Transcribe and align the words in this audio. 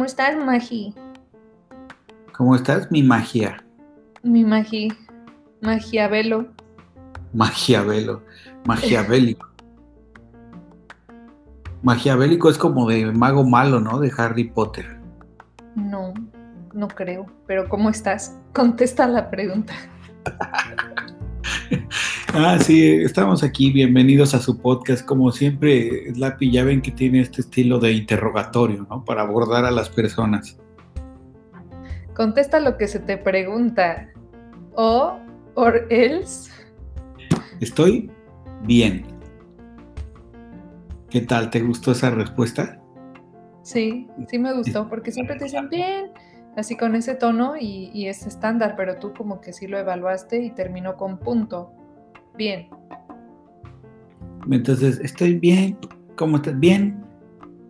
¿Cómo 0.00 0.06
estás, 0.06 0.34
Magi? 0.34 0.94
¿Cómo 2.34 2.56
estás, 2.56 2.90
mi 2.90 3.02
magia? 3.02 3.62
Mi 4.22 4.46
Magi. 4.46 4.88
Magiabelo. 5.60 6.48
Magiabelo. 7.34 8.22
Magiabélico. 8.64 9.46
Magiabélico 11.82 12.48
es 12.48 12.56
como 12.56 12.88
de 12.88 13.12
mago 13.12 13.44
malo, 13.44 13.78
¿no? 13.78 14.00
De 14.00 14.10
Harry 14.16 14.44
Potter. 14.44 14.98
No, 15.74 16.14
no 16.72 16.88
creo. 16.88 17.26
Pero 17.46 17.68
¿cómo 17.68 17.90
estás? 17.90 18.38
Contesta 18.54 19.06
la 19.06 19.28
pregunta. 19.28 19.74
ah, 22.34 22.58
sí, 22.58 23.02
estamos 23.02 23.42
aquí. 23.42 23.70
Bienvenidos 23.70 24.34
a 24.34 24.38
su 24.38 24.58
podcast. 24.58 25.04
Como 25.04 25.32
siempre, 25.32 26.12
Lapi, 26.16 26.50
ya 26.50 26.64
ven 26.64 26.82
que 26.82 26.90
tiene 26.90 27.20
este 27.20 27.40
estilo 27.40 27.78
de 27.78 27.92
interrogatorio, 27.92 28.86
¿no? 28.88 29.04
Para 29.04 29.22
abordar 29.22 29.64
a 29.64 29.70
las 29.70 29.88
personas. 29.88 30.58
Contesta 32.14 32.60
lo 32.60 32.76
que 32.76 32.88
se 32.88 32.98
te 32.98 33.16
pregunta. 33.16 34.08
O, 34.74 35.18
or 35.54 35.86
else. 35.90 36.50
Estoy 37.60 38.10
bien. 38.64 39.04
¿Qué 41.08 41.20
tal? 41.22 41.50
¿Te 41.50 41.60
gustó 41.60 41.92
esa 41.92 42.10
respuesta? 42.10 42.80
Sí, 43.62 44.08
sí 44.28 44.38
me 44.38 44.54
gustó, 44.54 44.88
porque 44.88 45.12
siempre 45.12 45.36
te 45.36 45.44
dicen 45.44 45.68
bien, 45.68 46.12
así 46.56 46.76
con 46.76 46.94
ese 46.94 47.14
tono 47.14 47.56
y, 47.56 47.90
y 47.92 48.06
es 48.06 48.26
estándar, 48.26 48.74
pero 48.76 48.96
tú 48.96 49.12
como 49.12 49.40
que 49.40 49.52
sí 49.52 49.66
lo 49.66 49.78
evaluaste 49.78 50.42
y 50.42 50.50
terminó 50.50 50.96
con 50.96 51.18
punto. 51.18 51.72
Bien. 52.40 52.66
Entonces, 54.50 54.98
estoy 55.00 55.34
bien. 55.38 55.76
¿Cómo 56.16 56.38
estás? 56.38 56.58
Bien. 56.58 57.04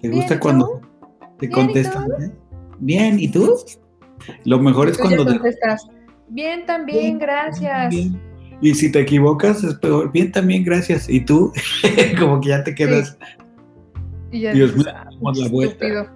¿Te 0.01 0.07
Bien, 0.09 0.21
gusta 0.21 0.37
¿y 0.37 0.39
cuando 0.39 0.81
te 1.41 1.49
Bien, 1.49 1.51
¿y 1.51 1.55
contestan? 1.55 2.05
eh? 2.23 2.31
Bien, 2.79 3.19
¿y 3.19 3.27
tú? 3.29 3.57
Lo 4.45 4.61
mejor 4.61 4.89
es 4.89 4.97
cuando 4.97 5.27
te 5.27 5.33
contestas. 5.33 5.89
Bien, 6.29 6.65
también, 6.67 7.01
Bien, 7.01 7.19
gracias. 7.19 7.91
Bien. 7.91 8.21
Y 8.61 8.73
si 8.77 8.93
te 8.93 9.01
equivocas, 9.01 9.65
es 9.65 9.75
peor. 9.75 10.13
Bien, 10.13 10.31
también, 10.31 10.63
gracias. 10.63 11.09
¿Y 11.09 11.21
tú? 11.25 11.53
Como 12.21 12.41
que 12.41 12.51
ya 12.51 12.63
te 12.63 12.73
quedas. 12.73 13.19
Y 14.31 14.43
ya 14.43 14.53
Dios 14.53 14.77
mío, 14.77 14.87
"Ah, 14.95 15.09
damos 15.11 15.37
la 15.37 15.49
vuelta". 15.49 15.85
estúpido". 15.85 16.07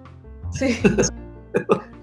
Sí. 0.53 0.77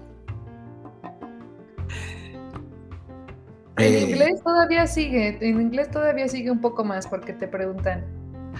En 3.77 3.93
Eh, 3.93 4.01
inglés 4.09 4.41
todavía 4.43 4.85
sigue, 4.87 5.37
en 5.41 5.59
inglés 5.61 5.89
todavía 5.89 6.27
sigue 6.27 6.51
un 6.51 6.61
poco 6.61 6.83
más 6.83 7.07
porque 7.07 7.33
te 7.33 7.47
preguntan, 7.47 8.03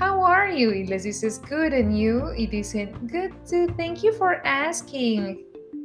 How 0.02 0.26
are 0.26 0.60
you? 0.60 0.72
Y 0.72 0.86
les 0.88 1.04
dices, 1.04 1.40
Good 1.50 1.74
and 1.74 1.96
you? 1.96 2.32
Y 2.36 2.48
dicen, 2.48 2.92
Good 3.04 3.32
too, 3.50 3.72
thank 3.78 3.98
you 4.02 4.12
for 4.14 4.38
asking. 4.44 5.40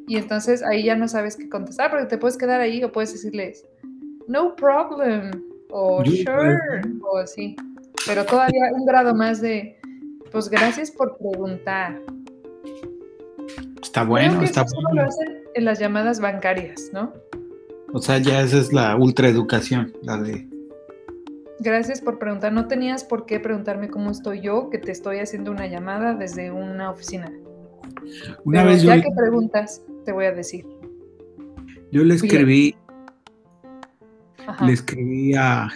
Y 0.07 0.17
entonces 0.17 0.63
ahí 0.63 0.85
ya 0.85 0.97
no 0.97 1.07
sabes 1.09 1.37
qué 1.37 1.49
contestar 1.51 1.91
porque 1.91 2.07
te 2.07 2.17
puedes 2.17 2.39
quedar 2.39 2.61
ahí 2.63 2.83
o 2.83 2.91
puedes 2.91 3.13
decirles, 3.13 3.67
No 4.27 4.57
problem. 4.57 5.31
O 5.71 6.03
You 6.03 6.25
sure. 6.25 6.59
O 7.03 7.19
así. 7.19 7.55
Pero 8.07 8.25
todavía 8.25 8.71
un 8.73 8.87
grado 8.87 9.15
más 9.15 9.43
de, 9.43 9.79
pues 10.33 10.49
gracias 10.49 10.91
por 10.91 11.19
preguntar. 11.19 12.01
Está 13.83 14.01
Creo 14.01 14.07
bueno, 14.11 14.39
que 14.39 14.47
está 14.47 14.63
eso 14.63 14.71
solo 14.71 14.89
bueno. 14.89 15.03
lo 15.03 15.09
hacen 15.09 15.39
en 15.55 15.65
las 15.67 15.79
llamadas 15.79 16.21
bancarias, 16.21 16.91
¿no? 16.95 17.13
O 17.93 18.01
sea, 18.01 18.19
ya 18.19 18.43
esa 18.43 18.59
es 18.59 18.73
la 18.73 18.97
ultraeducación, 18.97 19.93
la 20.03 20.19
de. 20.21 20.47
Gracias 21.61 22.01
por 22.01 22.19
preguntar. 22.19 22.53
No 22.53 22.69
tenías 22.69 23.03
por 23.03 23.27
qué 23.27 23.41
preguntarme 23.41 23.89
cómo 23.89 24.11
estoy 24.11 24.41
yo, 24.41 24.71
que 24.71 24.79
te 24.79 24.93
estoy 24.93 25.19
haciendo 25.19 25.51
una 25.51 25.67
llamada 25.67 26.15
desde 26.15 26.51
una 26.53 26.91
oficina. 26.91 27.33
Una 28.45 28.61
Pero 28.61 28.71
vez 28.73 28.83
yo, 28.83 28.89
ya 28.91 28.97
le- 28.97 29.03
que 29.03 29.11
preguntas, 29.17 29.83
te 30.05 30.13
voy 30.13 30.27
a 30.27 30.33
decir. 30.33 30.65
yo 31.91 32.05
le 32.05 32.15
escribí, 32.15 32.77
le 34.65 34.73
escribí 34.73 35.35
a. 35.35 35.69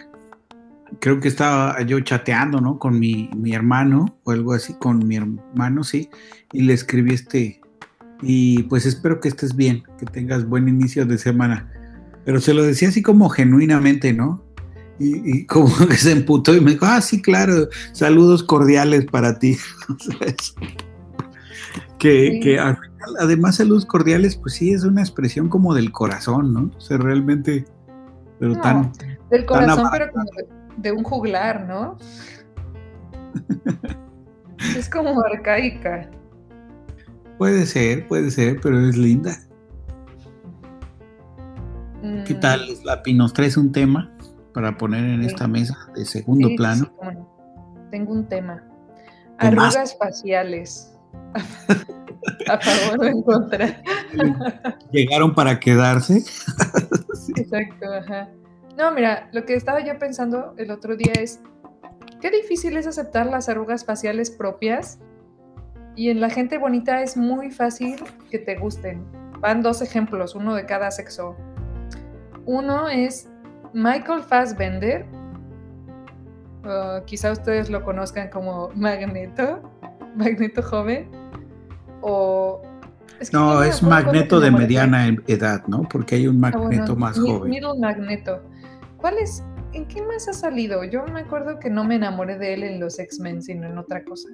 Creo 1.00 1.18
que 1.20 1.28
estaba 1.28 1.80
yo 1.82 1.98
chateando, 2.00 2.60
¿no? 2.60 2.78
Con 2.78 2.98
mi, 3.00 3.30
mi 3.34 3.54
hermano 3.54 4.18
o 4.24 4.30
algo 4.30 4.52
así, 4.52 4.74
con 4.74 5.06
mi 5.08 5.16
hermano, 5.16 5.82
sí. 5.84 6.10
Y 6.52 6.62
le 6.62 6.74
escribí 6.74 7.14
este. 7.14 7.60
Y 8.20 8.64
pues 8.64 8.86
espero 8.86 9.18
que 9.18 9.28
estés 9.28 9.56
bien, 9.56 9.82
que 9.98 10.04
tengas 10.06 10.46
buen 10.46 10.68
inicio 10.68 11.04
de 11.06 11.18
semana. 11.18 11.72
Pero 12.24 12.40
se 12.40 12.54
lo 12.54 12.62
decía 12.62 12.88
así 12.88 13.02
como 13.02 13.28
genuinamente, 13.28 14.12
¿no? 14.12 14.42
Y, 14.98 15.38
y 15.38 15.46
como 15.46 15.74
que 15.88 15.96
se 15.96 16.12
emputó 16.12 16.54
y 16.54 16.60
me 16.60 16.72
dijo, 16.72 16.86
ah, 16.86 17.00
sí, 17.00 17.20
claro, 17.20 17.68
saludos 17.92 18.42
cordiales 18.42 19.06
para 19.06 19.38
ti. 19.38 19.56
Que, 21.98 22.32
Sí. 22.32 22.40
que 22.40 22.58
además 23.20 23.56
saludos 23.56 23.86
cordiales, 23.86 24.34
pues 24.34 24.54
sí, 24.54 24.72
es 24.72 24.82
una 24.82 25.02
expresión 25.02 25.48
como 25.48 25.72
del 25.72 25.92
corazón, 25.92 26.52
¿no? 26.52 26.70
O 26.76 26.80
sea, 26.80 26.98
realmente, 26.98 27.64
pero 28.40 28.54
No, 28.54 28.60
tan... 28.60 28.92
Del 29.30 29.46
corazón, 29.46 29.86
pero 29.92 30.10
como 30.10 30.24
de, 30.36 30.48
de 30.78 30.90
un 30.92 31.04
juglar, 31.04 31.64
¿no? 31.68 31.96
es 34.76 34.88
como 34.88 35.20
arcaica. 35.24 36.10
Puede 37.38 37.66
ser, 37.66 38.06
puede 38.08 38.32
ser, 38.32 38.58
pero 38.60 38.80
es 38.80 38.96
linda. 38.96 39.38
¿Qué 42.26 42.34
Mm, 42.34 42.40
tal, 42.40 42.68
Slapi? 42.76 43.14
¿Nos 43.14 43.32
traes 43.32 43.56
un 43.56 43.70
tema 43.72 44.10
para 44.52 44.76
poner 44.76 45.04
en 45.04 45.20
Sí. 45.22 45.26
esta 45.28 45.46
mesa 45.48 45.76
de 45.94 46.04
segundo 46.04 46.48
sí, 46.48 46.56
plano? 46.56 46.92
sí. 47.00 47.18
Tengo 47.90 48.12
un 48.12 48.28
tema. 48.28 48.62
Arrugas 49.38 49.96
faciales. 49.98 50.98
A 52.48 52.58
favor 52.58 53.00
o 53.00 53.04
en 53.04 53.22
contra. 53.22 53.82
¿Llegaron 54.90 55.34
para 55.34 55.58
quedarse? 55.60 56.18
Exacto, 57.36 57.86
ajá. 57.92 58.28
No, 58.76 58.90
mira, 58.92 59.28
lo 59.32 59.44
que 59.44 59.54
estaba 59.54 59.84
yo 59.84 59.98
pensando 59.98 60.54
el 60.56 60.70
otro 60.70 60.96
día 60.96 61.12
es, 61.18 61.40
qué 62.20 62.30
difícil 62.30 62.76
es 62.76 62.86
aceptar 62.86 63.26
las 63.26 63.48
arrugas 63.48 63.84
faciales 63.84 64.30
propias 64.30 64.98
y 65.94 66.08
en 66.08 66.20
la 66.20 66.30
gente 66.30 66.56
bonita 66.58 67.02
es 67.02 67.16
muy 67.16 67.50
fácil 67.50 67.96
que 68.30 68.38
te 68.38 68.56
gusten. 68.56 69.04
Van 69.40 69.60
dos 69.62 69.82
ejemplos, 69.82 70.34
uno 70.34 70.54
de 70.54 70.64
cada 70.66 70.90
sexo. 70.90 71.36
Uno 72.46 72.88
es 72.88 73.28
Michael 73.72 74.22
Fassbender, 74.22 75.06
uh, 76.64 77.04
quizá 77.04 77.32
ustedes 77.32 77.70
lo 77.70 77.84
conozcan 77.84 78.28
como 78.30 78.70
Magneto, 78.74 79.62
Magneto 80.16 80.62
joven, 80.62 81.08
o... 82.00 82.60
es 83.20 83.30
que 83.30 83.36
No, 83.36 83.62
es 83.62 83.82
magneto 83.82 84.40
de 84.40 84.50
mediana 84.50 85.06
edad, 85.26 85.62
¿no? 85.68 85.82
Porque 85.88 86.16
hay 86.16 86.26
un 86.26 86.44
Ah, 86.44 86.50
bueno, 86.50 86.64
magneto 86.64 86.96
más 86.96 87.18
mi- 87.18 87.30
joven. 87.30 87.50
Middle 87.50 87.78
Magneto. 87.78 88.42
¿Cuál 88.96 89.18
es? 89.18 89.44
¿En 89.72 89.86
qué 89.86 90.02
más 90.02 90.28
ha 90.28 90.32
salido? 90.34 90.84
Yo 90.84 91.04
me 91.06 91.20
acuerdo 91.20 91.58
que 91.58 91.70
no 91.70 91.84
me 91.84 91.94
enamoré 91.94 92.36
de 92.38 92.54
él 92.54 92.62
en 92.64 92.80
los 92.80 92.98
X-Men, 92.98 93.40
sino 93.42 93.66
en 93.66 93.78
otra 93.78 94.04
cosa. 94.04 94.28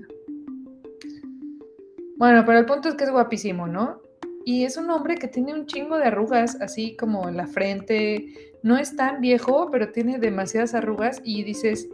Bueno, 2.17 2.43
pero 2.45 2.59
el 2.59 2.67
punto 2.67 2.89
es 2.89 2.97
que 2.97 3.05
es 3.05 3.11
guapísimo, 3.11 3.69
¿no? 3.69 4.01
Y 4.45 4.65
es 4.65 4.77
un 4.77 4.91
hombre 4.91 5.17
que 5.17 5.29
tiene 5.29 5.53
un 5.53 5.67
chingo 5.67 5.97
de 5.99 6.05
arrugas, 6.05 6.61
así 6.61 6.97
como 6.97 7.29
en 7.29 7.37
la 7.37 7.47
frente. 7.47 8.27
No 8.63 8.77
es 8.77 8.97
tan 8.97 9.21
viejo, 9.21 9.71
pero 9.71 9.93
tiene 9.93 10.19
demasiadas 10.19 10.75
arrugas 10.75 11.21
y 11.25 11.45
dices, 11.45 11.89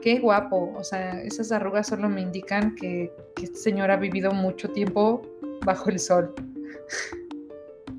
qué 0.00 0.18
guapo. 0.18 0.72
O 0.76 0.84
sea, 0.84 1.20
esas 1.22 1.52
arrugas 1.52 1.86
solo 1.86 2.08
me 2.08 2.20
indican 2.20 2.74
que, 2.74 3.12
que 3.36 3.44
este 3.44 3.58
señor 3.58 3.90
ha 3.90 3.96
vivido 3.96 4.32
mucho 4.32 4.70
tiempo 4.70 5.22
bajo 5.64 5.88
el 5.90 5.98
sol. 5.98 6.34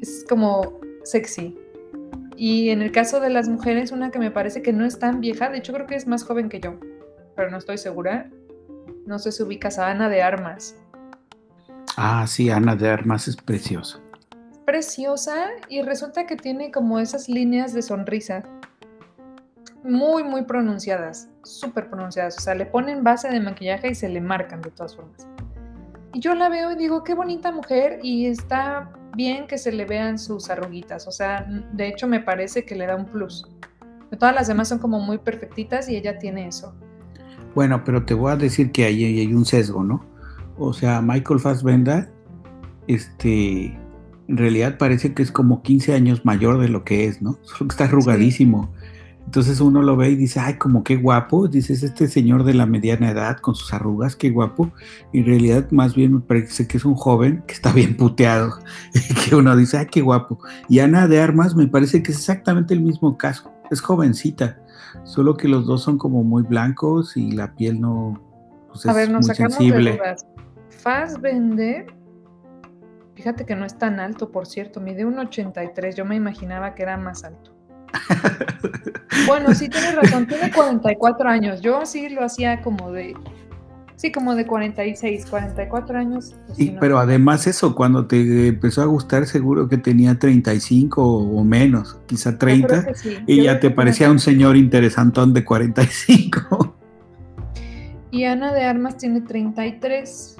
Es 0.02 0.26
como 0.28 0.82
sexy. 1.06 1.58
Y 2.36 2.70
en 2.70 2.82
el 2.82 2.92
caso 2.92 3.20
de 3.22 3.30
las 3.30 3.48
mujeres, 3.48 3.92
una 3.92 4.12
que 4.12 4.20
me 4.20 4.32
parece 4.32 4.62
que 4.62 4.74
no 4.74 4.86
es 4.86 5.00
tan 5.00 5.22
vieja, 5.22 5.50
de 5.50 5.60
hecho 5.60 5.72
creo 5.72 5.88
que 5.88 5.96
es 5.96 6.08
más 6.08 6.24
joven 6.24 6.50
que 6.50 6.60
yo, 6.60 6.76
pero 7.36 7.50
no 7.50 7.58
estoy 7.58 7.78
segura. 7.78 8.30
No 9.06 9.20
sé 9.20 9.32
si 9.32 9.44
ubicas 9.44 9.80
a 9.80 9.90
Ana 9.90 10.10
de 10.10 10.22
Armas. 10.22 10.76
Ah, 11.96 12.26
sí, 12.26 12.50
Ana 12.50 12.76
de 12.76 12.90
Armas 12.90 13.28
es 13.28 13.36
preciosa. 13.36 14.00
Preciosa 14.66 15.48
y 15.70 15.82
resulta 15.84 16.26
que 16.26 16.36
tiene 16.36 16.72
como 16.72 17.00
esas 17.00 17.30
líneas 17.30 17.74
de 17.74 17.82
sonrisa 17.82 18.44
muy, 19.84 20.24
muy 20.24 20.44
pronunciadas, 20.44 21.30
súper 21.44 21.90
pronunciadas. 21.90 22.38
O 22.38 22.42
sea, 22.42 22.56
le 22.56 22.66
ponen 22.66 23.04
base 23.04 23.30
de 23.30 23.40
maquillaje 23.40 23.92
y 23.92 23.96
se 23.96 24.10
le 24.10 24.22
marcan 24.22 24.62
de 24.62 24.72
todas 24.72 24.96
formas. 24.96 25.28
Y 26.14 26.20
yo 26.20 26.34
la 26.34 26.50
veo 26.50 26.72
y 26.72 26.76
digo, 26.76 27.04
qué 27.04 27.14
bonita 27.14 27.52
mujer 27.52 28.00
y 28.02 28.28
está 28.28 28.92
bien 29.16 29.46
que 29.46 29.58
se 29.58 29.72
le 29.72 29.86
vean 29.86 30.18
sus 30.18 30.50
arruguitas. 30.50 31.08
O 31.08 31.12
sea, 31.12 31.46
de 31.74 31.88
hecho 31.88 32.08
me 32.08 32.20
parece 32.20 32.66
que 32.66 32.76
le 32.76 32.88
da 32.88 32.96
un 32.96 33.06
plus. 33.06 33.48
Todas 34.18 34.34
las 34.34 34.48
demás 34.48 34.70
son 34.70 34.80
como 34.80 35.00
muy 35.00 35.18
perfectitas 35.18 35.90
y 35.90 35.96
ella 35.96 36.18
tiene 36.18 36.48
eso. 36.48 36.74
Bueno, 37.56 37.84
pero 37.84 38.06
te 38.06 38.14
voy 38.14 38.32
a 38.32 38.36
decir 38.36 38.72
que 38.72 38.86
ahí 38.86 39.04
hay 39.04 39.34
un 39.34 39.46
sesgo, 39.46 39.84
¿no? 39.84 40.13
O 40.58 40.74
sea, 40.74 41.02
Michael 41.02 41.40
Fassbender, 41.40 42.10
este, 42.88 43.78
en 44.28 44.38
realidad 44.38 44.78
parece 44.78 45.14
que 45.14 45.24
es 45.24 45.32
como 45.32 45.62
15 45.62 45.94
años 45.94 46.26
mayor 46.26 46.60
de 46.60 46.70
lo 46.70 46.84
que 46.84 47.06
es, 47.06 47.22
¿no? 47.22 47.38
Solo 47.44 47.68
que 47.68 47.74
está 47.74 47.86
arrugadísimo. 47.86 48.72
Entonces 49.26 49.62
uno 49.62 49.82
lo 49.82 49.96
ve 49.96 50.10
y 50.10 50.16
dice, 50.16 50.40
ay, 50.40 50.56
como 50.56 50.84
qué 50.84 50.98
guapo. 50.98 51.48
Dices, 51.48 51.82
este 51.82 52.08
señor 52.08 52.44
de 52.44 52.54
la 52.54 52.66
mediana 52.66 53.10
edad 53.10 53.38
con 53.38 53.56
sus 53.56 53.74
arrugas, 53.74 54.16
qué 54.16 54.30
guapo. 54.30 54.72
Y 55.12 55.20
en 55.20 55.26
realidad, 55.26 55.72
más 55.72 55.96
bien 55.96 56.14
me 56.14 56.20
parece 56.20 56.68
que 56.68 56.78
es 56.78 56.86
un 56.86 56.96
joven 56.96 57.44
que 57.48 57.54
está 57.54 57.72
bien 57.72 57.96
puteado. 57.98 58.60
Y 58.94 59.14
que 59.14 59.36
uno 59.36 59.56
dice, 59.56 59.78
ay, 59.78 59.88
qué 59.90 60.02
guapo. 60.02 60.40
Y 60.70 60.80
Ana 60.80 61.08
de 61.08 61.22
Armas 61.22 61.56
me 61.56 61.68
parece 61.68 62.04
que 62.04 62.12
es 62.12 62.18
exactamente 62.20 62.74
el 62.74 62.82
mismo 62.82 63.18
caso. 63.18 63.52
Es 63.72 63.82
jovencita. 63.82 64.60
Solo 65.04 65.36
que 65.36 65.48
los 65.48 65.66
dos 65.66 65.82
son 65.82 65.98
como 65.98 66.24
muy 66.24 66.44
blancos 66.44 67.18
y 67.18 67.32
la 67.32 67.56
piel 67.56 67.82
no. 67.82 68.22
Pues, 68.72 68.86
A 68.86 68.94
ver, 68.94 69.10
nos 69.10 69.26
sacamos 69.26 69.56
sensible. 69.56 69.92
de 69.92 69.98
dudas. 69.98 70.26
Fassbender. 70.84 71.88
Fíjate 73.16 73.46
que 73.46 73.56
no 73.56 73.66
es 73.66 73.78
tan 73.78 74.00
alto, 74.00 74.32
por 74.32 74.46
cierto. 74.46 74.82
Mide 74.82 75.06
un 75.06 75.18
83. 75.18 75.96
Yo 75.96 76.06
me 76.06 76.16
imaginaba 76.16 76.76
que 76.76 76.84
era 76.84 76.98
más 76.98 77.24
alto. 77.24 77.56
Bueno, 79.28 79.54
sí 79.54 79.70
tienes 79.70 79.96
razón, 79.96 80.28
tiene 80.28 80.52
44 80.52 81.30
años. 81.30 81.62
Yo 81.62 81.86
sí 81.86 82.10
lo 82.10 82.26
hacía 82.26 82.62
como 82.62 82.92
de 82.92 83.14
Sí, 84.04 84.12
como 84.12 84.36
de 84.36 84.46
46, 84.46 85.28
44 85.28 85.98
años. 85.98 86.36
Pues 86.46 86.58
sí, 86.58 86.76
pero 86.78 87.00
además 87.00 87.48
eso, 87.48 87.74
cuando 87.74 88.06
te 88.06 88.48
empezó 88.48 88.82
a 88.82 88.86
gustar, 88.86 89.26
seguro 89.28 89.70
que 89.70 89.78
tenía 89.78 90.20
35 90.20 91.02
o 91.02 91.44
menos, 91.46 91.98
quizá 92.06 92.38
30, 92.38 92.88
y 93.28 93.44
ya 93.44 93.62
te 93.62 93.72
parecía 93.72 94.12
un 94.12 94.20
señor 94.20 94.58
interesantón 94.58 95.34
de 95.34 95.46
45. 95.46 96.76
Y 98.12 98.26
Ana 98.26 98.54
de 98.54 98.64
Armas 98.66 98.98
tiene 98.98 99.22
33. 99.22 100.36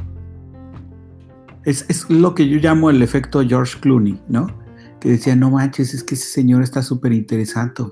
Es, 1.66 1.86
es 1.90 2.10
lo 2.10 2.36
que 2.36 2.48
yo 2.48 2.60
llamo 2.60 2.90
el 2.90 3.02
efecto 3.02 3.42
George 3.48 3.80
Clooney, 3.80 4.20
¿no? 4.28 4.48
Que 5.00 5.10
decía, 5.10 5.36
no 5.36 5.52
manches, 5.52 5.94
es 5.94 6.04
que 6.04 6.16
ese 6.16 6.28
señor 6.28 6.64
está 6.64 6.82
súper 6.82 7.14
interesante 7.14 7.84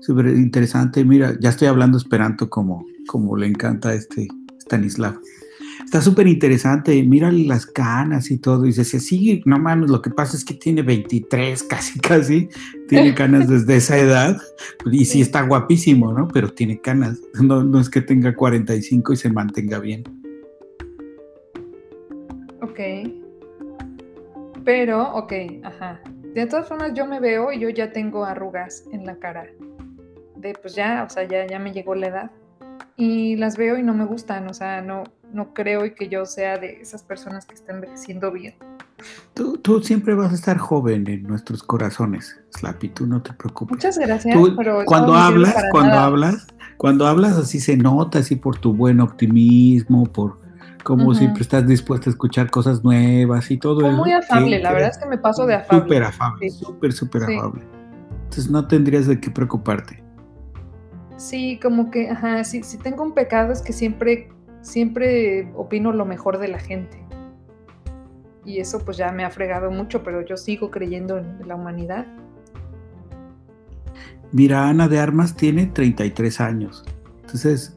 súper 0.00 0.26
interesante. 0.28 1.04
Mira, 1.04 1.36
ya 1.40 1.50
estoy 1.50 1.68
hablando 1.68 1.98
esperanto 1.98 2.50
como, 2.50 2.86
como 3.06 3.36
le 3.36 3.46
encanta 3.46 3.90
a 3.90 3.94
este 3.94 4.28
Stanislav. 4.60 5.18
Está 5.84 6.02
súper 6.02 6.28
interesante, 6.28 7.02
mira 7.02 7.32
las 7.32 7.66
canas 7.66 8.30
y 8.30 8.38
todo. 8.38 8.64
Y 8.64 8.72
dice, 8.72 9.00
sí, 9.00 9.42
no 9.44 9.58
mames, 9.58 9.90
lo 9.90 10.02
que 10.02 10.10
pasa 10.10 10.36
es 10.36 10.44
que 10.44 10.54
tiene 10.54 10.82
23, 10.82 11.62
casi, 11.64 11.98
casi. 11.98 12.48
Tiene 12.86 13.14
canas 13.16 13.48
desde 13.48 13.76
esa 13.76 13.98
edad. 13.98 14.40
Y 14.90 15.04
sí 15.06 15.20
está 15.20 15.42
guapísimo, 15.42 16.12
¿no? 16.12 16.28
Pero 16.28 16.52
tiene 16.52 16.80
canas. 16.80 17.18
No, 17.40 17.64
no 17.64 17.80
es 17.80 17.88
que 17.88 18.02
tenga 18.02 18.36
45 18.36 19.12
y 19.12 19.16
se 19.16 19.30
mantenga 19.30 19.78
bien. 19.78 20.04
Ok. 22.70 22.80
Pero, 24.64 25.14
ok, 25.14 25.32
ajá. 25.64 26.00
De 26.34 26.46
todas 26.46 26.68
formas, 26.68 26.92
yo 26.94 27.06
me 27.06 27.20
veo 27.20 27.52
y 27.52 27.58
yo 27.58 27.68
ya 27.70 27.92
tengo 27.92 28.24
arrugas 28.24 28.84
en 28.92 29.04
la 29.04 29.16
cara 29.16 29.46
de 30.40 30.54
pues 30.54 30.74
ya, 30.74 31.04
o 31.06 31.10
sea, 31.10 31.24
ya, 31.24 31.46
ya 31.46 31.58
me 31.58 31.72
llegó 31.72 31.94
la 31.94 32.08
edad. 32.08 32.30
Y 32.96 33.36
las 33.36 33.56
veo 33.56 33.78
y 33.78 33.82
no 33.82 33.94
me 33.94 34.04
gustan, 34.04 34.48
o 34.48 34.54
sea, 34.54 34.82
no, 34.82 35.04
no 35.32 35.54
creo 35.54 35.86
y 35.86 35.94
que 35.94 36.08
yo 36.08 36.26
sea 36.26 36.58
de 36.58 36.80
esas 36.80 37.02
personas 37.02 37.46
que 37.46 37.54
están 37.54 37.76
envejeciendo 37.76 38.30
bien. 38.30 38.54
Tú, 39.32 39.56
tú, 39.56 39.82
siempre 39.82 40.14
vas 40.14 40.32
a 40.32 40.34
estar 40.34 40.58
joven 40.58 41.08
en 41.08 41.22
nuestros 41.22 41.62
corazones, 41.62 42.38
Slappy, 42.50 42.90
tú 42.90 43.06
no 43.06 43.22
te 43.22 43.32
preocupes. 43.32 43.76
Muchas 43.76 43.98
gracias, 43.98 44.36
pero 44.56 44.84
cuando 44.84 45.14
hablas, 45.14 45.54
cuando 45.70 45.98
hablas, 45.98 46.46
cuando 46.76 47.06
hablas 47.06 47.38
así 47.38 47.60
se 47.60 47.78
nota, 47.78 48.18
así 48.18 48.36
por 48.36 48.58
tu 48.58 48.74
buen 48.74 49.00
optimismo, 49.00 50.04
por 50.04 50.38
cómo 50.82 51.14
siempre 51.14 51.42
estás 51.42 51.66
dispuesta 51.66 52.08
a 52.08 52.12
escuchar 52.12 52.50
cosas 52.50 52.82
nuevas 52.82 53.50
y 53.50 53.58
todo 53.58 53.86
eso. 53.86 53.96
Muy 53.96 54.12
afable, 54.12 54.58
la 54.58 54.72
verdad 54.72 54.90
es 54.90 54.98
que 54.98 55.06
me 55.06 55.18
paso 55.18 55.46
de 55.46 55.54
afable. 55.54 55.82
Súper 55.82 56.02
afable, 56.02 56.50
súper, 56.50 56.92
súper 56.92 57.22
afable. 57.24 57.62
Entonces 58.24 58.50
no 58.50 58.66
tendrías 58.66 59.06
de 59.06 59.20
qué 59.20 59.30
preocuparte. 59.30 60.02
Sí, 61.16 61.58
como 61.62 61.90
que, 61.90 62.10
ajá, 62.10 62.44
si, 62.44 62.62
si 62.62 62.78
tengo 62.78 63.02
un 63.02 63.12
pecado 63.12 63.52
es 63.52 63.60
que 63.60 63.72
siempre, 63.72 64.30
siempre 64.62 65.52
opino 65.54 65.92
lo 65.92 66.06
mejor 66.06 66.38
de 66.38 66.48
la 66.48 66.58
gente. 66.58 66.98
Y 68.44 68.58
eso 68.58 68.78
pues 68.84 68.96
ya 68.96 69.12
me 69.12 69.24
ha 69.24 69.30
fregado 69.30 69.70
mucho, 69.70 70.02
pero 70.02 70.24
yo 70.24 70.36
sigo 70.36 70.70
creyendo 70.70 71.18
en 71.18 71.46
la 71.46 71.56
humanidad. 71.56 72.06
Mira, 74.32 74.68
Ana 74.68 74.88
de 74.88 74.98
Armas 74.98 75.34
tiene 75.34 75.66
33 75.66 76.40
años. 76.40 76.84
Entonces... 77.20 77.76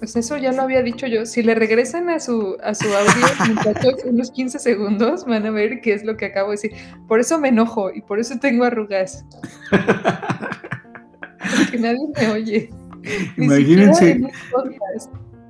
Pues 0.00 0.16
eso 0.16 0.38
ya 0.38 0.50
lo 0.52 0.62
había 0.62 0.82
dicho 0.82 1.06
yo. 1.06 1.26
Si 1.26 1.42
le 1.42 1.54
regresan 1.54 2.08
a 2.08 2.18
su, 2.18 2.56
a 2.64 2.74
su 2.74 2.86
audio, 2.88 3.54
muchachos, 3.54 3.96
unos 4.06 4.30
15 4.30 4.58
segundos, 4.58 5.26
van 5.26 5.44
a 5.44 5.50
ver 5.50 5.82
qué 5.82 5.92
es 5.92 6.04
lo 6.04 6.16
que 6.16 6.24
acabo 6.24 6.48
de 6.48 6.54
decir. 6.54 6.72
Por 7.06 7.20
eso 7.20 7.38
me 7.38 7.50
enojo 7.50 7.92
y 7.94 8.00
por 8.00 8.18
eso 8.18 8.38
tengo 8.40 8.64
arrugas. 8.64 9.26
que 11.70 11.78
nadie 11.78 11.98
me 12.18 12.28
oye. 12.28 12.70
Imagínense. 13.36 14.22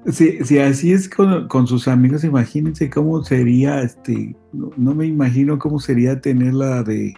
Si, 0.07 0.59
así 0.59 0.93
es 0.93 1.09
con, 1.09 1.67
sus 1.69 1.87
amigos, 1.87 2.25
imagínense 2.25 2.91
cómo 2.91 3.23
sería, 3.23 3.83
este, 3.83 4.35
no, 4.53 4.95
me 4.95 5.07
imagino 5.07 5.61
cómo 5.61 5.79
sería 5.79 6.21
tenerla 6.21 6.83
de, 6.83 7.15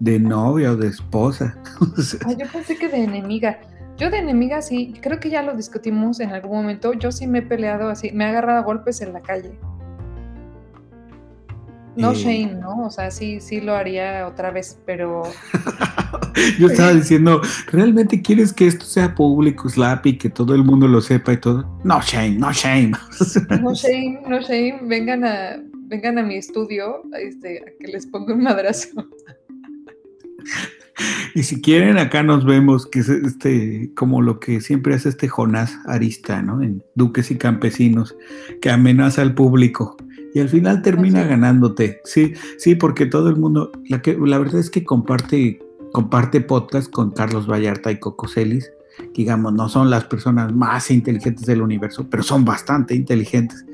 de 0.00 0.18
novia 0.18 0.72
o 0.72 0.76
de 0.76 0.88
esposa. 0.88 1.56
yo 2.38 2.46
pensé 2.52 2.76
que 2.76 2.88
de 2.88 3.04
enemiga. 3.04 3.58
Yo 3.96 4.10
de 4.10 4.18
enemiga 4.18 4.60
sí, 4.60 4.94
creo 5.00 5.20
que 5.20 5.30
ya 5.30 5.42
lo 5.42 5.56
discutimos 5.56 6.18
en 6.20 6.30
algún 6.32 6.56
momento. 6.58 6.94
Yo 6.94 7.12
sí 7.12 7.26
me 7.26 7.38
he 7.38 7.42
peleado 7.42 7.88
así, 7.88 8.10
me 8.12 8.24
he 8.24 8.28
agarrado 8.28 8.58
a 8.58 8.62
golpes 8.62 9.00
en 9.00 9.12
la 9.12 9.20
calle. 9.20 9.56
No 11.96 12.10
eh, 12.10 12.16
shame, 12.16 12.54
¿no? 12.60 12.86
O 12.86 12.90
sea, 12.90 13.10
sí, 13.12 13.40
sí 13.40 13.60
lo 13.60 13.74
haría 13.74 14.26
otra 14.26 14.50
vez, 14.50 14.80
pero. 14.84 15.22
Yo 16.58 16.66
estaba 16.66 16.92
diciendo, 16.92 17.40
¿realmente 17.70 18.20
quieres 18.20 18.52
que 18.52 18.66
esto 18.66 18.84
sea 18.84 19.14
público, 19.14 19.68
Slappy, 19.68 20.18
que 20.18 20.28
todo 20.28 20.56
el 20.56 20.64
mundo 20.64 20.88
lo 20.88 21.00
sepa 21.00 21.32
y 21.32 21.36
todo? 21.36 21.64
No 21.84 22.00
shame, 22.02 22.32
no 22.32 22.52
shame. 22.52 22.92
no 23.62 23.74
shame, 23.74 24.22
no 24.26 24.40
shame. 24.40 24.80
Vengan 24.82 25.24
a, 25.24 25.62
vengan 25.86 26.18
a 26.18 26.24
mi 26.24 26.34
estudio 26.36 27.02
este, 27.12 27.60
a 27.60 27.66
que 27.78 27.92
les 27.92 28.06
ponga 28.06 28.34
un 28.34 28.42
madrazo. 28.42 28.88
Y 31.34 31.42
si 31.42 31.60
quieren, 31.60 31.98
acá 31.98 32.22
nos 32.22 32.44
vemos, 32.44 32.86
que 32.86 33.00
es 33.00 33.08
este, 33.08 33.90
como 33.96 34.22
lo 34.22 34.38
que 34.38 34.60
siempre 34.60 34.94
hace 34.94 35.08
este 35.08 35.28
Jonás 35.28 35.78
Arista, 35.86 36.42
¿no? 36.42 36.62
En 36.62 36.84
Duques 36.94 37.30
y 37.30 37.36
Campesinos, 37.36 38.16
que 38.60 38.70
amenaza 38.70 39.22
al 39.22 39.34
público 39.34 39.96
y 40.34 40.40
al 40.40 40.48
final 40.48 40.82
termina 40.82 41.24
ganándote. 41.24 42.00
Sí, 42.04 42.34
sí, 42.58 42.74
porque 42.74 43.06
todo 43.06 43.28
el 43.28 43.36
mundo, 43.36 43.70
la, 43.88 44.02
que, 44.02 44.18
la 44.18 44.38
verdad 44.38 44.60
es 44.60 44.68
que 44.68 44.84
comparte, 44.84 45.60
comparte 45.92 46.40
podcast 46.40 46.90
con 46.90 47.12
Carlos 47.12 47.46
Vallarta 47.46 47.92
y 47.92 48.00
Coco 48.00 48.28
Celis, 48.28 48.70
digamos, 49.14 49.52
no 49.52 49.68
son 49.68 49.90
las 49.90 50.04
personas 50.04 50.52
más 50.52 50.90
inteligentes 50.90 51.46
del 51.46 51.62
universo, 51.62 52.08
pero 52.10 52.22
son 52.22 52.44
bastante 52.44 52.94
inteligentes. 52.94 53.64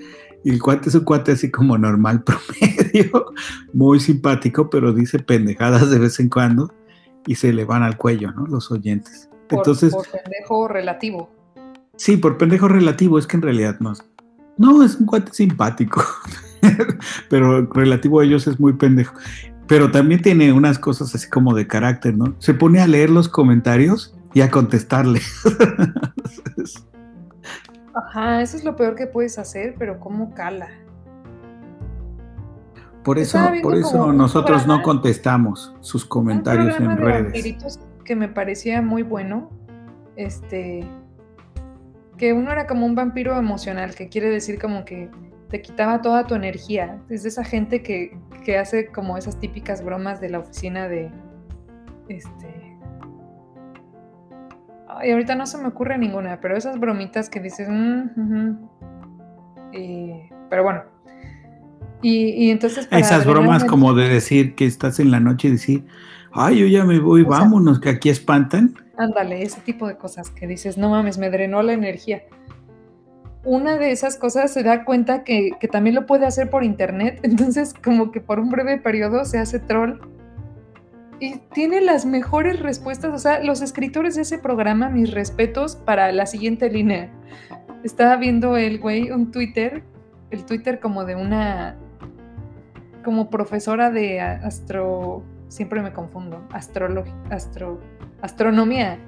Y 0.45 0.51
el 0.51 0.63
cuate 0.63 0.89
es 0.89 0.95
un 0.95 1.05
cuate 1.05 1.33
así 1.33 1.51
como 1.51 1.77
normal, 1.77 2.23
promedio, 2.25 3.27
muy 3.73 3.99
simpático, 4.01 4.71
pero 4.71 4.93
dice 4.93 5.19
pendejadas 5.19 5.91
de 5.91 5.99
vez 5.99 6.21
en 6.21 6.29
cuando 6.29 6.73
y 7.27 7.35
se 7.35 7.53
le 7.53 7.65
van 7.65 7.83
al 7.83 7.97
cuello, 7.97 8.33
¿no? 8.33 8.47
Los 8.47 8.71
oyentes. 8.71 9.29
Entonces, 9.49 9.93
por 9.93 10.07
pendejo 10.09 10.69
relativo. 10.69 11.31
Sí, 11.97 12.17
por 12.17 12.39
pendejo 12.39 12.69
relativo, 12.69 13.19
es 13.19 13.27
que 13.27 13.37
en 13.37 13.43
realidad 13.43 13.77
no. 13.81 13.93
No, 14.57 14.83
es 14.83 14.97
un 14.97 15.07
cuate 15.07 15.33
simpático. 15.33 16.03
pero 17.29 17.67
relativo 17.73 18.21
a 18.21 18.25
ellos 18.25 18.47
es 18.47 18.61
muy 18.61 18.75
pendejo. 18.75 19.15
Pero 19.67 19.91
también 19.91 20.23
tiene 20.23 20.53
unas 20.53 20.79
cosas 20.79 21.15
así 21.15 21.29
como 21.29 21.55
de 21.55 21.67
carácter, 21.67 22.17
¿no? 22.17 22.35
Se 22.39 22.55
pone 22.55 22.81
a 22.81 22.87
leer 22.87 23.11
los 23.11 23.29
comentarios 23.29 24.17
y 24.35 24.41
a 24.41 24.51
contestarle. 24.51 25.21
Ajá, 27.95 28.43
eso 28.43 28.57
es 28.57 28.65
lo 28.65 28.77
peor 28.77 28.95
que 28.95 29.07
puedes 29.07 29.39
hacer, 29.39 29.75
pero 29.79 29.99
¿cómo 30.01 30.35
cala? 30.35 30.69
Por 33.11 33.19
eso, 33.19 33.41
por 33.61 33.75
eso 33.75 34.13
nosotros 34.13 34.69
no 34.69 34.83
contestamos 34.83 35.75
sus 35.81 36.05
comentarios 36.05 36.79
en 36.79 36.97
redes. 36.97 37.77
Que 38.05 38.15
me 38.15 38.29
parecía 38.29 38.83
muy 38.83 39.03
bueno. 39.03 39.51
Este. 40.15 40.87
Que 42.17 42.33
uno 42.33 42.53
era 42.53 42.69
como 42.69 42.87
un 42.87 42.95
vampiro 42.95 43.37
emocional, 43.37 43.97
que 43.97 44.09
quiere 44.09 44.31
decir 44.31 44.61
como 44.61 44.85
que 44.85 45.11
te 45.49 45.61
quitaba 45.61 46.03
toda 46.03 46.29
tu 46.29 46.37
energía. 46.37 47.03
Es 47.09 47.25
de 47.25 47.31
esa 47.31 47.43
gente 47.43 47.83
que, 47.83 48.17
hace 48.57 48.87
como 48.87 49.19
esas 49.19 49.41
típicas 49.41 49.85
bromas 49.85 50.21
de 50.21 50.29
la 50.29 50.39
oficina 50.39 50.87
de. 50.87 51.11
Este. 52.09 52.79
Ay, 54.87 55.11
ahorita 55.11 55.35
no 55.35 55.47
se 55.47 55.59
me 55.59 55.67
ocurre 55.67 55.99
ninguna, 55.99 56.41
pero 56.41 56.57
esas 56.57 56.79
bromitas 56.79 57.29
que 57.29 57.41
dices. 57.41 57.67
Mm, 57.69 58.55
pero 60.49 60.63
bueno. 60.63 61.00
Y, 62.03 62.51
entonces. 62.51 62.89
esas 62.91 63.27
bromas 63.27 63.65
como 63.65 63.95
de 63.95 64.09
decir 64.09 64.55
que 64.55 64.67
estás 64.67 65.01
en 65.01 65.11
la 65.11 65.21
noche 65.21 65.49
y 65.49 65.53
decir. 65.53 65.85
Ay, 66.33 66.61
yo 66.61 66.67
ya 66.67 66.85
me 66.85 67.01
voy, 67.01 67.25
vámonos, 67.25 67.81
que 67.81 67.89
aquí 67.89 68.09
espantan. 68.09 68.75
Ándale, 68.97 69.43
ese 69.43 69.61
tipo 69.63 69.89
de 69.89 69.97
cosas 69.97 70.31
que 70.31 70.47
dices, 70.47 70.79
no 70.79 70.91
mames, 70.91 71.19
me 71.19 71.29
drenó 71.29 71.61
la 71.63 71.73
energía 71.73 72.23
una 73.45 73.77
de 73.77 73.91
esas 73.91 74.17
cosas 74.17 74.53
se 74.53 74.63
da 74.63 74.85
cuenta 74.85 75.25
que, 75.25 75.57
también 75.71 75.95
lo 75.95 76.07
puede 76.07 76.27
hacer 76.27 76.51
por 76.51 76.65
internet, 76.65 77.21
entonces 77.23 77.75
como 77.75 78.13
que 78.13 78.21
por 78.21 78.39
un 78.41 78.51
breve 78.51 78.79
periodo 78.79 79.25
se 79.25 79.39
hace 79.39 79.59
troll 79.59 80.01
y 81.19 81.39
tiene 81.53 81.83
las 81.83 82.07
mejores 82.07 82.61
respuestas. 82.61 83.13
O 83.13 83.19
sea, 83.19 83.45
los 83.45 83.61
escritores 83.61 84.15
de 84.15 84.23
ese 84.23 84.39
programa, 84.39 84.89
mis 84.89 85.11
respetos 85.11 85.77
para 85.77 86.13
la 86.13 86.25
siguiente 86.25 86.71
línea. 86.71 87.11
Estaba 87.85 88.17
viendo 88.17 88.57
el 88.57 88.79
güey 88.79 89.11
un 89.11 89.31
Twitter, 89.31 89.83
el 90.31 90.47
Twitter 90.47 90.81
como 90.81 91.05
de 91.05 91.17
una, 91.17 91.77
como 93.11 93.29
profesora 93.29 93.91
de 93.91 94.21
astro, 94.21 95.25
siempre 95.49 95.83
me 95.83 95.93
confundo, 95.93 96.47
astro, 96.53 97.81
astronomía, 98.23 99.01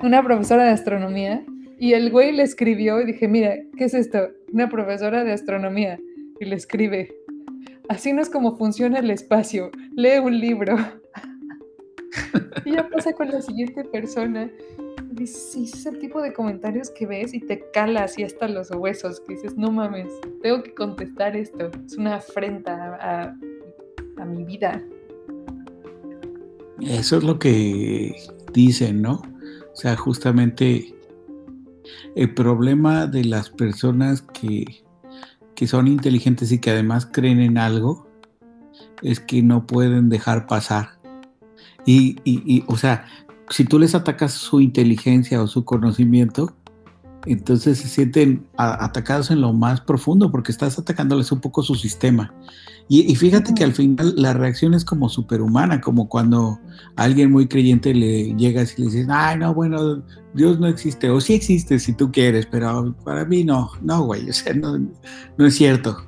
una 0.00 0.22
profesora 0.22 0.62
de 0.62 0.70
astronomía. 0.70 1.44
Y 1.76 1.94
el 1.94 2.12
güey 2.12 2.30
le 2.30 2.44
escribió 2.44 3.00
y 3.00 3.06
dije, 3.06 3.26
mira, 3.26 3.56
¿qué 3.76 3.86
es 3.86 3.94
esto? 3.94 4.28
Una 4.52 4.68
profesora 4.68 5.24
de 5.24 5.32
astronomía. 5.32 5.98
Y 6.38 6.44
le 6.44 6.54
escribe, 6.54 7.12
así 7.88 8.12
no 8.12 8.22
es 8.22 8.30
como 8.30 8.56
funciona 8.56 9.00
el 9.00 9.10
espacio, 9.10 9.72
lee 9.96 10.20
un 10.22 10.38
libro. 10.38 10.76
y 12.64 12.74
ya 12.74 12.88
pasa 12.88 13.12
con 13.12 13.28
la 13.28 13.42
siguiente 13.42 13.82
persona. 13.82 14.48
Es 15.20 15.84
el 15.86 15.98
tipo 15.98 16.22
de 16.22 16.32
comentarios 16.32 16.90
que 16.90 17.06
ves 17.06 17.34
y 17.34 17.40
te 17.40 17.64
cala 17.72 18.04
así 18.04 18.22
hasta 18.22 18.48
los 18.48 18.70
huesos, 18.70 19.20
que 19.20 19.34
dices, 19.34 19.56
no 19.56 19.70
mames, 19.70 20.12
tengo 20.42 20.62
que 20.62 20.74
contestar 20.74 21.36
esto. 21.36 21.70
Es 21.86 21.96
una 21.96 22.16
afrenta 22.16 22.96
a, 23.00 23.36
a 24.20 24.24
mi 24.24 24.44
vida. 24.44 24.82
Eso 26.80 27.18
es 27.18 27.24
lo 27.24 27.38
que 27.38 28.14
dicen, 28.52 29.02
¿no? 29.02 29.22
O 29.72 29.76
sea, 29.76 29.96
justamente 29.96 30.94
el 32.14 32.34
problema 32.34 33.06
de 33.06 33.24
las 33.24 33.50
personas 33.50 34.22
que, 34.22 34.64
que 35.54 35.66
son 35.66 35.88
inteligentes 35.88 36.52
y 36.52 36.58
que 36.58 36.70
además 36.70 37.06
creen 37.06 37.40
en 37.40 37.58
algo 37.58 38.06
es 39.02 39.20
que 39.20 39.42
no 39.42 39.66
pueden 39.66 40.08
dejar 40.08 40.46
pasar 40.46 40.98
y, 41.90 42.64
o 42.66 42.76
sea, 42.76 43.06
si 43.50 43.64
tú 43.64 43.78
les 43.78 43.94
atacas 43.94 44.32
su 44.32 44.60
inteligencia 44.60 45.42
o 45.42 45.46
su 45.46 45.64
conocimiento, 45.64 46.54
entonces 47.26 47.78
se 47.78 47.88
sienten 47.88 48.46
atacados 48.56 49.30
en 49.30 49.40
lo 49.40 49.52
más 49.52 49.80
profundo 49.80 50.30
porque 50.30 50.52
estás 50.52 50.78
atacándoles 50.78 51.30
un 51.32 51.40
poco 51.40 51.62
su 51.62 51.74
sistema. 51.74 52.32
Y, 52.90 53.14
fíjate 53.16 53.52
que 53.52 53.64
al 53.64 53.74
final 53.74 54.14
la 54.16 54.32
reacción 54.32 54.72
es 54.72 54.82
como 54.82 55.10
superhumana, 55.10 55.78
como 55.78 56.08
cuando 56.08 56.58
a 56.96 57.02
alguien 57.02 57.30
muy 57.30 57.46
creyente 57.46 57.92
le 57.92 58.34
llegas 58.34 58.78
y 58.78 58.80
le 58.80 58.86
dices, 58.86 59.06
ay, 59.10 59.36
no, 59.36 59.52
bueno, 59.52 60.02
Dios 60.32 60.58
no 60.58 60.66
existe, 60.66 61.10
o 61.10 61.20
sí 61.20 61.34
existe 61.34 61.78
si 61.80 61.92
tú 61.92 62.10
quieres, 62.10 62.46
pero 62.46 62.94
para 63.04 63.26
mí 63.26 63.44
no, 63.44 63.72
no, 63.82 64.04
güey, 64.04 64.30
o 64.30 64.32
sea, 64.32 64.54
no, 64.54 64.78
no 65.36 65.46
es 65.46 65.54
cierto. 65.54 66.02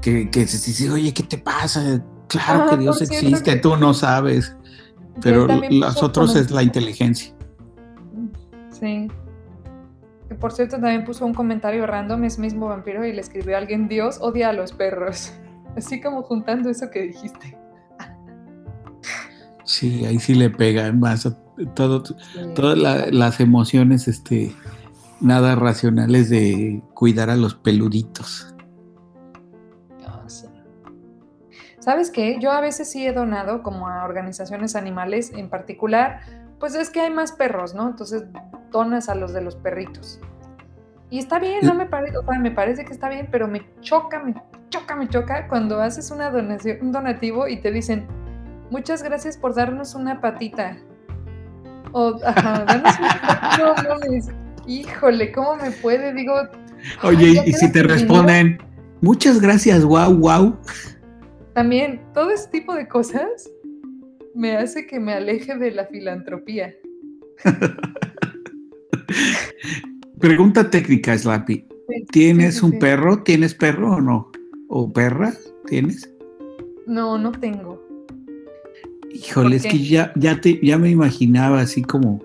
Que, 0.00 0.30
que 0.30 0.46
se 0.46 0.56
dice, 0.66 0.90
oye, 0.90 1.12
¿qué 1.12 1.24
te 1.24 1.36
pasa? 1.36 2.02
Claro 2.28 2.70
que 2.70 2.78
Dios 2.78 3.02
existe, 3.02 3.56
tú 3.56 3.76
no 3.76 3.92
sabes. 3.92 4.56
Pero 5.20 5.46
las 5.70 6.02
otros 6.02 6.34
es 6.36 6.50
la 6.50 6.62
inteligencia. 6.62 7.34
Sí. 8.70 9.08
Que 10.28 10.34
por 10.34 10.52
cierto 10.52 10.76
también 10.76 11.04
puso 11.04 11.24
un 11.24 11.34
comentario 11.34 11.86
random, 11.86 12.24
es 12.24 12.38
mismo 12.38 12.66
vampiro, 12.68 13.06
y 13.06 13.12
le 13.12 13.20
escribió 13.20 13.54
a 13.54 13.58
alguien, 13.58 13.88
Dios 13.88 14.18
odia 14.20 14.50
a 14.50 14.52
los 14.52 14.72
perros. 14.72 15.32
Así 15.76 16.00
como 16.00 16.22
juntando 16.22 16.70
eso 16.70 16.90
que 16.90 17.02
dijiste. 17.02 17.56
Sí, 19.64 20.04
ahí 20.04 20.18
sí 20.18 20.34
le 20.34 20.50
pega 20.50 20.92
más 20.92 21.26
todo, 21.74 22.02
todas 22.54 22.78
las 23.12 23.40
emociones 23.40 24.08
este, 24.08 24.54
nada 25.20 25.54
racionales 25.54 26.28
de 26.28 26.82
cuidar 26.92 27.30
a 27.30 27.36
los 27.36 27.54
peluditos. 27.54 28.53
¿Sabes 31.84 32.10
qué? 32.10 32.38
Yo 32.40 32.50
a 32.50 32.62
veces 32.62 32.90
sí 32.90 33.06
he 33.06 33.12
donado 33.12 33.62
como 33.62 33.88
a 33.88 34.04
organizaciones 34.04 34.74
animales 34.74 35.30
en 35.36 35.50
particular, 35.50 36.20
pues 36.58 36.74
es 36.74 36.88
que 36.88 37.02
hay 37.02 37.10
más 37.10 37.32
perros, 37.32 37.74
¿no? 37.74 37.86
Entonces 37.86 38.24
donas 38.70 39.10
a 39.10 39.14
los 39.14 39.34
de 39.34 39.42
los 39.42 39.54
perritos. 39.56 40.18
Y 41.10 41.18
está 41.18 41.38
bien, 41.38 41.58
no 41.62 41.74
me 41.74 41.84
parece, 41.84 42.16
o 42.16 42.24
sea, 42.24 42.38
me 42.38 42.50
parece 42.50 42.86
que 42.86 42.92
está 42.94 43.10
bien, 43.10 43.28
pero 43.30 43.48
me 43.48 43.66
choca, 43.82 44.18
me 44.18 44.34
choca, 44.70 44.96
me 44.96 45.10
choca 45.10 45.46
cuando 45.46 45.78
haces 45.78 46.10
una 46.10 46.30
donación, 46.30 46.78
un 46.80 46.90
donativo 46.90 47.48
y 47.48 47.58
te 47.58 47.70
dicen, 47.70 48.06
muchas 48.70 49.02
gracias 49.02 49.36
por 49.36 49.54
darnos 49.54 49.94
una 49.94 50.22
patita. 50.22 50.78
O, 51.92 52.18
ajá, 52.24 52.64
danos 52.64 52.94
una 52.98 54.34
Híjole, 54.66 55.32
¿cómo 55.32 55.56
me 55.56 55.70
puede? 55.70 56.14
Digo. 56.14 56.32
Oye, 57.02 57.42
y 57.44 57.52
si 57.52 57.70
te 57.70 57.82
responden, 57.82 58.56
muchas 59.02 59.38
gracias, 59.38 59.84
wow, 59.84 60.14
wow. 60.14 60.58
También 61.54 62.00
todo 62.12 62.30
ese 62.30 62.48
tipo 62.48 62.74
de 62.74 62.88
cosas 62.88 63.48
me 64.34 64.56
hace 64.56 64.86
que 64.86 64.98
me 64.98 65.12
aleje 65.12 65.56
de 65.56 65.70
la 65.70 65.86
filantropía. 65.86 66.74
Pregunta 70.18 70.68
técnica, 70.68 71.16
Slappy. 71.16 71.64
¿Tienes 72.10 72.62
un 72.62 72.78
perro? 72.78 73.22
¿Tienes 73.22 73.54
perro 73.54 73.96
o 73.96 74.00
no? 74.00 74.32
¿O 74.68 74.92
perra? 74.92 75.32
¿Tienes? 75.66 76.10
No, 76.86 77.18
no 77.18 77.30
tengo. 77.30 77.80
Híjole, 79.12 79.56
es 79.56 79.66
que 79.66 79.78
ya, 79.78 80.12
ya, 80.16 80.40
te, 80.40 80.58
ya 80.60 80.76
me 80.76 80.90
imaginaba 80.90 81.60
así 81.60 81.82
como 81.82 82.20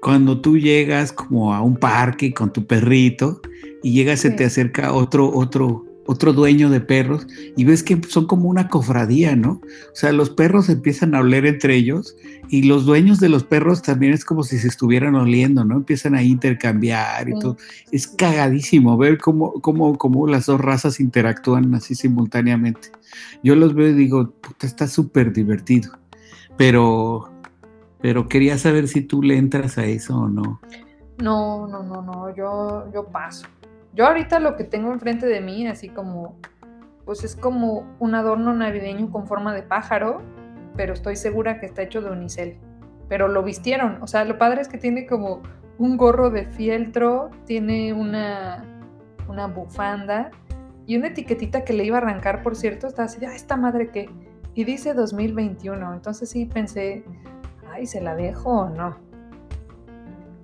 cuando 0.00 0.40
tú 0.40 0.56
llegas 0.56 1.12
como 1.12 1.54
a 1.54 1.60
un 1.60 1.76
parque 1.76 2.32
con 2.32 2.52
tu 2.52 2.66
perrito 2.66 3.42
y 3.82 3.92
llega, 3.92 4.16
se 4.16 4.30
te 4.30 4.44
acerca 4.44 4.94
otro, 4.94 5.30
otro, 5.30 5.84
otro 6.06 6.32
dueño 6.32 6.70
de 6.70 6.80
perros 6.80 7.26
y 7.56 7.64
ves 7.64 7.82
que 7.82 8.00
son 8.08 8.26
como 8.26 8.48
una 8.48 8.68
cofradía, 8.68 9.36
¿no? 9.36 9.52
O 9.52 9.94
sea, 9.94 10.12
los 10.12 10.30
perros 10.30 10.68
empiezan 10.68 11.14
a 11.14 11.20
oler 11.20 11.46
entre 11.46 11.76
ellos 11.76 12.16
y 12.48 12.62
los 12.64 12.84
dueños 12.84 13.20
de 13.20 13.28
los 13.28 13.44
perros 13.44 13.82
también 13.82 14.12
es 14.12 14.24
como 14.24 14.42
si 14.42 14.58
se 14.58 14.68
estuvieran 14.68 15.14
oliendo, 15.14 15.64
¿no? 15.64 15.76
Empiezan 15.76 16.14
a 16.14 16.22
intercambiar 16.22 17.28
y 17.28 17.38
todo. 17.38 17.56
Es 17.90 18.06
cagadísimo 18.06 18.96
ver 18.96 19.18
cómo, 19.18 19.54
cómo, 19.60 19.96
cómo 19.98 20.26
las 20.26 20.46
dos 20.46 20.60
razas 20.60 21.00
interactúan 21.00 21.74
así 21.74 21.94
simultáneamente. 21.94 22.90
Yo 23.42 23.54
los 23.56 23.74
veo 23.74 23.88
y 23.88 23.94
digo, 23.94 24.30
puta, 24.30 24.66
está 24.66 24.88
súper 24.88 25.32
divertido. 25.32 25.92
Pero, 26.56 27.32
pero 28.00 28.28
quería 28.28 28.58
saber 28.58 28.88
si 28.88 29.00
tú 29.00 29.22
le 29.22 29.36
entras 29.36 29.78
a 29.78 29.86
eso 29.86 30.16
o 30.16 30.28
no. 30.28 30.60
No, 31.22 31.66
no, 31.68 31.82
no, 31.82 32.02
no, 32.02 32.34
yo, 32.34 32.90
yo 32.92 33.06
paso. 33.06 33.46
Yo 33.94 34.06
ahorita 34.06 34.40
lo 34.40 34.56
que 34.56 34.64
tengo 34.64 34.92
enfrente 34.92 35.26
de 35.26 35.40
mí, 35.40 35.68
así 35.68 35.88
como, 35.88 36.36
pues 37.04 37.22
es 37.22 37.36
como 37.36 37.96
un 38.00 38.16
adorno 38.16 38.52
navideño 38.52 39.10
con 39.10 39.28
forma 39.28 39.54
de 39.54 39.62
pájaro, 39.62 40.20
pero 40.76 40.94
estoy 40.94 41.14
segura 41.14 41.60
que 41.60 41.66
está 41.66 41.82
hecho 41.82 42.02
de 42.02 42.10
unicel. 42.10 42.58
Pero 43.08 43.28
lo 43.28 43.44
vistieron, 43.44 44.02
o 44.02 44.08
sea, 44.08 44.24
lo 44.24 44.36
padre 44.36 44.62
es 44.62 44.68
que 44.68 44.78
tiene 44.78 45.06
como 45.06 45.42
un 45.78 45.96
gorro 45.96 46.30
de 46.30 46.46
fieltro, 46.46 47.30
tiene 47.46 47.92
una, 47.92 48.64
una 49.28 49.46
bufanda 49.46 50.32
y 50.86 50.96
una 50.96 51.08
etiquetita 51.08 51.64
que 51.64 51.72
le 51.72 51.84
iba 51.84 51.98
a 51.98 52.00
arrancar, 52.00 52.42
por 52.42 52.56
cierto, 52.56 52.88
está 52.88 53.04
así, 53.04 53.24
ah, 53.24 53.34
esta 53.34 53.56
madre 53.56 53.90
que... 53.90 54.10
Y 54.56 54.64
dice 54.64 54.94
2021, 54.94 55.94
entonces 55.94 56.28
sí 56.28 56.46
pensé, 56.46 57.04
ay, 57.72 57.86
¿se 57.86 58.00
la 58.00 58.14
dejo 58.16 58.50
o 58.50 58.68
no? 58.70 58.96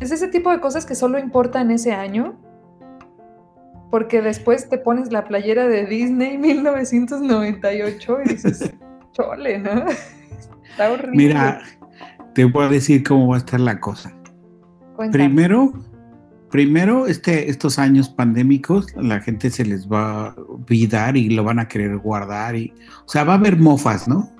Es 0.00 0.10
ese 0.10 0.28
tipo 0.28 0.50
de 0.50 0.60
cosas 0.60 0.86
que 0.86 0.94
solo 0.94 1.18
importa 1.18 1.60
en 1.60 1.70
ese 1.70 1.92
año 1.92 2.36
porque 3.90 4.22
después 4.22 4.68
te 4.68 4.78
pones 4.78 5.12
la 5.12 5.24
playera 5.24 5.68
de 5.68 5.86
Disney 5.86 6.38
1998 6.38 8.18
y 8.24 8.28
dices, 8.28 8.72
chole, 9.12 9.58
¿no? 9.58 9.84
Está 10.70 10.92
horrible. 10.92 11.16
Mira, 11.16 11.60
te 12.34 12.44
voy 12.44 12.64
a 12.64 12.68
decir 12.68 13.02
cómo 13.02 13.28
va 13.28 13.36
a 13.36 13.38
estar 13.38 13.60
la 13.60 13.80
cosa. 13.80 14.12
Primero, 15.10 15.72
primero 16.50 17.06
este, 17.06 17.48
estos 17.50 17.78
años 17.78 18.10
pandémicos, 18.10 18.94
la 18.96 19.20
gente 19.20 19.50
se 19.50 19.64
les 19.64 19.88
va 19.88 20.28
a 20.28 20.34
olvidar 20.34 21.16
y 21.16 21.30
lo 21.30 21.42
van 21.42 21.58
a 21.58 21.66
querer 21.66 21.96
guardar. 21.98 22.54
Y, 22.54 22.72
o 23.04 23.08
sea, 23.08 23.24
va 23.24 23.34
a 23.34 23.36
haber 23.36 23.58
mofas, 23.58 24.06
¿no? 24.06 24.30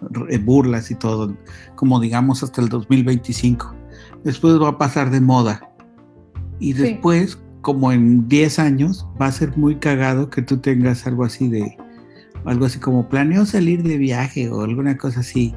Burlas 0.42 0.90
y 0.90 0.94
todo, 0.94 1.34
como 1.74 1.98
digamos 1.98 2.42
hasta 2.42 2.60
el 2.60 2.68
2025. 2.68 3.74
Después 4.22 4.60
va 4.60 4.68
a 4.68 4.78
pasar 4.78 5.10
de 5.10 5.20
moda. 5.20 5.66
Y 6.58 6.74
después, 6.74 7.42
como 7.60 7.92
en 7.92 8.28
10 8.28 8.58
años 8.58 9.06
va 9.20 9.26
a 9.26 9.32
ser 9.32 9.56
muy 9.56 9.76
cagado 9.76 10.30
que 10.30 10.42
tú 10.42 10.58
tengas 10.58 11.06
algo 11.06 11.24
así 11.24 11.48
de, 11.48 11.76
algo 12.44 12.66
así 12.66 12.78
como 12.78 13.08
planeo 13.08 13.44
salir 13.44 13.82
de 13.82 13.98
viaje 13.98 14.48
o 14.48 14.62
alguna 14.62 14.96
cosa 14.96 15.20
así. 15.20 15.54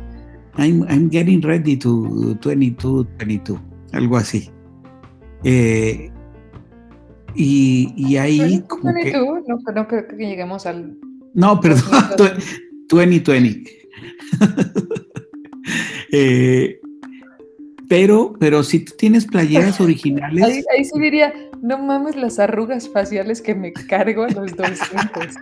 I'm, 0.58 1.10
getting 1.10 1.42
ready 1.42 1.78
to 1.78 2.36
22, 2.44 3.08
22, 3.18 3.60
algo 3.92 4.18
así. 4.18 4.52
Eh, 5.44 6.12
y, 7.36 7.94
y, 7.98 8.18
ahí 8.18 8.62
como 8.68 8.94
que... 8.94 9.14
No, 9.14 9.42
no 9.74 9.88
creo 9.88 10.08
que 10.08 10.16
lleguemos 10.16 10.66
al... 10.68 10.96
No, 11.34 11.60
perdón, 11.60 11.84
2020. 12.90 13.72
eh, 16.12 16.80
pero, 17.90 18.34
pero 18.40 18.64
si 18.64 18.80
tú 18.80 18.94
tienes 18.98 19.26
playeras 19.26 19.82
originales. 19.82 20.44
Ahí, 20.44 20.64
ahí, 20.78 20.86
sí 20.86 21.00
diría, 21.00 21.34
no 21.64 21.80
mames 21.80 22.18
las 22.18 22.40
arrugas 22.40 22.90
faciales 22.90 23.42
que 23.42 23.56
me 23.56 23.72
cargo 23.72 24.24
a 24.24 24.30
los 24.30 24.56
200. 24.56 25.36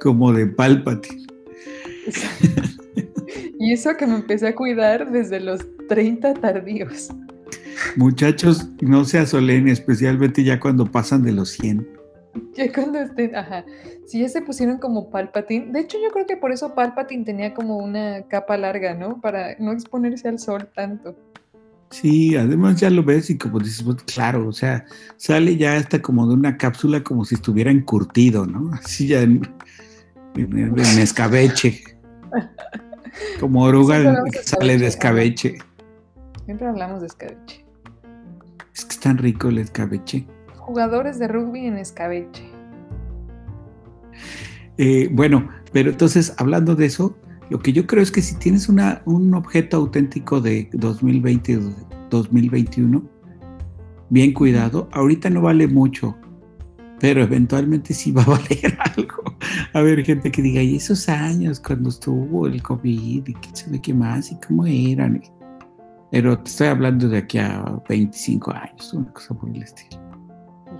Como 0.00 0.32
de 0.32 0.46
Palpatine. 0.46 1.26
Y 3.58 3.74
eso 3.74 3.94
que 3.98 4.06
me 4.06 4.14
empecé 4.14 4.48
a 4.48 4.54
cuidar 4.54 5.12
desde 5.12 5.38
los 5.38 5.60
30 5.88 6.32
tardíos. 6.34 7.10
Muchachos, 7.96 8.70
no 8.80 9.04
se 9.04 9.18
asolen, 9.18 9.68
especialmente 9.68 10.42
ya 10.42 10.58
cuando 10.58 10.86
pasan 10.86 11.22
de 11.22 11.32
los 11.32 11.50
100. 11.50 11.86
Ya 12.54 12.72
cuando 12.72 13.00
estén, 13.00 13.36
ajá. 13.36 13.66
Si 14.06 14.20
ya 14.20 14.28
se 14.30 14.40
pusieron 14.40 14.78
como 14.78 15.10
Palpatine. 15.10 15.70
De 15.72 15.80
hecho, 15.80 15.98
yo 16.02 16.10
creo 16.10 16.26
que 16.26 16.38
por 16.38 16.50
eso 16.50 16.74
Palpatine 16.74 17.24
tenía 17.24 17.52
como 17.52 17.76
una 17.76 18.22
capa 18.28 18.56
larga, 18.56 18.94
¿no? 18.94 19.20
Para 19.20 19.54
no 19.58 19.72
exponerse 19.72 20.28
al 20.28 20.38
sol 20.38 20.66
tanto. 20.74 21.14
Sí, 21.90 22.36
además 22.36 22.80
ya 22.80 22.88
lo 22.88 23.02
ves 23.02 23.30
y 23.30 23.38
como 23.38 23.58
dices, 23.58 23.82
pues, 23.82 23.96
claro, 24.04 24.46
o 24.46 24.52
sea, 24.52 24.84
sale 25.16 25.56
ya 25.56 25.76
hasta 25.76 26.00
como 26.00 26.26
de 26.28 26.34
una 26.34 26.56
cápsula 26.56 27.02
como 27.02 27.24
si 27.24 27.34
estuviera 27.34 27.70
encurtido, 27.70 28.46
¿no? 28.46 28.72
Así 28.72 29.08
ya 29.08 29.22
en, 29.22 29.42
en, 30.36 30.78
escabeche. 30.78 31.82
Como 33.40 33.64
oruga 33.64 34.22
sale 34.42 34.78
de 34.78 34.86
escabeche. 34.86 35.58
Siempre 36.44 36.68
hablamos 36.68 37.00
de 37.00 37.08
escabeche. 37.08 37.64
Es 38.72 38.84
que 38.84 38.92
es 38.92 39.00
tan 39.00 39.18
rico 39.18 39.48
el 39.48 39.58
escabeche. 39.58 40.26
Jugadores 40.58 41.18
de 41.18 41.26
rugby 41.26 41.66
en 41.66 41.76
escabeche. 41.76 42.48
Eh, 44.78 45.08
bueno, 45.10 45.48
pero 45.72 45.90
entonces, 45.90 46.34
hablando 46.38 46.76
de 46.76 46.86
eso, 46.86 47.18
lo 47.50 47.58
que 47.58 47.72
yo 47.72 47.86
creo 47.86 48.02
es 48.02 48.10
que 48.10 48.22
si 48.22 48.36
tienes 48.36 48.68
una, 48.68 49.02
un 49.04 49.34
objeto 49.34 49.76
auténtico 49.76 50.40
de 50.40 50.70
2020 50.72 51.60
2021, 52.10 53.02
bien 54.10 54.32
cuidado, 54.32 54.88
ahorita 54.92 55.30
no 55.30 55.42
vale 55.42 55.66
mucho, 55.66 56.16
pero 56.98 57.22
eventualmente 57.22 57.94
sí 57.94 58.12
va 58.12 58.22
a 58.22 58.26
valer 58.30 58.78
algo. 58.96 59.22
A 59.72 59.80
ver, 59.80 60.04
gente 60.04 60.30
que 60.30 60.42
diga, 60.42 60.62
¿y 60.62 60.76
esos 60.76 61.08
años 61.08 61.60
cuando 61.60 61.88
estuvo 61.88 62.46
el 62.46 62.62
COVID 62.62 63.26
y 63.26 63.34
quién 63.34 63.56
sabe 63.56 63.80
qué 63.80 63.94
más 63.94 64.30
y 64.32 64.38
cómo 64.46 64.66
eran? 64.66 65.22
Pero 66.10 66.38
te 66.38 66.50
estoy 66.50 66.66
hablando 66.66 67.08
de 67.08 67.18
aquí 67.18 67.38
a 67.38 67.64
25 67.88 68.52
años, 68.52 68.92
una 68.92 69.12
cosa 69.12 69.34
por 69.34 69.48
el 69.48 69.62
estilo. 69.62 70.00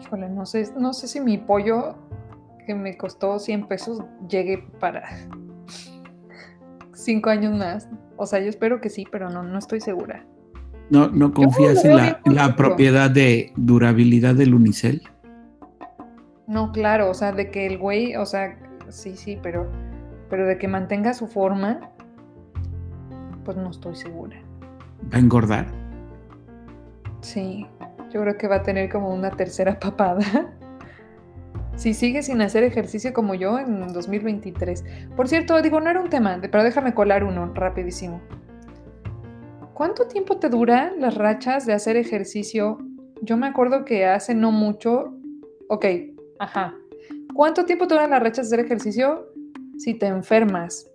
Híjole, 0.01 0.29
no 0.29 0.45
sé, 0.45 0.73
no 0.79 0.93
sé 0.93 1.09
si 1.09 1.21
mi 1.21 1.39
pollo 1.39 1.97
que 2.67 2.75
me 2.75 2.97
costó 2.97 3.39
100 3.39 3.69
pesos 3.69 4.03
llegue 4.29 4.59
para 4.79 5.03
cinco 7.03 7.31
años 7.31 7.57
más. 7.57 7.89
O 8.17 8.27
sea, 8.27 8.41
yo 8.41 8.49
espero 8.49 8.81
que 8.81 8.91
sí, 8.91 9.07
pero 9.11 9.31
no, 9.31 9.43
no 9.43 9.59
estoy 9.59 9.81
segura. 9.81 10.25
¿No, 10.91 11.09
no 11.09 11.33
confías 11.33 11.85
en 11.85 11.97
la, 11.97 12.57
propiedad 12.57 13.11
de 13.11 13.53
durabilidad 13.57 14.35
del 14.35 14.55
unicel? 14.55 15.03
No, 16.49 16.73
claro, 16.73 17.09
o 17.09 17.15
sea, 17.15 17.31
de 17.31 17.51
que 17.51 17.67
el 17.67 17.79
güey, 17.79 18.17
o 18.17 18.27
sea, 18.27 18.59
sí, 18.89 19.17
sí, 19.17 19.39
pero, 19.41 19.71
pero 20.29 20.47
de 20.47 20.59
que 20.59 20.67
mantenga 20.67 21.15
su 21.15 21.29
forma, 21.29 21.93
pues 23.45 23.57
no 23.57 23.71
estoy 23.71 23.95
segura. 23.95 24.37
¿Va 25.13 25.17
a 25.17 25.21
engordar? 25.21 25.67
Sí, 27.21 27.69
yo 28.13 28.21
creo 28.23 28.37
que 28.37 28.49
va 28.49 28.57
a 28.57 28.63
tener 28.63 28.91
como 28.91 29.15
una 29.15 29.31
tercera 29.31 29.79
papada. 29.81 30.53
Si 31.81 31.95
sigue 31.95 32.23
sin 32.23 32.43
hacer 32.43 32.63
ejercicio 32.63 33.15
como 33.15 33.35
yo 33.35 33.59
en 33.59 33.91
2023. 33.91 34.85
Por 35.17 35.29
cierto, 35.29 35.63
digo, 35.63 35.81
no 35.81 35.89
era 35.89 35.99
un 35.99 36.11
tema, 36.11 36.39
pero 36.39 36.63
déjame 36.63 36.93
colar 36.93 37.25
uno 37.25 37.55
rapidísimo. 37.55 38.21
¿Cuánto 39.73 40.07
tiempo 40.07 40.37
te 40.37 40.51
duran 40.51 41.01
las 41.01 41.15
rachas 41.15 41.65
de 41.65 41.73
hacer 41.73 41.97
ejercicio? 41.97 42.77
Yo 43.23 43.39
me 43.39 43.47
acuerdo 43.47 43.87
que 43.87 44.05
hace 44.05 44.35
no 44.35 44.53
mucho, 44.53 45.15
ok, 45.71 45.87
ajá. 46.39 46.75
¿Cuánto 47.33 47.65
tiempo 47.65 47.87
te 47.87 47.95
duran 47.95 48.11
las 48.11 48.23
rachas 48.23 48.51
de 48.51 48.57
hacer 48.57 48.67
ejercicio 48.67 49.33
si 49.79 49.95
te 49.95 50.05
enfermas? 50.05 50.87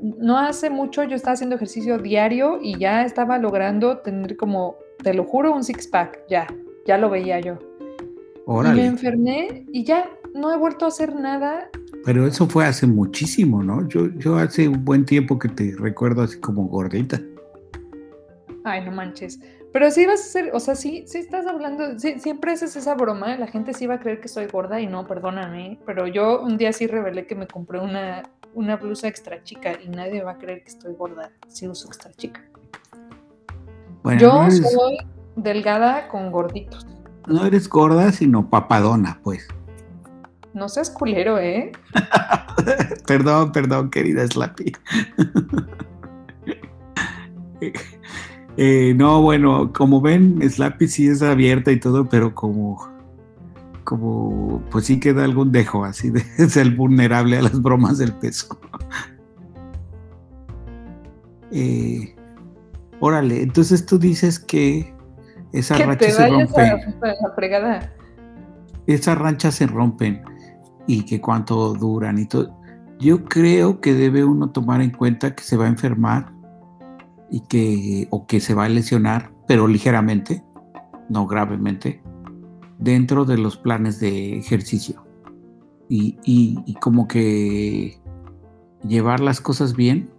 No 0.00 0.38
hace 0.38 0.70
mucho 0.70 1.02
yo 1.02 1.16
estaba 1.16 1.32
haciendo 1.32 1.56
ejercicio 1.56 1.98
diario 1.98 2.60
y 2.62 2.78
ya 2.78 3.04
estaba 3.04 3.38
logrando 3.38 3.98
tener 3.98 4.36
como, 4.36 4.76
te 5.02 5.14
lo 5.14 5.24
juro, 5.24 5.52
un 5.52 5.64
six 5.64 5.88
pack, 5.88 6.20
ya, 6.28 6.46
ya 6.86 6.96
lo 6.96 7.10
veía 7.10 7.40
yo. 7.40 7.58
Y 8.46 8.76
me 8.76 8.86
enfermé 8.86 9.64
y 9.72 9.84
ya 9.84 10.10
no 10.34 10.52
he 10.52 10.56
vuelto 10.56 10.84
a 10.84 10.88
hacer 10.88 11.14
nada. 11.14 11.70
Pero 12.04 12.26
eso 12.26 12.46
fue 12.46 12.66
hace 12.66 12.86
muchísimo, 12.86 13.62
¿no? 13.62 13.88
Yo, 13.88 14.08
yo 14.18 14.36
hace 14.36 14.68
un 14.68 14.84
buen 14.84 15.04
tiempo 15.06 15.38
que 15.38 15.48
te 15.48 15.74
recuerdo 15.78 16.22
así 16.22 16.38
como 16.40 16.64
gordita. 16.64 17.20
Ay, 18.64 18.84
no 18.84 18.92
manches. 18.92 19.40
Pero 19.72 19.90
sí 19.90 20.06
vas 20.06 20.20
a 20.20 20.24
ser, 20.24 20.50
o 20.52 20.60
sea, 20.60 20.74
sí, 20.74 21.04
sí 21.06 21.18
estás 21.18 21.46
hablando, 21.46 21.98
siempre 21.98 22.52
haces 22.52 22.76
esa 22.76 22.94
broma, 22.94 23.36
la 23.36 23.48
gente 23.48 23.72
sí 23.74 23.88
va 23.88 23.94
a 23.94 23.98
creer 24.00 24.20
que 24.20 24.28
soy 24.28 24.46
gorda 24.46 24.80
y 24.80 24.86
no, 24.86 25.04
perdóname, 25.04 25.80
pero 25.84 26.06
yo 26.06 26.42
un 26.42 26.56
día 26.56 26.72
sí 26.72 26.86
revelé 26.86 27.26
que 27.26 27.34
me 27.34 27.48
compré 27.48 27.80
una, 27.80 28.22
una 28.54 28.76
blusa 28.76 29.08
extra 29.08 29.42
chica 29.42 29.72
y 29.84 29.88
nadie 29.88 30.22
va 30.22 30.32
a 30.32 30.38
creer 30.38 30.62
que 30.62 30.68
estoy 30.68 30.94
gorda 30.94 31.32
si 31.48 31.66
uso 31.66 31.88
extra 31.88 32.12
chica. 32.12 32.40
yo 34.16 34.48
soy 34.48 34.98
delgada 35.34 36.06
con 36.06 36.30
gorditos 36.30 36.86
no 37.26 37.44
eres 37.44 37.68
gorda, 37.68 38.12
sino 38.12 38.48
papadona, 38.48 39.20
pues. 39.22 39.46
No 40.52 40.68
seas 40.68 40.90
culero, 40.90 41.38
¿eh? 41.38 41.72
perdón, 43.06 43.52
perdón, 43.52 43.90
querida 43.90 44.26
Slappy. 44.26 44.72
Eh, 48.56 48.94
no, 48.94 49.20
bueno, 49.20 49.72
como 49.72 50.00
ven, 50.00 50.40
Slappy 50.48 50.86
sí 50.86 51.08
es 51.08 51.22
abierta 51.22 51.72
y 51.72 51.80
todo, 51.80 52.08
pero 52.08 52.36
como, 52.36 52.88
como, 53.82 54.62
pues 54.70 54.86
sí 54.86 55.00
queda 55.00 55.24
algún 55.24 55.50
dejo, 55.50 55.84
así 55.84 56.10
de 56.10 56.20
ser 56.48 56.70
vulnerable 56.70 57.36
a 57.36 57.42
las 57.42 57.60
bromas 57.60 57.98
del 57.98 58.12
peso. 58.12 58.56
Eh, 61.50 62.14
órale, 63.00 63.42
entonces 63.42 63.84
tú 63.86 63.98
dices 63.98 64.38
que 64.38 64.93
esas 65.54 65.86
rachas 65.86 66.14
se 66.14 66.28
rompen. 66.28 67.80
Esas 68.86 69.16
ranchas 69.16 69.54
se 69.54 69.66
rompen 69.66 70.22
y 70.86 71.04
que 71.04 71.20
cuánto 71.20 71.74
duran 71.74 72.18
y 72.18 72.26
todo. 72.26 72.58
Yo 72.98 73.24
creo 73.24 73.80
que 73.80 73.94
debe 73.94 74.24
uno 74.24 74.50
tomar 74.50 74.82
en 74.82 74.90
cuenta 74.90 75.34
que 75.34 75.44
se 75.44 75.56
va 75.56 75.66
a 75.66 75.68
enfermar 75.68 76.32
y 77.30 77.40
que 77.40 78.08
o 78.10 78.26
que 78.26 78.40
se 78.40 78.54
va 78.54 78.64
a 78.64 78.68
lesionar, 78.68 79.32
pero 79.46 79.68
ligeramente, 79.68 80.44
no 81.08 81.26
gravemente, 81.26 82.02
dentro 82.78 83.24
de 83.24 83.38
los 83.38 83.56
planes 83.56 84.00
de 84.00 84.36
ejercicio. 84.36 85.04
Y, 85.88 86.18
y 86.24 86.74
como 86.80 87.06
que 87.06 88.00
llevar 88.86 89.20
las 89.20 89.40
cosas 89.40 89.76
bien 89.76 90.10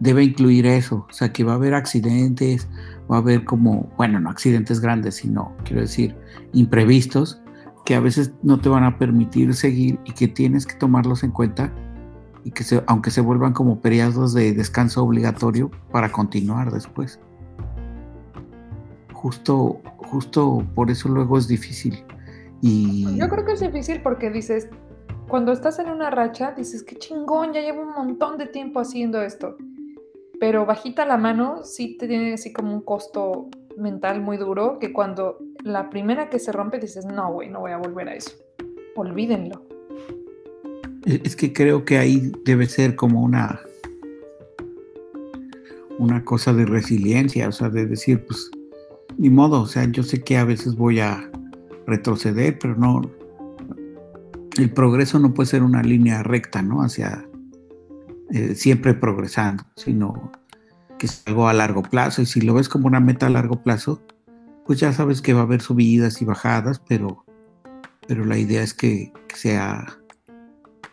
debe 0.00 0.24
incluir 0.24 0.66
eso, 0.66 1.06
o 1.08 1.12
sea, 1.12 1.32
que 1.32 1.44
va 1.44 1.52
a 1.52 1.56
haber 1.56 1.74
accidentes, 1.74 2.68
va 3.10 3.16
a 3.16 3.18
haber 3.20 3.44
como, 3.44 3.90
bueno, 3.96 4.20
no 4.20 4.30
accidentes 4.30 4.80
grandes, 4.80 5.16
sino, 5.16 5.52
quiero 5.64 5.80
decir, 5.80 6.14
imprevistos, 6.52 7.40
que 7.84 7.94
a 7.94 8.00
veces 8.00 8.32
no 8.42 8.60
te 8.60 8.68
van 8.68 8.84
a 8.84 8.98
permitir 8.98 9.54
seguir 9.54 9.98
y 10.04 10.12
que 10.12 10.28
tienes 10.28 10.66
que 10.66 10.74
tomarlos 10.74 11.22
en 11.22 11.30
cuenta 11.30 11.72
y 12.44 12.50
que 12.50 12.64
aunque 12.86 13.10
se 13.10 13.20
vuelvan 13.20 13.52
como 13.52 13.80
periodos 13.80 14.34
de 14.34 14.52
descanso 14.52 15.02
obligatorio 15.02 15.70
para 15.90 16.10
continuar 16.10 16.70
después. 16.70 17.20
Justo, 19.12 19.80
justo 19.96 20.66
por 20.74 20.90
eso 20.90 21.08
luego 21.08 21.38
es 21.38 21.48
difícil. 21.48 22.04
Y... 22.60 23.16
Yo 23.18 23.28
creo 23.28 23.44
que 23.44 23.52
es 23.52 23.60
difícil 23.60 24.00
porque 24.02 24.30
dices, 24.30 24.68
cuando 25.28 25.52
estás 25.52 25.78
en 25.78 25.88
una 25.88 26.10
racha, 26.10 26.52
dices, 26.56 26.82
qué 26.82 26.96
chingón, 26.96 27.52
ya 27.52 27.60
llevo 27.60 27.82
un 27.82 27.92
montón 27.92 28.38
de 28.38 28.46
tiempo 28.46 28.80
haciendo 28.80 29.22
esto. 29.22 29.56
Pero 30.38 30.66
bajita 30.66 31.04
la 31.06 31.16
mano 31.16 31.64
sí 31.64 31.96
te 31.96 32.06
tiene 32.06 32.34
así 32.34 32.52
como 32.52 32.74
un 32.74 32.82
costo 32.82 33.48
mental 33.76 34.20
muy 34.20 34.36
duro 34.36 34.78
que 34.78 34.92
cuando 34.92 35.38
la 35.62 35.90
primera 35.90 36.28
que 36.28 36.38
se 36.38 36.52
rompe 36.52 36.78
dices, 36.78 37.06
no, 37.06 37.32
güey, 37.32 37.48
no 37.48 37.60
voy 37.60 37.72
a 37.72 37.78
volver 37.78 38.08
a 38.08 38.14
eso. 38.14 38.32
Olvídenlo. 38.96 39.62
E, 41.06 41.20
es 41.24 41.36
que 41.36 41.52
creo 41.52 41.84
que 41.84 41.98
ahí 41.98 42.32
debe 42.44 42.66
ser 42.66 42.96
como 42.96 43.22
una 43.22 43.60
una 45.98 46.24
cosa 46.24 46.52
de 46.52 46.66
resiliencia, 46.66 47.48
o 47.48 47.52
sea, 47.52 47.68
de 47.68 47.86
decir, 47.86 48.24
pues, 48.26 48.50
ni 49.16 49.30
modo, 49.30 49.62
o 49.62 49.66
sea, 49.66 49.84
yo 49.84 50.02
sé 50.02 50.22
que 50.22 50.36
a 50.36 50.44
veces 50.44 50.74
voy 50.74 51.00
a 51.00 51.30
retroceder, 51.86 52.58
pero 52.58 52.74
no, 52.74 53.02
el 54.56 54.70
progreso 54.70 55.18
no 55.18 55.34
puede 55.34 55.48
ser 55.48 55.62
una 55.62 55.82
línea 55.82 56.22
recta, 56.22 56.62
¿no? 56.62 56.82
Hacia 56.82 57.26
eh, 58.30 58.54
siempre 58.54 58.94
progresando, 58.94 59.64
sino 59.76 60.32
que 60.98 61.06
es 61.06 61.22
algo 61.26 61.48
a 61.48 61.52
largo 61.52 61.82
plazo. 61.82 62.22
Y 62.22 62.26
si 62.26 62.40
lo 62.40 62.54
ves 62.54 62.68
como 62.68 62.86
una 62.86 63.00
meta 63.00 63.26
a 63.26 63.30
largo 63.30 63.62
plazo, 63.62 64.02
pues 64.66 64.80
ya 64.80 64.92
sabes 64.92 65.20
que 65.20 65.34
va 65.34 65.40
a 65.40 65.44
haber 65.44 65.60
subidas 65.60 66.22
y 66.22 66.24
bajadas, 66.24 66.80
pero, 66.88 67.24
pero 68.06 68.24
la 68.24 68.38
idea 68.38 68.62
es 68.62 68.74
que, 68.74 69.12
sea 69.34 69.98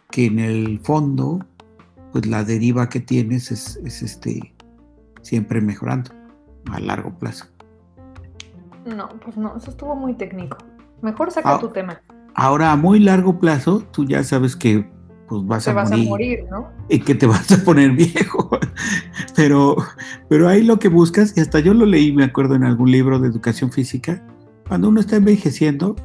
que 0.09 0.25
en 0.25 0.39
el 0.39 0.79
fondo, 0.83 1.39
pues 2.11 2.25
la 2.25 2.43
deriva 2.43 2.89
que 2.89 2.99
tienes 2.99 3.51
es, 3.51 3.77
este 3.85 4.53
siempre 5.21 5.61
mejorando 5.61 6.11
a 6.71 6.79
largo 6.79 7.17
plazo. 7.17 7.45
No, 8.85 9.07
pues 9.23 9.37
no, 9.37 9.55
eso 9.55 9.71
estuvo 9.71 9.95
muy 9.95 10.15
técnico. 10.15 10.57
Mejor 11.01 11.31
saca 11.31 11.55
ah, 11.55 11.59
tu 11.59 11.69
tema. 11.69 12.01
Ahora, 12.33 12.71
a 12.71 12.75
muy 12.75 12.99
largo 12.99 13.39
plazo, 13.39 13.83
tú 13.91 14.05
ya 14.05 14.23
sabes 14.23 14.55
que 14.55 14.89
pues 15.27 15.45
vas, 15.45 15.63
Te 15.63 15.71
a, 15.71 15.73
vas 15.73 15.89
morir, 15.91 16.07
a 16.07 16.09
morir, 16.09 16.39
¿no? 16.51 16.67
y 16.89 16.99
que 16.99 17.15
te 17.15 17.25
vas 17.27 17.51
a 17.51 17.63
poner 17.63 17.91
viejo. 17.91 18.49
pero, 19.35 19.77
pero 20.27 20.49
ahí 20.49 20.63
lo 20.63 20.77
que 20.79 20.89
buscas, 20.89 21.33
y 21.37 21.39
hasta 21.41 21.59
yo 21.59 21.73
lo 21.73 21.85
leí, 21.85 22.11
me 22.11 22.25
acuerdo, 22.25 22.55
en 22.55 22.63
algún 22.63 22.91
libro 22.91 23.19
de 23.19 23.29
educación 23.29 23.71
física, 23.71 24.21
cuando 24.67 24.89
uno 24.89 24.99
está 24.99 25.17
envejeciendo, 25.17 25.95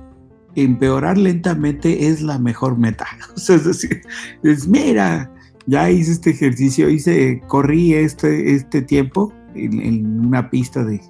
empeorar 0.54 1.18
lentamente 1.18 2.08
es 2.08 2.22
la 2.22 2.38
mejor 2.38 2.78
meta. 2.78 3.06
O 3.36 3.38
sea, 3.38 3.56
es 3.56 3.64
decir, 3.64 4.00
es, 4.42 4.66
mira, 4.66 5.30
ya 5.66 5.90
hice 5.90 6.12
este 6.12 6.30
ejercicio, 6.30 6.88
hice, 6.88 7.42
corrí 7.46 7.94
este, 7.94 8.54
este 8.54 8.82
tiempo 8.82 9.32
en, 9.54 9.80
en 9.80 10.26
una 10.26 10.50
pista 10.50 10.84
de 10.84 11.00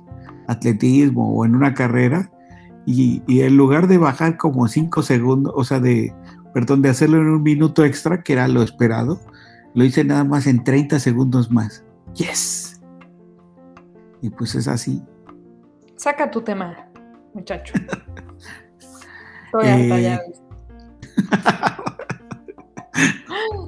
atletismo 0.48 1.34
o 1.34 1.44
en 1.44 1.54
una 1.54 1.74
carrera, 1.74 2.30
y, 2.86 3.22
y 3.26 3.42
en 3.42 3.56
lugar 3.56 3.88
de 3.88 3.98
bajar 3.98 4.36
como 4.38 4.66
cinco 4.68 5.02
segundos, 5.02 5.52
o 5.56 5.64
sea, 5.64 5.80
de, 5.80 6.14
perdón, 6.54 6.80
de 6.82 6.88
hacerlo 6.88 7.18
en 7.18 7.26
un 7.28 7.42
minuto 7.42 7.84
extra, 7.84 8.22
que 8.22 8.32
era 8.32 8.48
lo 8.48 8.62
esperado, 8.62 9.20
lo 9.74 9.84
hice 9.84 10.04
nada 10.04 10.24
más 10.24 10.46
en 10.46 10.64
30 10.64 10.98
segundos 11.00 11.50
más. 11.50 11.84
¡Yes! 12.14 12.80
Y 14.22 14.30
pues 14.30 14.54
es 14.54 14.66
así. 14.68 15.02
Saca 15.96 16.30
tu 16.30 16.40
tema, 16.40 16.88
muchacho. 17.34 17.74
Estoy 19.46 19.68
harta 19.68 19.98
Eh. 19.98 20.02
ya. 20.02 20.20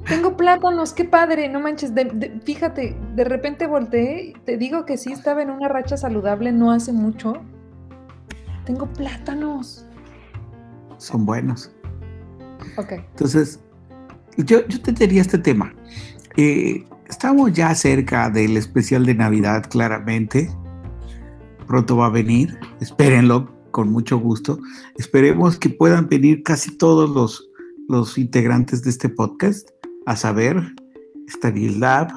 Tengo 0.07 0.35
plátanos, 0.35 0.93
qué 0.93 1.05
padre, 1.05 1.47
no 1.49 1.59
manches. 1.59 1.93
de- 1.93 2.05
de- 2.05 2.39
fíjate, 2.43 2.97
de 3.15 3.23
repente 3.23 3.67
volteé, 3.67 4.33
te 4.45 4.57
digo 4.57 4.85
que 4.85 4.97
sí 4.97 5.11
estaba 5.11 5.43
en 5.43 5.51
una 5.51 5.67
racha 5.67 5.97
saludable 5.97 6.51
no 6.51 6.71
hace 6.71 6.91
mucho. 6.93 7.33
Tengo 8.69 8.85
plátanos. 8.85 9.83
Son 10.99 11.25
buenos. 11.25 11.71
Ok. 12.77 12.91
Entonces, 12.91 13.59
yo, 14.37 14.63
yo 14.67 14.79
te 14.79 14.91
diría 14.91 15.21
este 15.23 15.39
tema. 15.39 15.73
Eh, 16.37 16.85
estamos 17.09 17.51
ya 17.51 17.73
cerca 17.73 18.29
del 18.29 18.57
especial 18.57 19.07
de 19.07 19.15
Navidad, 19.15 19.65
claramente. 19.71 20.51
Pronto 21.65 21.97
va 21.97 22.05
a 22.05 22.09
venir. 22.11 22.59
Espérenlo 22.79 23.51
con 23.71 23.91
mucho 23.91 24.19
gusto. 24.19 24.59
Esperemos 24.99 25.57
que 25.57 25.71
puedan 25.71 26.07
venir 26.07 26.43
casi 26.43 26.77
todos 26.77 27.09
los, 27.09 27.49
los 27.87 28.19
integrantes 28.19 28.83
de 28.83 28.91
este 28.91 29.09
podcast, 29.09 29.67
a 30.05 30.15
saber, 30.15 30.75
Stanislav, 31.27 32.09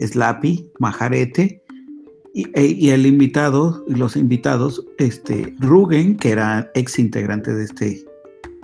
Slappy, 0.00 0.70
Majarete 0.78 1.63
y, 2.34 2.48
e- 2.58 2.66
y 2.78 2.90
el 2.90 3.06
invitado, 3.06 3.84
los 3.88 4.16
invitados, 4.16 4.84
este, 4.98 5.54
Rugen, 5.60 6.16
que 6.16 6.30
era 6.32 6.70
ex 6.74 6.98
integrante 6.98 7.54
de 7.54 7.64
este 7.64 8.04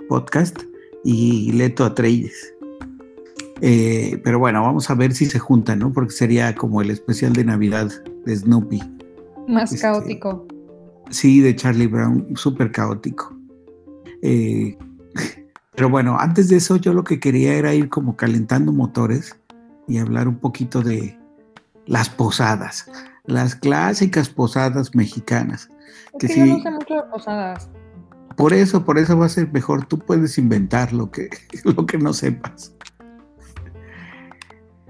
podcast, 0.07 0.59
y 1.03 1.51
Leto 1.53 1.85
Atreides. 1.85 2.53
Eh, 3.61 4.19
pero 4.23 4.39
bueno, 4.39 4.61
vamos 4.63 4.89
a 4.89 4.95
ver 4.95 5.13
si 5.13 5.25
se 5.25 5.39
juntan, 5.39 5.79
¿no? 5.79 5.93
Porque 5.93 6.11
sería 6.11 6.53
como 6.55 6.81
el 6.81 6.89
especial 6.91 7.33
de 7.33 7.45
Navidad 7.45 7.89
de 8.25 8.35
Snoopy. 8.35 8.81
Más 9.47 9.71
Este, 9.71 9.81
caótico. 9.83 10.47
Sí, 11.09 11.41
de 11.41 11.55
Charlie 11.55 11.87
Brown, 11.87 12.27
súper 12.35 12.71
caótico. 12.71 13.35
Eh, 14.21 14.77
pero 15.75 15.89
bueno, 15.89 16.17
antes 16.19 16.49
de 16.49 16.57
eso 16.57 16.75
yo 16.77 16.93
lo 16.93 17.03
que 17.03 17.19
quería 17.19 17.53
era 17.53 17.73
ir 17.73 17.89
como 17.89 18.15
calentando 18.15 18.71
motores 18.71 19.37
y 19.87 19.97
hablar 19.97 20.27
un 20.27 20.37
poquito 20.39 20.81
de 20.81 21.17
las 21.85 22.09
posadas, 22.09 22.87
las 23.25 23.55
clásicas 23.55 24.29
posadas 24.29 24.95
mexicanas. 24.95 25.69
que 26.19 26.27
Es 26.27 26.35
yo 26.35 26.45
no 26.45 26.61
sé 26.61 26.71
mucho 26.71 26.95
de 26.95 27.03
posadas. 27.03 27.69
Por 28.35 28.53
eso, 28.53 28.83
por 28.85 28.97
eso 28.97 29.17
va 29.17 29.25
a 29.25 29.29
ser 29.29 29.51
mejor. 29.51 29.85
Tú 29.85 29.99
puedes 29.99 30.37
inventar 30.37 30.93
lo 30.93 31.11
que, 31.11 31.29
lo 31.63 31.85
que 31.85 31.97
no 31.97 32.13
sepas. 32.13 32.75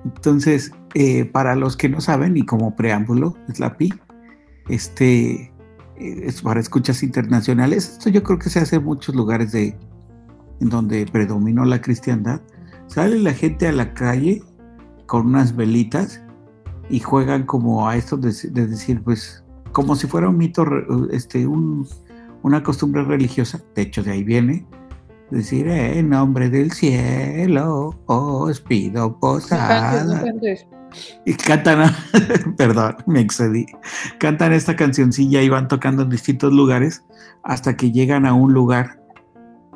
Entonces, 0.04 0.72
eh, 0.94 1.26
para 1.26 1.56
los 1.56 1.78
que 1.78 1.90
no 1.90 2.02
saben, 2.02 2.38
y 2.38 2.46
como 2.46 2.76
preámbulo, 2.76 3.36
Slappy, 3.54 3.94
este 4.70 5.52
eh, 5.98 6.24
es 6.24 6.42
para 6.42 6.60
escuchas 6.60 7.04
internacionales. 7.04 7.90
Esto 7.90 8.10
yo 8.10 8.24
creo 8.24 8.40
que 8.40 8.50
se 8.50 8.60
hace 8.60 8.78
en 8.78 8.86
muchos 8.86 9.16
lugares 9.16 9.52
de 9.52 9.78
en 10.60 10.70
donde 10.70 11.06
predominó 11.06 11.66
la 11.66 11.82
cristiandad. 11.82 12.42
Sale 12.88 13.20
la 13.20 13.34
gente 13.34 13.68
a 13.68 13.72
la 13.72 13.94
calle 13.94 14.44
con 15.08 15.28
unas 15.28 15.56
velitas 15.56 16.21
y 16.92 17.00
juegan 17.00 17.44
como 17.46 17.88
a 17.88 17.96
esto 17.96 18.18
de, 18.18 18.34
de 18.52 18.68
decir, 18.68 19.02
pues, 19.02 19.44
como 19.72 19.96
si 19.96 20.08
fuera 20.08 20.30
un 20.30 20.38
mito, 20.38 20.66
este, 21.12 21.48
un, 21.48 21.88
una 22.44 22.62
costumbre 22.62 23.04
religiosa, 23.04 23.62
de 23.76 23.84
hecho 23.84 24.04
de 24.04 24.12
ahí 24.12 24.24
viene, 24.24 24.66
decir, 25.32 25.68
en 25.68 26.10
nombre 26.10 26.50
del 26.50 26.72
cielo 26.72 27.96
os 28.06 28.60
pido 28.60 29.18
cantes, 29.20 29.50
no 29.52 30.18
posada. 30.18 30.36
Y 31.26 31.34
cantan, 31.36 31.90
perdón, 32.58 32.98
me 33.08 33.22
excedí, 33.22 33.66
cantan 34.20 34.52
esta 34.52 34.76
cancioncilla 34.76 35.42
y 35.42 35.48
van 35.48 35.70
tocando 35.70 36.04
en 36.04 36.10
distintos 36.10 36.52
lugares 36.52 37.04
hasta 37.44 37.78
que 37.78 37.92
llegan 37.92 38.26
a 38.26 38.34
un 38.34 38.54
lugar 38.54 39.02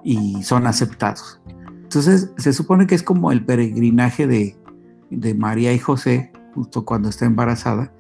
y 0.03 0.43
son 0.43 0.67
aceptados. 0.67 1.39
Entonces 1.83 2.31
se 2.37 2.51
supone 2.51 2.85
que 2.85 2.95
es 2.95 3.03
como 3.03 3.31
el 3.31 3.45
peregrinaje 3.45 4.27
de, 4.27 4.57
de 5.09 5.33
María 5.33 5.71
y 5.71 5.79
José, 5.79 6.33
justo 6.55 6.85
cuando 6.85 7.09
está 7.09 7.25
embarazada. 7.25 7.91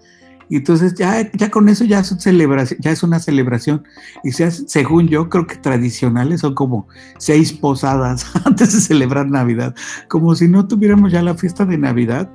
Y 0.49 0.57
entonces 0.57 0.93
ya, 0.93 1.29
ya 1.31 1.49
con 1.49 1.69
eso 1.69 1.85
ya 1.85 1.99
es, 1.99 2.15
celebración, 2.19 2.79
ya 2.81 2.91
es 2.91 3.03
una 3.03 3.19
celebración. 3.19 3.83
Y 4.23 4.31
según 4.31 5.07
yo, 5.07 5.29
creo 5.29 5.47
que 5.47 5.55
tradicionales 5.55 6.41
son 6.41 6.53
como 6.53 6.87
seis 7.17 7.51
posadas 7.51 8.25
antes 8.45 8.73
de 8.73 8.79
celebrar 8.79 9.29
Navidad. 9.29 9.75
Como 10.07 10.35
si 10.35 10.47
no 10.47 10.67
tuviéramos 10.67 11.11
ya 11.11 11.21
la 11.21 11.35
fiesta 11.35 11.65
de 11.65 11.77
Navidad. 11.77 12.29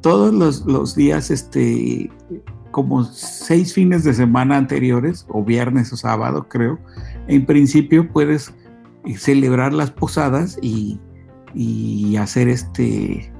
Todos 0.00 0.34
los, 0.34 0.66
los 0.66 0.96
días, 0.96 1.30
este, 1.30 2.10
como 2.70 3.04
seis 3.04 3.72
fines 3.72 4.02
de 4.02 4.14
semana 4.14 4.56
anteriores, 4.56 5.26
o 5.28 5.44
viernes 5.44 5.92
o 5.92 5.96
sábado, 5.96 6.48
creo, 6.48 6.80
en 7.28 7.46
principio 7.46 8.10
puedes 8.10 8.52
eh, 9.04 9.16
celebrar 9.16 9.72
las 9.72 9.92
posadas 9.92 10.58
y, 10.60 10.98
y 11.54 12.16
hacer 12.16 12.48
este 12.48 13.31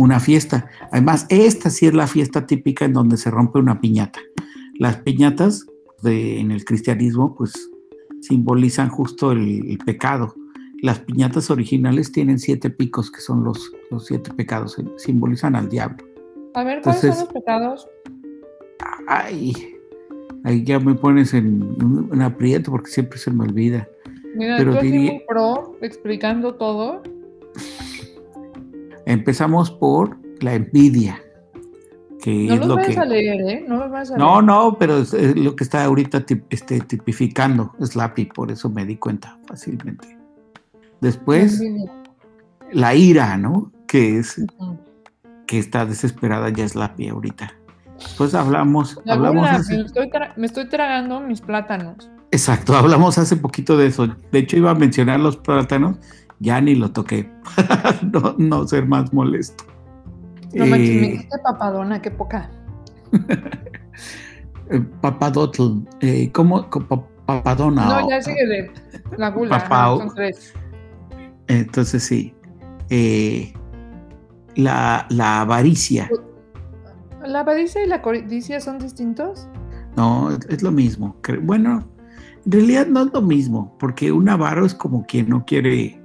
una 0.00 0.18
fiesta. 0.18 0.68
Además, 0.90 1.26
esta 1.28 1.68
sí 1.68 1.86
es 1.86 1.94
la 1.94 2.06
fiesta 2.06 2.46
típica 2.46 2.84
en 2.86 2.94
donde 2.94 3.16
se 3.16 3.30
rompe 3.30 3.58
una 3.58 3.80
piñata. 3.80 4.18
Las 4.78 4.96
piñatas 4.96 5.66
de, 6.02 6.40
en 6.40 6.50
el 6.50 6.64
cristianismo, 6.64 7.34
pues, 7.34 7.52
simbolizan 8.22 8.88
justo 8.88 9.32
el, 9.32 9.70
el 9.70 9.78
pecado. 9.78 10.34
Las 10.82 11.00
piñatas 11.00 11.50
originales 11.50 12.12
tienen 12.12 12.38
siete 12.38 12.70
picos, 12.70 13.10
que 13.10 13.20
son 13.20 13.44
los, 13.44 13.70
los 13.90 14.06
siete 14.06 14.32
pecados, 14.32 14.78
eh, 14.78 14.84
simbolizan 14.96 15.54
al 15.54 15.68
diablo. 15.68 16.02
A 16.54 16.64
ver, 16.64 16.80
¿cuáles 16.80 17.02
son 17.02 17.10
los 17.10 17.32
pecados? 17.32 17.86
Ay, 19.06 19.52
ahí 20.44 20.64
ya 20.64 20.80
me 20.80 20.94
pones 20.94 21.34
en 21.34 21.62
un, 21.84 22.22
aprieto 22.22 22.70
porque 22.70 22.90
siempre 22.90 23.18
se 23.18 23.30
me 23.30 23.44
olvida. 23.44 23.86
Mira, 24.34 24.56
pero 24.56 24.78
así 24.78 24.90
diría- 24.90 25.20
pro, 25.28 25.76
explicando 25.82 26.54
todo. 26.54 27.02
Empezamos 29.10 29.70
por 29.70 30.16
la 30.40 30.54
envidia, 30.54 31.20
que 32.22 32.46
No 32.46 32.54
es 32.54 32.66
lo 32.66 32.76
vayas 32.76 32.94
que... 32.94 33.00
a 33.00 33.04
leer, 33.04 33.40
¿eh? 33.48 33.64
No 33.66 33.76
los 33.78 33.90
vayas 33.90 34.10
a 34.12 34.16
No, 34.16 34.34
leer. 34.34 34.44
no, 34.44 34.76
pero 34.78 34.98
es, 34.98 35.12
es 35.14 35.36
lo 35.36 35.56
que 35.56 35.64
está 35.64 35.84
ahorita 35.84 36.24
tip- 36.26 36.44
este, 36.50 36.80
tipificando 36.80 37.72
Slappy, 37.82 38.26
por 38.26 38.50
eso 38.50 38.68
me 38.70 38.84
di 38.84 38.96
cuenta 38.96 39.38
fácilmente. 39.46 40.16
Después, 41.00 41.62
la 42.72 42.94
ira, 42.94 43.36
¿no? 43.36 43.72
Que 43.86 44.18
es 44.18 44.40
que 45.46 45.58
está 45.58 45.84
desesperada 45.86 46.50
ya 46.50 46.68
Slappy 46.68 47.08
ahorita. 47.08 47.52
Después 47.98 48.34
hablamos, 48.34 48.98
La 49.04 49.14
hablamos 49.14 49.42
gula, 49.46 49.56
hace- 49.56 49.76
me, 49.76 49.82
estoy 49.82 50.10
me 50.36 50.46
estoy 50.46 50.68
tragando 50.68 51.20
mis 51.20 51.40
plátanos. 51.40 52.10
exacto, 52.30 52.74
hablamos 52.76 53.18
hace 53.18 53.36
poquito 53.36 53.76
de 53.76 53.88
eso. 53.88 54.06
De 54.30 54.38
hecho, 54.38 54.56
iba 54.56 54.70
a 54.70 54.74
mencionar 54.74 55.18
los 55.20 55.36
plátanos, 55.36 55.96
ya 56.40 56.60
ni 56.60 56.74
lo 56.74 56.90
toqué, 56.90 57.30
no, 58.12 58.34
no 58.38 58.66
ser 58.66 58.86
más 58.86 59.12
molesto. 59.12 59.64
No 60.52 60.66
manches, 60.66 60.90
me 60.90 61.06
Eh, 61.06 61.10
dijiste 61.12 61.38
papadona, 61.44 62.02
qué 62.02 62.10
poca. 62.10 62.50
eh, 64.70 64.80
Papadotl, 65.00 65.84
eh, 66.00 66.30
¿cómo? 66.32 66.68
Papadona. 67.26 67.86
No, 67.86 68.10
ya 68.10 68.20
sigue 68.20 68.46
de 68.46 68.70
la 69.16 69.30
gula. 69.30 69.68
son 69.68 70.14
tres. 70.14 70.52
Entonces 71.46 72.02
sí. 72.02 72.34
Eh, 72.88 73.52
la, 74.56 75.06
la 75.10 75.42
avaricia, 75.42 76.10
¿La 77.24 77.40
avaricia 77.40 77.84
y 77.84 77.86
la 77.86 78.02
codicia 78.02 78.60
son 78.60 78.78
distintos? 78.78 79.48
no, 79.96 80.30
es, 80.48 80.62
lo 80.62 80.72
mismo. 80.72 81.16
Bueno, 81.42 81.84
en 82.44 82.52
realidad 82.52 82.86
no 82.86 83.02
es 83.02 83.12
lo 83.12 83.22
mismo, 83.22 83.76
porque 83.78 84.10
un 84.10 84.28
avaro 84.28 84.64
es 84.66 84.74
como 84.74 85.04
quien 85.06 85.28
no 85.28 85.44
quiere, 85.44 85.99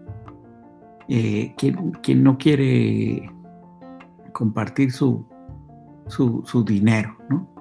eh, 1.08 1.54
quien, 1.58 1.92
quien 2.04 2.24
no 2.24 2.38
quiere 2.38 3.32
compartir 4.34 4.92
su, 4.92 5.26
su, 6.08 6.44
su 6.46 6.64
dinero, 6.64 7.16
¿no? 7.30 7.54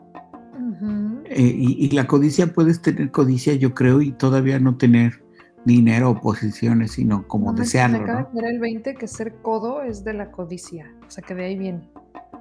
Eh, 1.26 1.40
y, 1.56 1.86
y 1.86 1.90
la 1.90 2.06
codicia, 2.06 2.52
puedes 2.52 2.82
tener 2.82 3.10
codicia, 3.10 3.54
yo 3.54 3.72
creo, 3.74 4.02
y 4.02 4.12
todavía 4.12 4.58
no 4.58 4.76
tener 4.76 5.24
dinero 5.64 6.10
o 6.10 6.20
posiciones, 6.20 6.92
sino 6.92 7.26
como 7.26 7.52
No, 7.52 7.58
desearlo. 7.58 7.98
Me 7.98 8.04
acaba 8.04 8.28
¿no? 8.32 8.40
de 8.40 8.48
el 8.50 8.58
20 8.60 8.94
que 8.94 9.08
ser 9.08 9.34
codo 9.36 9.82
es 9.82 10.04
de 10.04 10.12
la 10.12 10.30
codicia. 10.30 10.92
O 11.06 11.10
sea, 11.10 11.24
que 11.24 11.34
de 11.34 11.44
ahí 11.46 11.58
viene. 11.58 11.88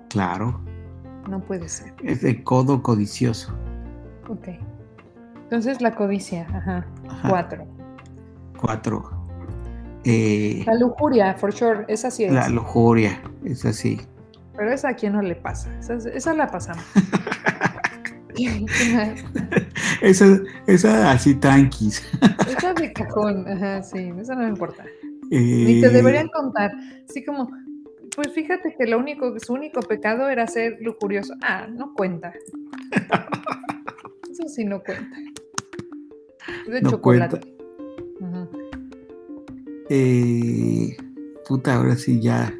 Claro, 0.09 0.59
No 1.29 1.39
puede 1.39 1.69
ser. 1.69 1.93
es 2.03 2.21
de 2.21 2.43
codo 2.43 2.83
codicioso. 2.83 3.55
Ok. 4.27 4.49
Entonces 5.43 5.81
la 5.81 5.95
codicia, 5.95 6.45
ajá. 6.53 6.85
Ajá. 7.09 7.29
Cuatro. 7.29 7.65
Cuatro. 8.59 9.12
Eh, 10.05 10.63
La 10.65 10.75
lujuria, 10.75 11.33
for 11.35 11.53
sure, 11.53 11.85
esa 11.87 12.11
sí 12.11 12.25
es. 12.25 12.31
la 12.33 12.49
lujuria, 12.49 13.21
es 13.45 13.63
así. 13.65 13.99
Pero 14.55 14.71
esa 14.71 14.89
a 14.89 14.93
quién 14.95 15.13
no 15.13 15.21
le 15.21 15.35
pasa. 15.35 15.73
Esa, 15.79 15.95
esa 16.09 16.33
la 16.33 16.47
pasamos. 16.47 16.83
Esa, 20.01 20.39
esa 20.67 21.11
así 21.11 21.35
tranquis. 21.35 22.01
esa 22.47 22.73
de 22.73 22.91
cajón, 22.91 23.47
ajá, 23.47 23.83
sí, 23.83 24.11
esa 24.19 24.33
no 24.35 24.41
me 24.41 24.49
importa. 24.49 24.83
Eh, 25.31 25.39
Ni 25.65 25.81
te 25.81 25.89
deberían 25.89 26.27
contar. 26.29 26.71
Así 27.07 27.23
como, 27.23 27.49
pues 28.15 28.33
fíjate 28.33 28.75
que 28.77 28.85
lo 28.87 28.97
único, 28.97 29.39
su 29.39 29.53
único 29.53 29.81
pecado 29.81 30.29
era 30.29 30.47
ser 30.47 30.77
lujurioso. 30.81 31.33
Ah, 31.43 31.67
no 31.69 31.93
cuenta. 31.93 32.33
Eso 34.31 34.47
sí 34.47 34.65
no 34.65 34.81
cuenta. 34.83 35.15
De 36.67 36.81
No 36.81 36.89
chocolate. 36.89 37.39
Ujú. 38.19 38.49
Eh, 39.95 40.97
puta, 41.47 41.75
ahora 41.75 41.95
sí 41.95 42.19
ya. 42.19 42.53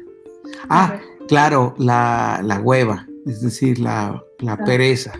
Ah, 0.68 1.00
claro, 1.28 1.74
la, 1.78 2.40
la 2.44 2.60
hueva, 2.60 3.08
es 3.26 3.40
decir, 3.40 3.78
la, 3.80 4.22
la 4.38 4.52
Ah. 4.52 4.64
pereza. 4.64 5.12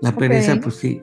La 0.00 0.12
pereza, 0.12 0.56
pues 0.60 0.76
sí. 0.76 1.02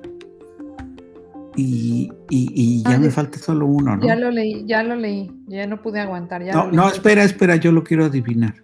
Y, 1.56 2.12
y, 2.30 2.52
y 2.54 2.84
ya 2.84 2.96
Ah, 2.96 2.98
me 3.00 3.10
falta 3.10 3.38
solo 3.40 3.66
uno, 3.66 3.98
¿no? 3.98 4.06
Ya 4.06 4.16
lo 4.16 4.32
leí, 4.32 4.66
ya 4.66 4.84
lo 4.84 4.96
leí. 4.96 5.32
Ya 5.48 5.68
no 5.68 5.82
pude 5.82 6.00
aguantar. 6.00 6.44
Ya 6.44 6.54
no, 6.54 6.72
no, 6.72 6.88
espera, 6.88 7.24
espera, 7.24 7.56
yo 7.58 7.72
lo 7.72 7.84
quiero 7.84 8.06
adivinar. 8.06 8.56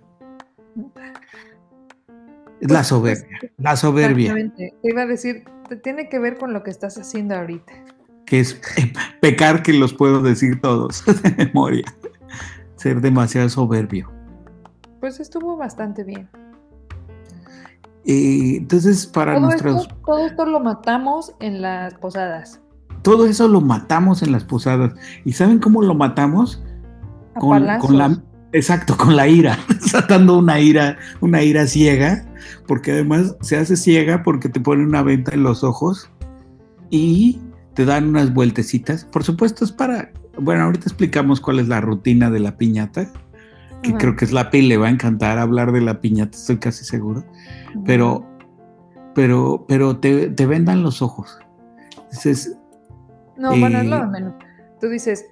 Es 2.62 2.69
Pues- 2.69 2.71
la 2.71 2.78
pues, 2.80 2.88
soberbia, 2.88 3.39
la 3.58 3.76
soberbia, 3.76 4.32
Exactamente. 4.32 4.74
Te 4.82 4.89
iba 4.89 5.02
a 5.02 5.06
decir, 5.06 5.43
te 5.67 5.76
tiene 5.76 6.08
que 6.10 6.19
ver 6.19 6.38
con 6.38 6.54
lo 6.54 6.63
que 6.63 6.69
estás 6.71 6.98
haciendo 6.98 7.36
ahorita. 7.36 7.74
Que 8.26 8.40
es 8.40 8.60
eh, 8.78 8.92
pecar 9.22 9.64
que 9.64 9.74
los 9.74 9.94
puedo 9.94 10.22
decir 10.22 10.60
todos 10.62 11.04
de 11.24 11.46
memoria. 11.46 11.86
Ser 12.76 13.02
demasiado 13.02 13.50
soberbio. 13.50 14.12
Pues 15.00 15.20
estuvo 15.20 15.56
bastante 15.58 16.04
bien. 16.04 16.28
Eh, 18.06 18.58
entonces, 18.58 19.08
para 19.08 19.34
Todo 19.34 19.46
nuestros... 19.46 19.82
esto, 19.84 19.96
todo 20.06 20.26
esto 20.26 20.46
lo 20.46 20.60
matamos 20.60 21.34
en 21.40 21.62
las 21.62 21.94
posadas. 21.96 22.62
Todo 23.02 23.26
eso 23.26 23.48
lo 23.48 23.62
matamos 23.62 24.22
en 24.24 24.32
las 24.32 24.44
posadas. 24.44 24.94
¿Y 25.26 25.34
saben 25.34 25.60
cómo 25.60 25.82
lo 25.82 25.96
matamos? 25.96 26.64
A 27.36 27.40
Con, 27.40 27.68
con 27.80 27.98
la... 27.98 28.22
Exacto, 28.52 28.96
con 28.96 29.16
la 29.16 29.28
ira. 29.28 29.58
Tratando 29.92 30.38
una 30.38 30.60
ira, 30.60 30.98
una 31.20 31.44
ira 31.44 31.68
ciega, 31.68 32.26
porque 32.68 32.94
además 32.94 33.36
se 33.42 33.58
hace 33.58 33.76
ciega 33.76 34.24
porque 34.24 34.50
te 34.50 34.60
ponen 34.60 34.88
una 34.88 35.02
venta 35.02 35.34
en 35.34 35.44
los 35.44 35.64
ojos 35.64 36.10
y 36.90 37.42
te 37.76 37.86
dan 37.86 38.08
unas 38.10 38.34
vueltecitas. 38.34 39.06
Por 39.06 39.24
supuesto, 39.24 39.64
es 39.66 39.72
para. 39.72 40.12
Bueno, 40.40 40.64
ahorita 40.64 40.86
explicamos 40.86 41.40
cuál 41.42 41.60
es 41.60 41.68
la 41.68 41.80
rutina 41.82 42.30
de 42.30 42.40
la 42.40 42.58
piñata, 42.58 43.08
que 43.82 43.94
creo 43.94 44.16
que 44.16 44.26
es 44.26 44.32
la 44.32 44.50
pi, 44.50 44.62
le 44.64 44.78
va 44.78 44.88
a 44.88 44.90
encantar 44.90 45.38
hablar 45.38 45.72
de 45.72 45.82
la 45.82 46.02
piñata, 46.02 46.38
estoy 46.38 46.58
casi 46.58 46.84
seguro. 46.84 47.24
Pero, 47.86 48.26
pero, 49.14 49.66
pero 49.68 49.98
te, 49.98 50.30
te 50.30 50.46
vendan 50.46 50.84
los 50.84 51.02
ojos. 51.02 51.38
Entonces, 51.98 52.58
No, 53.38 53.50
bueno, 53.58 53.78
es 53.80 53.86
eh, 53.86 53.90
lo 53.90 54.00
de 54.02 54.08
menos. 54.08 54.34
Tú 54.82 54.90
dices, 54.90 55.26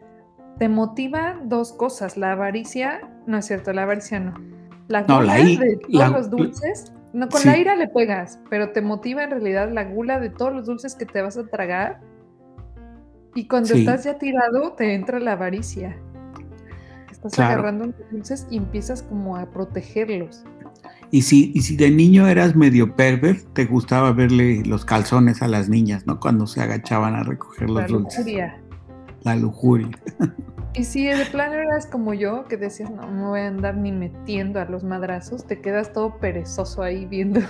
te 0.59 0.69
motiva 0.69 1.37
dos 1.45 1.73
cosas. 1.73 2.15
La 2.17 2.33
avaricia, 2.33 3.01
no 3.27 3.37
es 3.37 3.45
cierto, 3.45 3.73
la 3.73 3.83
avaricia 3.83 4.19
no. 4.19 4.33
La 4.87 5.01
No, 5.01 5.17
gula 5.17 5.37
la 5.37 5.39
i- 5.39 5.57
de 5.57 5.75
todos 5.77 5.93
la- 5.93 6.09
los 6.09 6.29
dulces. 6.29 6.91
No, 7.13 7.29
con 7.29 7.41
Sí. 7.41 7.47
la 7.47 7.57
ira 7.57 7.75
le 7.75 7.87
pegas, 7.87 8.39
pero 8.49 8.71
te 8.71 8.81
motiva 8.81 9.23
en 9.23 9.31
realidad 9.31 9.69
la 9.71 9.83
gula 9.83 10.19
de 10.19 10.29
todos 10.29 10.53
los 10.53 10.65
dulces 10.65 10.95
que 10.95 11.05
te 11.05 11.21
vas 11.21 11.37
a 11.37 11.45
tragar. 11.45 12.01
Y 13.35 13.47
cuando 13.47 13.69
Sí. 13.69 13.79
estás 13.79 14.03
ya 14.03 14.17
tirado, 14.17 14.73
te 14.73 14.93
entra 14.93 15.19
la 15.19 15.33
avaricia. 15.33 15.97
Estás 17.11 17.33
Claro. 17.33 17.53
agarrando 17.53 17.85
los 17.87 18.11
dulces 18.11 18.47
y 18.49 18.57
empiezas 18.57 19.01
como 19.03 19.37
a 19.37 19.49
protegerlos. 19.49 20.43
Y 21.11 21.21
si, 21.21 21.51
y 21.53 21.61
si 21.61 21.75
de 21.77 21.91
niño 21.91 22.27
eras 22.27 22.55
medio 22.55 22.95
pervert, 22.95 23.41
te 23.53 23.65
gustaba 23.65 24.11
verle 24.13 24.63
los 24.65 24.83
calzones 24.83 25.41
a 25.41 25.47
las 25.47 25.69
niñas, 25.69 26.05
¿no? 26.07 26.19
Cuando 26.19 26.47
se 26.47 26.61
agachaban 26.61 27.15
a 27.15 27.23
recoger 27.23 27.69
los 27.69 27.81
La 27.83 27.87
dulces. 27.87 28.19
lujuria. 28.19 28.61
La 29.21 29.35
lujuria. 29.35 29.89
Y 30.73 30.83
si 30.83 31.05
de 31.05 31.23
plano 31.27 31.53
eras 31.53 31.85
como 31.85 32.15
yo, 32.15 32.45
que 32.45 32.57
decías, 32.57 32.89
no, 32.89 33.09
no 33.11 33.29
voy 33.29 33.41
a 33.41 33.47
andar 33.47 33.77
ni 33.77 33.91
metiendo 33.91 34.59
a 34.59 34.65
los 34.65 34.83
madrazos, 34.83 35.45
te 35.45 35.61
quedas 35.61 35.93
todo 35.93 36.17
perezoso 36.17 36.81
ahí 36.81 37.05
viendo. 37.05 37.41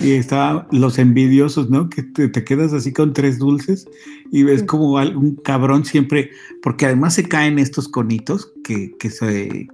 Y 0.00 0.12
estaban 0.12 0.66
los 0.72 0.98
envidiosos, 0.98 1.68
¿no? 1.70 1.88
Que 1.90 2.02
te, 2.02 2.28
te 2.28 2.42
quedas 2.44 2.72
así 2.72 2.92
con 2.92 3.12
tres 3.12 3.38
dulces 3.38 3.86
y 4.32 4.42
ves 4.44 4.60
Sí. 4.60 4.66
como 4.66 4.96
algún 4.98 5.36
cabrón 5.36 5.84
siempre, 5.84 6.30
porque 6.62 6.86
además 6.86 7.14
se 7.14 7.24
caen 7.28 7.58
estos 7.58 7.88
conitos 7.88 8.52
que, 8.64 8.92
que, 8.98 9.10
se, 9.10 9.68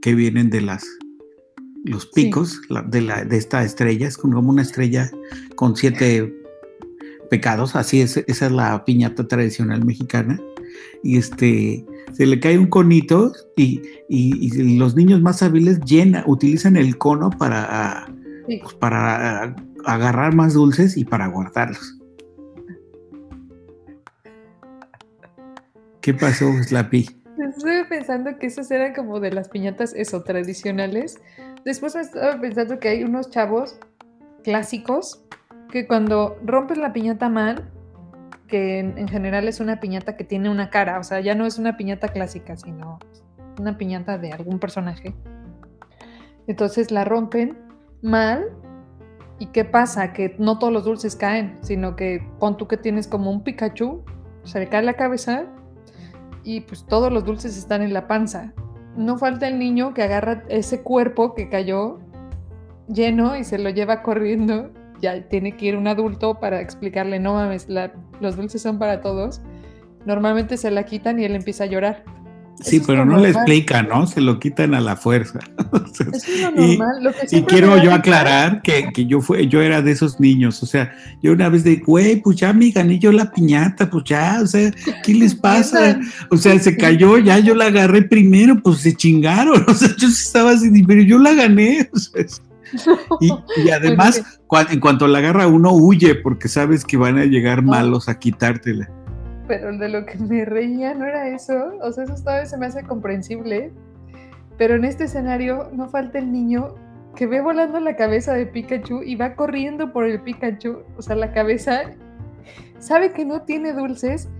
que 0.00 0.14
vienen 0.14 0.50
de 0.50 0.60
las 0.60 0.84
los 1.84 2.04
Sí. 2.04 2.26
picos 2.26 2.60
la- 2.68 2.82
de, 2.82 3.00
la, 3.00 3.24
de 3.24 3.36
esta 3.36 3.64
estrella, 3.64 4.06
es 4.06 4.16
como 4.16 4.38
una 4.38 4.62
estrella 4.62 5.10
con 5.56 5.74
siete 5.74 6.32
pecados, 7.28 7.74
así 7.74 8.00
es, 8.00 8.18
esa 8.28 8.46
es 8.46 8.52
la 8.52 8.84
piñata 8.84 9.26
tradicional 9.26 9.84
mexicana. 9.84 10.38
Y 11.02 11.16
este 11.16 11.84
se 12.12 12.26
le 12.26 12.38
cae 12.38 12.56
un 12.58 12.66
conito 12.68 13.32
y, 13.56 13.80
y- 14.08 14.60
y 14.62 14.76
los 14.78 14.94
niños 14.94 15.22
más 15.22 15.42
hábiles 15.42 15.80
llena, 15.80 16.22
utilizan 16.28 16.76
el 16.76 16.98
cono 16.98 17.30
para 17.30 18.06
Sí. 18.46 18.58
pues, 18.62 18.74
para 18.74 19.54
agarrar 19.86 20.34
más 20.34 20.54
dulces 20.54 20.96
y 20.96 21.04
para 21.04 21.28
guardarlos. 21.28 21.98
¿Qué 26.00 26.12
pasó, 26.14 26.52
Slappy? 26.62 27.08
Estuve 27.38 27.84
pensando 27.84 28.36
que 28.38 28.46
esas 28.46 28.70
eran 28.70 28.92
como 28.92 29.20
de 29.20 29.32
las 29.32 29.48
piñatas 29.48 29.94
eso, 29.94 30.22
tradicionales. 30.22 31.20
Después 31.64 31.94
me 31.94 32.00
estaba 32.00 32.40
pensando 32.40 32.78
que 32.80 32.88
hay 32.88 33.04
unos 33.04 33.30
chavos 33.30 33.78
clásicos 34.42 35.24
que 35.70 35.86
cuando 35.86 36.36
rompes 36.44 36.78
la 36.78 36.92
piñata 36.92 37.28
mal, 37.28 37.70
que 38.48 38.80
en, 38.80 38.98
en 38.98 39.08
general 39.08 39.48
es 39.48 39.60
una 39.60 39.80
piñata 39.80 40.16
que 40.16 40.24
tiene 40.24 40.50
una 40.50 40.70
cara, 40.70 40.98
o 40.98 41.04
sea, 41.04 41.20
ya 41.20 41.34
no 41.34 41.46
es 41.46 41.58
una 41.58 41.76
piñata 41.76 42.08
clásica, 42.08 42.56
sino 42.56 42.98
una 43.58 43.78
piñata 43.78 44.18
de 44.18 44.32
algún 44.32 44.58
personaje. 44.58 45.14
Entonces 46.46 46.90
la 46.90 47.04
rompen 47.04 47.56
mal. 48.02 48.44
¿Y 49.38 49.46
qué 49.46 49.64
pasa? 49.64 50.12
Que 50.12 50.36
no 50.38 50.58
todos 50.58 50.72
los 50.72 50.84
dulces 50.84 51.16
caen, 51.16 51.58
sino 51.62 51.96
que 51.96 52.24
pon 52.38 52.56
tú 52.56 52.68
que 52.68 52.76
tienes 52.76 53.08
como 53.08 53.30
un 53.30 53.42
Pikachu, 53.42 54.02
se 54.44 54.60
le 54.60 54.68
cae 54.68 54.82
la 54.82 54.94
cabeza 54.94 55.46
y 56.44 56.60
pues 56.60 56.84
todos 56.86 57.12
los 57.12 57.24
dulces 57.24 57.56
están 57.56 57.82
en 57.82 57.92
la 57.92 58.06
panza. 58.06 58.52
No 58.96 59.16
falta 59.18 59.48
el 59.48 59.58
niño 59.58 59.94
que 59.94 60.02
agarra 60.02 60.44
ese 60.48 60.82
cuerpo 60.82 61.34
que 61.34 61.48
cayó 61.48 61.98
lleno 62.88 63.36
y 63.36 63.44
se 63.44 63.58
lo 63.58 63.70
lleva 63.70 64.02
corriendo. 64.02 64.70
Ya 65.00 65.28
tiene 65.28 65.56
que 65.56 65.66
ir 65.66 65.76
un 65.76 65.88
adulto 65.88 66.38
para 66.38 66.60
explicarle, 66.60 67.18
no 67.18 67.34
mames, 67.34 67.68
la- 67.68 67.92
los 68.20 68.36
dulces 68.36 68.62
son 68.62 68.78
para 68.78 69.00
todos. 69.00 69.40
Normalmente 70.06 70.56
se 70.56 70.70
la 70.70 70.84
quitan 70.84 71.18
y 71.18 71.24
él 71.24 71.34
empieza 71.34 71.64
a 71.64 71.68
llorar. 71.68 72.04
Sí, 72.62 72.76
Eso 72.76 72.86
pero 72.86 73.04
no 73.04 73.16
le 73.18 73.32
normal. 73.32 73.42
explica, 73.50 73.82
¿no? 73.82 74.06
Se 74.06 74.20
lo 74.20 74.38
quitan 74.38 74.74
a 74.74 74.80
la 74.80 74.96
fuerza. 74.96 75.40
Eso 75.94 76.04
es 76.12 76.54
lo 76.56 76.64
Y- 76.64 76.76
normal. 76.78 77.02
Lo 77.02 77.12
que 77.12 77.36
y 77.36 77.42
quiero 77.42 77.82
yo 77.82 77.92
aclarar 77.92 78.62
que, 78.62 78.90
que 78.92 79.06
yo 79.06 79.20
fue, 79.20 79.46
yo 79.48 79.60
era 79.60 79.82
de 79.82 79.90
esos 79.92 80.20
niños, 80.20 80.62
o 80.62 80.66
sea, 80.66 80.92
yo 81.22 81.32
una 81.32 81.48
vez 81.48 81.64
de, 81.64 81.76
güey, 81.76 82.20
pues 82.22 82.36
ya 82.36 82.52
me 82.52 82.70
gané 82.70 82.98
yo 82.98 83.12
la 83.12 83.30
piñata, 83.32 83.90
pues 83.90 84.04
ya, 84.04 84.40
o 84.42 84.46
sea, 84.46 84.70
¿qué 85.04 85.14
les 85.14 85.34
pasa? 85.34 85.98
O 86.30 86.36
sea, 86.36 86.58
se 86.58 86.76
cayó, 86.76 87.18
ya 87.18 87.38
yo 87.40 87.54
la 87.54 87.66
agarré 87.66 88.02
primero, 88.02 88.60
pues 88.62 88.78
se 88.80 88.94
chingaron, 88.94 89.64
o 89.68 89.74
sea, 89.74 89.90
yo 89.98 90.08
estaba 90.08 90.52
así, 90.52 90.70
pero 90.84 91.02
yo 91.02 91.18
la 91.18 91.32
gané, 91.34 91.88
o 91.92 91.98
sea, 91.98 92.24
y, 93.20 93.28
y 93.66 93.70
además, 93.70 94.22
en 94.70 94.80
cuanto 94.80 95.06
la 95.06 95.18
agarra 95.18 95.46
uno, 95.46 95.72
huye, 95.72 96.14
porque 96.14 96.48
sabes 96.48 96.84
que 96.84 96.96
van 96.96 97.18
a 97.18 97.24
llegar 97.26 97.62
malos 97.62 98.08
a 98.08 98.18
quitártela. 98.18 98.88
Pero 99.52 99.76
de 99.76 99.90
lo 99.90 100.06
que 100.06 100.16
me 100.16 100.46
reía 100.46 100.94
no 100.94 101.04
era 101.04 101.28
eso. 101.28 101.74
O 101.82 101.92
sea, 101.92 102.04
eso 102.04 102.14
todavía 102.14 102.46
se 102.46 102.56
me 102.56 102.64
hace 102.64 102.82
comprensible. 102.84 103.70
Pero 104.56 104.76
en 104.76 104.86
este 104.86 105.04
escenario 105.04 105.68
no 105.74 105.90
falta 105.90 106.18
el 106.20 106.32
niño 106.32 106.74
que 107.14 107.26
ve 107.26 107.42
volando 107.42 107.78
la 107.78 107.94
cabeza 107.94 108.32
de 108.32 108.46
Pikachu 108.46 109.02
y 109.02 109.14
va 109.14 109.34
corriendo 109.34 109.92
por 109.92 110.06
el 110.06 110.22
Pikachu. 110.22 110.78
O 110.96 111.02
sea, 111.02 111.16
la 111.16 111.34
cabeza 111.34 111.82
sabe 112.78 113.12
que 113.12 113.26
no 113.26 113.42
tiene 113.42 113.74
dulces, 113.74 114.30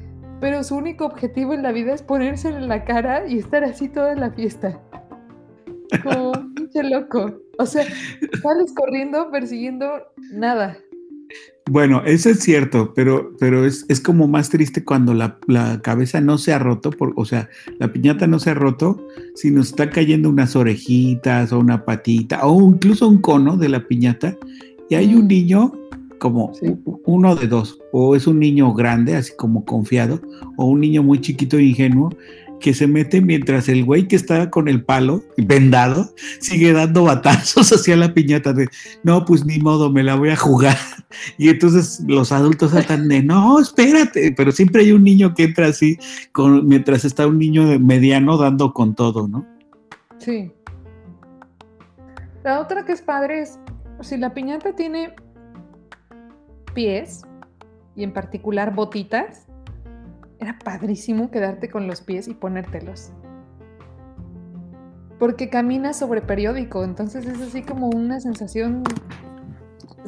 pero 0.40 0.64
su 0.64 0.76
único 0.76 1.04
objetivo 1.04 1.52
en 1.52 1.62
la 1.62 1.72
vida 1.72 1.92
es 1.92 2.02
ponérselo 2.02 2.56
en 2.56 2.68
la 2.68 2.86
cara 2.86 3.26
y 3.26 3.36
estar 3.36 3.64
así 3.64 3.90
toda 3.90 4.14
la 4.14 4.30
fiesta. 4.30 4.80
Como 6.02 6.30
un 6.30 6.54
pinche 6.54 6.84
loco. 6.84 7.32
O 7.58 7.66
sea, 7.66 7.84
sales 7.84 8.72
corriendo 8.74 9.30
persiguiendo 9.30 10.06
nada. 10.32 10.78
Bueno, 11.70 12.02
eso 12.04 12.28
es 12.28 12.40
cierto, 12.40 12.92
pero, 12.92 13.36
pero 13.38 13.64
es, 13.64 13.86
es 13.88 14.00
como 14.00 14.26
más 14.26 14.50
triste 14.50 14.84
cuando 14.84 15.14
la, 15.14 15.38
la, 15.46 15.80
cabeza 15.80 16.20
no 16.20 16.36
se 16.36 16.52
ha 16.52 16.58
roto, 16.58 16.90
por, 16.90 17.12
o 17.14 17.24
sea, 17.24 17.48
la 17.78 17.92
piñata 17.92 18.26
no 18.26 18.40
se 18.40 18.50
ha 18.50 18.54
roto, 18.54 19.06
sino 19.36 19.60
está 19.60 19.88
cayendo 19.88 20.28
unas 20.28 20.56
orejitas 20.56 21.52
o 21.52 21.60
una 21.60 21.84
patita 21.84 22.44
o 22.44 22.68
incluso 22.68 23.08
un 23.08 23.20
cono 23.20 23.56
de 23.56 23.68
la 23.68 23.86
piñata 23.86 24.36
y 24.90 24.96
hay 24.96 25.14
un 25.14 25.28
niño 25.28 25.72
como 26.18 26.52
sí. 26.54 26.66
uno 27.04 27.34
de 27.34 27.46
dos, 27.46 27.80
o 27.92 28.14
es 28.14 28.26
un 28.26 28.38
niño 28.38 28.72
grande, 28.74 29.16
así 29.16 29.32
como 29.36 29.64
confiado, 29.64 30.20
o 30.56 30.66
un 30.66 30.80
niño 30.80 31.02
muy 31.02 31.20
chiquito 31.20 31.58
e 31.58 31.64
ingenuo 31.64 32.10
que 32.62 32.72
se 32.72 32.86
mete 32.86 33.20
mientras 33.20 33.68
el 33.68 33.84
güey 33.84 34.08
que 34.08 34.16
está 34.16 34.48
con 34.48 34.68
el 34.68 34.84
palo 34.84 35.22
vendado 35.36 36.14
sigue 36.40 36.72
dando 36.72 37.04
batazos 37.04 37.70
hacia 37.72 37.96
la 37.96 38.14
piñata 38.14 38.54
de 38.54 38.68
no, 39.02 39.26
pues 39.26 39.44
ni 39.44 39.58
modo, 39.58 39.92
me 39.92 40.02
la 40.02 40.14
voy 40.14 40.30
a 40.30 40.36
jugar. 40.36 40.76
Y 41.36 41.50
entonces 41.50 42.02
los 42.06 42.32
adultos 42.32 42.70
saltan 42.70 43.06
de 43.06 43.22
no, 43.22 43.60
espérate, 43.60 44.32
pero 44.34 44.50
siempre 44.50 44.80
hay 44.80 44.92
un 44.92 45.04
niño 45.04 45.34
que 45.34 45.44
entra 45.44 45.66
así 45.66 45.98
con, 46.32 46.66
mientras 46.66 47.04
está 47.04 47.26
un 47.26 47.38
niño 47.38 47.78
mediano 47.78 48.38
dando 48.38 48.72
con 48.72 48.94
todo, 48.94 49.28
¿no? 49.28 49.46
Sí. 50.16 50.50
La 52.44 52.60
otra 52.60 52.86
que 52.86 52.92
es 52.92 53.02
padre 53.02 53.42
es 53.42 53.58
si 54.00 54.16
la 54.16 54.32
piñata 54.32 54.74
tiene 54.74 55.14
pies 56.72 57.24
y 57.94 58.04
en 58.04 58.12
particular 58.12 58.74
botitas, 58.74 59.46
era 60.42 60.58
padrísimo 60.58 61.30
quedarte 61.30 61.70
con 61.70 61.86
los 61.86 62.00
pies 62.00 62.28
y 62.28 62.34
ponértelos. 62.34 63.12
Porque 65.18 65.48
camina 65.48 65.92
sobre 65.92 66.20
periódico, 66.20 66.84
entonces 66.84 67.26
es 67.26 67.40
así 67.40 67.62
como 67.62 67.88
una 67.88 68.20
sensación 68.20 68.82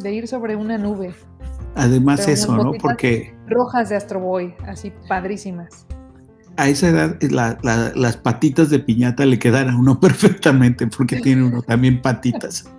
de 0.03 0.13
ir 0.13 0.27
sobre 0.27 0.57
una 0.57 0.77
nube. 0.77 1.15
Además 1.77 2.21
Pero 2.21 2.33
eso, 2.33 2.57
¿no? 2.57 2.73
Porque... 2.73 3.35
Rojas 3.47 3.89
de 3.89 3.97
Astro 3.97 4.21
Boy, 4.21 4.55
así 4.67 4.93
padrísimas. 5.09 5.87
A 6.57 6.69
esa 6.69 6.89
edad 6.89 7.17
la, 7.23 7.59
la, 7.63 7.93
las 7.95 8.17
patitas 8.17 8.71
de 8.71 8.79
piñata 8.79 9.27
le 9.27 9.39
quedan 9.39 9.71
a 9.71 9.77
uno 9.77 9.99
perfectamente 10.01 10.87
porque 10.87 11.21
tiene 11.21 11.45
uno 11.45 11.63
también 11.63 12.03
patitas. 12.03 12.71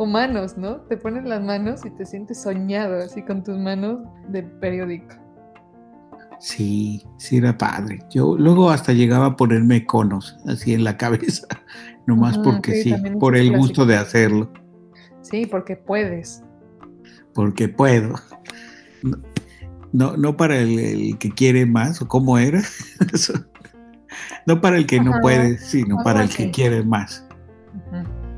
O 0.00 0.06
manos, 0.06 0.56
¿no? 0.56 0.76
Te 0.88 0.96
pones 0.96 1.24
las 1.24 1.42
manos 1.42 1.84
y 1.84 1.90
te 1.90 2.06
sientes 2.06 2.40
soñado 2.40 3.04
así 3.04 3.22
con 3.22 3.44
tus 3.44 3.58
manos 3.58 3.98
de 4.28 4.42
periódico. 4.42 5.14
Sí, 6.38 7.04
sí 7.18 7.36
era 7.36 7.58
padre. 7.58 7.98
Yo 8.08 8.34
luego 8.38 8.70
hasta 8.70 8.94
llegaba 8.94 9.26
a 9.26 9.36
ponerme 9.36 9.84
conos 9.84 10.38
así 10.46 10.72
en 10.72 10.84
la 10.84 10.96
cabeza, 10.96 11.46
nomás 12.06 12.38
-huh, 12.38 12.44
porque 12.44 12.82
sí, 12.82 12.94
sí 12.94 13.10
por 13.20 13.36
el 13.36 13.48
clásico. 13.48 13.58
gusto 13.58 13.84
de 13.84 13.96
hacerlo. 13.96 14.50
Sí, 15.20 15.44
porque 15.44 15.76
puedes. 15.76 16.42
Porque 17.34 17.68
puedo. 17.68 18.14
No, 19.92 20.16
no 20.16 20.34
para 20.34 20.56
el, 20.60 20.78
el 20.78 21.18
que 21.18 21.30
quiere 21.30 21.66
más, 21.66 22.00
o 22.00 22.08
cómo 22.08 22.38
era. 22.38 22.62
no 24.46 24.62
para 24.62 24.78
el 24.78 24.86
que 24.86 24.96
Ajá. 24.96 25.04
no 25.10 25.20
puede, 25.20 25.58
sino 25.58 25.98
para 26.02 26.22
el 26.22 26.30
que 26.30 26.50
quiere 26.50 26.82
más. 26.84 27.22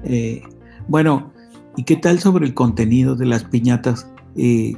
Eh, 0.03 0.43
bueno, 0.89 1.33
¿Y 1.77 1.85
qué 1.85 1.97
tal 1.97 2.19
sobre 2.21 2.47
el 2.47 2.55
contenido 2.55 3.15
de 3.15 3.27
las 3.27 3.45
piñatas? 3.45 4.09
Eh, 4.37 4.75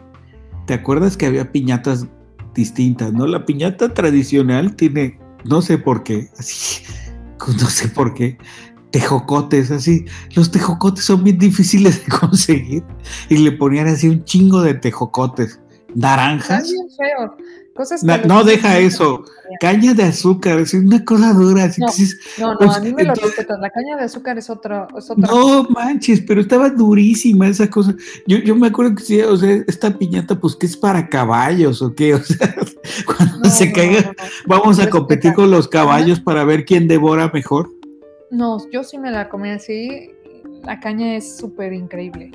¿Te 0.66 0.74
acuerdas 0.74 1.16
que 1.16 1.26
había 1.26 1.50
piñatas 1.50 2.06
distintas, 2.54 3.12
no? 3.12 3.26
La 3.26 3.44
piñata 3.44 3.92
tradicional 3.92 4.76
tiene, 4.76 5.18
no 5.44 5.60
sé 5.60 5.78
por 5.78 6.02
qué, 6.02 6.28
así, 6.38 6.82
no 7.60 7.66
sé 7.66 7.88
por 7.88 8.14
qué, 8.14 8.38
tejocotes, 8.90 9.70
así. 9.70 10.04
Los 10.34 10.50
tejocotes 10.50 11.04
son 11.04 11.24
bien 11.24 11.38
difíciles 11.38 12.04
de 12.04 12.12
conseguir 12.20 12.84
y 13.28 13.38
le 13.38 13.52
ponían 13.52 13.88
así 13.88 14.08
un 14.08 14.24
chingo 14.24 14.62
de 14.62 14.74
tejocotes. 14.74 15.60
Naranjas. 15.94 16.72
Feo. 16.96 17.36
Cosas 17.74 18.04
no, 18.04 18.16
no 18.18 18.44
deja 18.44 18.78
eso. 18.78 19.24
Caña 19.60 19.94
de 19.94 20.04
azúcar, 20.04 20.60
es 20.60 20.74
una 20.74 21.04
cosa 21.04 21.32
dura. 21.32 21.64
Así 21.64 21.80
no, 21.80 21.88
que 21.88 21.92
dices, 21.92 22.20
no, 22.38 22.52
no, 22.52 22.58
pues, 22.58 22.76
a 22.76 22.80
mí 22.80 22.92
me 22.94 23.02
lo 23.02 23.14
respetas. 23.14 23.58
La 23.58 23.68
caña 23.68 23.96
de 23.96 24.04
azúcar 24.04 24.38
es 24.38 24.48
otra. 24.48 24.86
Es 24.96 25.10
otra 25.10 25.26
no 25.26 25.66
cosa. 25.66 25.68
manches, 25.70 26.20
pero 26.20 26.40
estaba 26.40 26.70
durísima 26.70 27.48
esa 27.48 27.68
cosa. 27.68 27.96
Yo, 28.28 28.38
yo 28.38 28.54
me 28.54 28.68
acuerdo 28.68 28.94
que 28.94 29.02
sí, 29.02 29.20
o 29.22 29.36
sea, 29.36 29.64
esta 29.66 29.98
piñata, 29.98 30.38
pues 30.38 30.54
que 30.54 30.66
es 30.66 30.76
para 30.76 31.08
caballos 31.08 31.82
o 31.82 31.94
qué. 31.94 32.14
O 32.14 32.22
sea, 32.22 32.54
cuando 33.06 33.50
se 33.50 33.72
caiga, 33.72 34.12
vamos 34.46 34.78
a 34.78 34.88
competir 34.88 35.34
con 35.34 35.50
los 35.50 35.66
caballos 35.68 36.20
para 36.20 36.44
ver 36.44 36.64
quién 36.64 36.86
devora 36.86 37.30
mejor. 37.32 37.70
No, 38.30 38.58
yo 38.70 38.84
sí 38.84 38.98
me 38.98 39.10
la 39.10 39.28
comí 39.28 39.50
así. 39.50 40.10
La 40.62 40.78
caña 40.80 41.16
es 41.16 41.36
súper 41.36 41.72
increíble. 41.72 42.30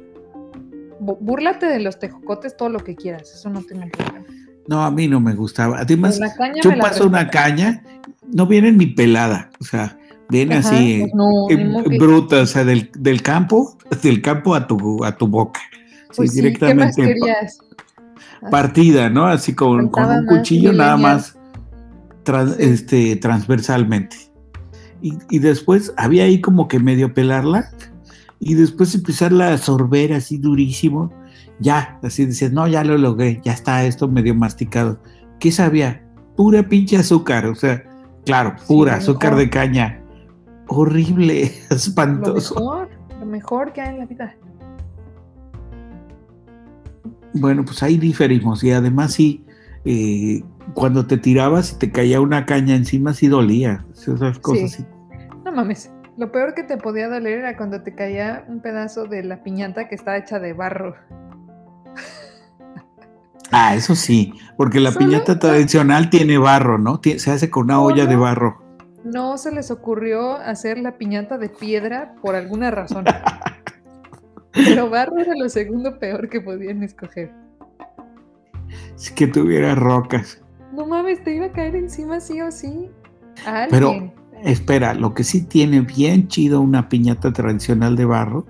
Búrlate 0.99 1.65
de 1.67 1.80
los 1.80 1.97
tejocotes 1.97 2.58
todo 2.58 2.69
lo 2.69 2.80
que 2.80 2.95
quieras, 2.95 3.34
eso 3.34 3.49
no 3.49 3.63
tengo 3.63 3.88
problema. 3.89 4.25
No, 4.69 4.84
a 4.84 4.91
mí 4.91 5.08
no 5.08 5.19
me 5.19 5.34
gustaba. 5.34 5.79
Además, 5.79 6.19
yo 6.63 6.77
paso 6.77 7.08
una 7.08 7.27
caña, 7.32 7.82
no 8.32 8.45
viene 8.45 8.71
ni 8.71 8.86
pelada, 8.86 9.49
o 9.60 9.63
sea, 9.63 9.97
viene 10.29 10.58
Ajá, 10.58 10.69
así 10.69 10.99
pues 10.99 11.13
no, 11.15 11.49
en, 11.49 11.97
bruta, 11.97 12.41
o 12.41 12.45
sea, 12.45 12.63
del, 12.63 12.91
del, 12.95 13.23
campo, 13.23 13.79
del 14.03 14.21
campo 14.21 14.53
a 14.53 14.67
tu, 14.67 15.03
a 15.03 15.17
tu 15.17 15.27
boca. 15.27 15.60
Pues 16.15 16.34
sí, 16.34 16.41
directamente. 16.41 17.01
¿Qué 17.01 17.01
más 17.01 17.13
querías? 17.15 17.60
Partida, 18.51 19.10
¿no? 19.10 19.25
Así 19.25 19.55
con, 19.55 19.89
con 19.89 20.05
un 20.05 20.27
cuchillo 20.27 20.71
nada 20.71 20.97
más 20.97 21.36
trans, 22.21 22.51
sí. 22.51 22.63
este, 22.63 23.15
transversalmente. 23.15 24.17
Y, 25.01 25.17
y, 25.32 25.39
después 25.39 25.95
había 25.97 26.25
ahí 26.25 26.41
como 26.41 26.67
que 26.67 26.79
medio 26.79 27.12
pelarla 27.15 27.71
y 28.39 28.53
después 28.53 28.93
empezarla 28.93 29.51
a 29.51 29.58
sorber 29.58 30.13
así 30.13 30.38
durísimo 30.38 31.12
ya, 31.59 31.99
así 32.03 32.25
dices, 32.25 32.51
no, 32.51 32.67
ya 32.67 32.83
lo 32.83 32.97
logré, 32.97 33.41
ya 33.43 33.53
está 33.53 33.85
esto 33.85 34.07
medio 34.07 34.33
masticado. 34.35 34.99
¿Qué 35.39 35.51
sabía? 35.51 36.03
Pura 36.35 36.63
pinche 36.63 36.97
azúcar, 36.97 37.45
o 37.45 37.55
sea, 37.55 37.83
claro, 38.25 38.55
pura 38.67 38.93
sí, 38.93 39.03
azúcar 39.03 39.31
mejor. 39.31 39.43
de 39.43 39.49
caña. 39.49 40.01
Horrible, 40.67 41.43
espantoso. 41.69 42.55
Lo 42.55 42.61
mejor, 42.61 42.89
lo 43.19 43.25
mejor 43.25 43.73
que 43.73 43.81
hay 43.81 43.89
en 43.89 43.99
la 43.99 44.05
vida. 44.05 44.35
Bueno, 47.33 47.63
pues 47.63 47.83
ahí 47.83 47.97
diferimos 47.97 48.63
y 48.63 48.71
además 48.71 49.13
sí, 49.13 49.45
eh, 49.85 50.43
cuando 50.73 51.05
te 51.05 51.17
tirabas 51.17 51.73
y 51.73 51.75
te 51.77 51.91
caía 51.91 52.21
una 52.21 52.45
caña 52.45 52.75
encima 52.75 53.13
sí 53.13 53.27
dolía, 53.27 53.85
esas 53.91 54.39
cosas 54.39 54.71
sí. 54.71 54.85
No 55.45 55.51
mames, 55.51 55.91
lo 56.17 56.31
peor 56.31 56.53
que 56.53 56.63
te 56.63 56.77
podía 56.77 57.07
doler 57.07 57.39
era 57.39 57.55
cuando 57.55 57.81
te 57.81 57.95
caía 57.95 58.43
un 58.47 58.61
pedazo 58.61 59.05
de 59.05 59.23
la 59.23 59.41
piñata 59.41 59.87
que 59.87 59.95
estaba 59.95 60.17
hecha 60.17 60.39
de 60.39 60.53
barro. 60.53 60.95
Ah, 63.51 63.75
eso 63.75 63.95
sí, 63.95 64.33
porque 64.57 64.79
la 64.79 64.91
piñata 64.91 65.39
tradicional 65.39 66.09
tiene 66.09 66.38
barro, 66.38 66.77
¿no? 66.77 67.01
Se 67.03 67.31
hace 67.31 67.49
con 67.49 67.65
una 67.65 67.75
no, 67.75 67.83
olla 67.83 68.05
de 68.05 68.15
barro. 68.15 68.62
No 69.03 69.38
se 69.38 69.51
les 69.51 69.71
ocurrió 69.71 70.38
hacer 70.38 70.77
la 70.77 70.97
piñata 70.97 71.38
de 71.38 71.49
piedra 71.49 72.13
por 72.21 72.35
alguna 72.35 72.69
razón. 72.69 73.05
Pero 74.51 74.89
barro 74.89 75.17
era 75.17 75.33
lo 75.35 75.49
segundo 75.49 75.97
peor 75.99 76.29
que 76.29 76.41
podían 76.41 76.83
escoger. 76.83 77.31
Sí 78.95 79.13
que 79.15 79.27
tuviera 79.27 79.73
rocas. 79.73 80.41
No 80.73 80.85
mames, 80.85 81.23
te 81.23 81.35
iba 81.35 81.47
a 81.47 81.51
caer 81.51 81.75
encima 81.75 82.19
sí 82.19 82.41
o 82.41 82.51
sí. 82.51 82.89
Pero 83.69 84.13
espera, 84.43 84.93
lo 84.93 85.13
que 85.13 85.23
sí 85.23 85.41
tiene 85.41 85.81
bien 85.81 86.27
chido 86.27 86.62
una 86.62 86.89
piñata 86.89 87.31
tradicional 87.31 87.95
de 87.95 88.05
barro 88.05 88.45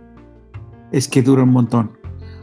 es 0.92 1.08
que 1.08 1.22
dura 1.22 1.44
un 1.44 1.52
montón. 1.52 1.99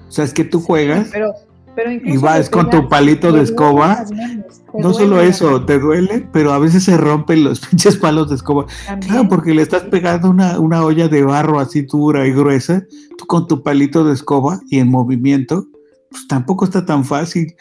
O 0.08 0.10
sea, 0.10 0.24
es 0.24 0.32
que 0.32 0.44
tú 0.44 0.60
juegas. 0.60 1.06
Sí, 1.06 1.10
pero 1.12 1.34
pero 1.76 1.92
y 1.92 2.16
vas 2.16 2.48
con 2.48 2.70
tu 2.70 2.88
palito 2.88 3.30
de 3.30 3.42
escoba. 3.42 4.04
Manos, 4.10 4.62
no 4.74 4.94
solo 4.94 5.20
eso, 5.20 5.64
te 5.64 5.78
duele, 5.78 6.26
pero 6.32 6.52
a 6.52 6.58
veces 6.58 6.84
se 6.84 6.96
rompen 6.96 7.44
los 7.44 7.60
pinches 7.68 7.96
palos 7.98 8.30
de 8.30 8.36
escoba. 8.36 8.66
¿También? 8.86 9.12
Claro, 9.12 9.28
porque 9.28 9.54
le 9.54 9.62
estás 9.62 9.82
pegando 9.84 10.30
una, 10.30 10.58
una, 10.58 10.82
olla 10.82 11.06
de 11.08 11.22
barro 11.22 11.60
así 11.60 11.82
dura 11.82 12.26
y 12.26 12.32
gruesa, 12.32 12.84
tú 13.18 13.26
con 13.26 13.46
tu 13.46 13.62
palito 13.62 14.04
de 14.04 14.14
escoba 14.14 14.58
y 14.70 14.78
en 14.78 14.90
movimiento, 14.90 15.66
pues 16.10 16.26
tampoco 16.26 16.64
está 16.64 16.84
tan 16.86 17.04
fácil. 17.04 17.54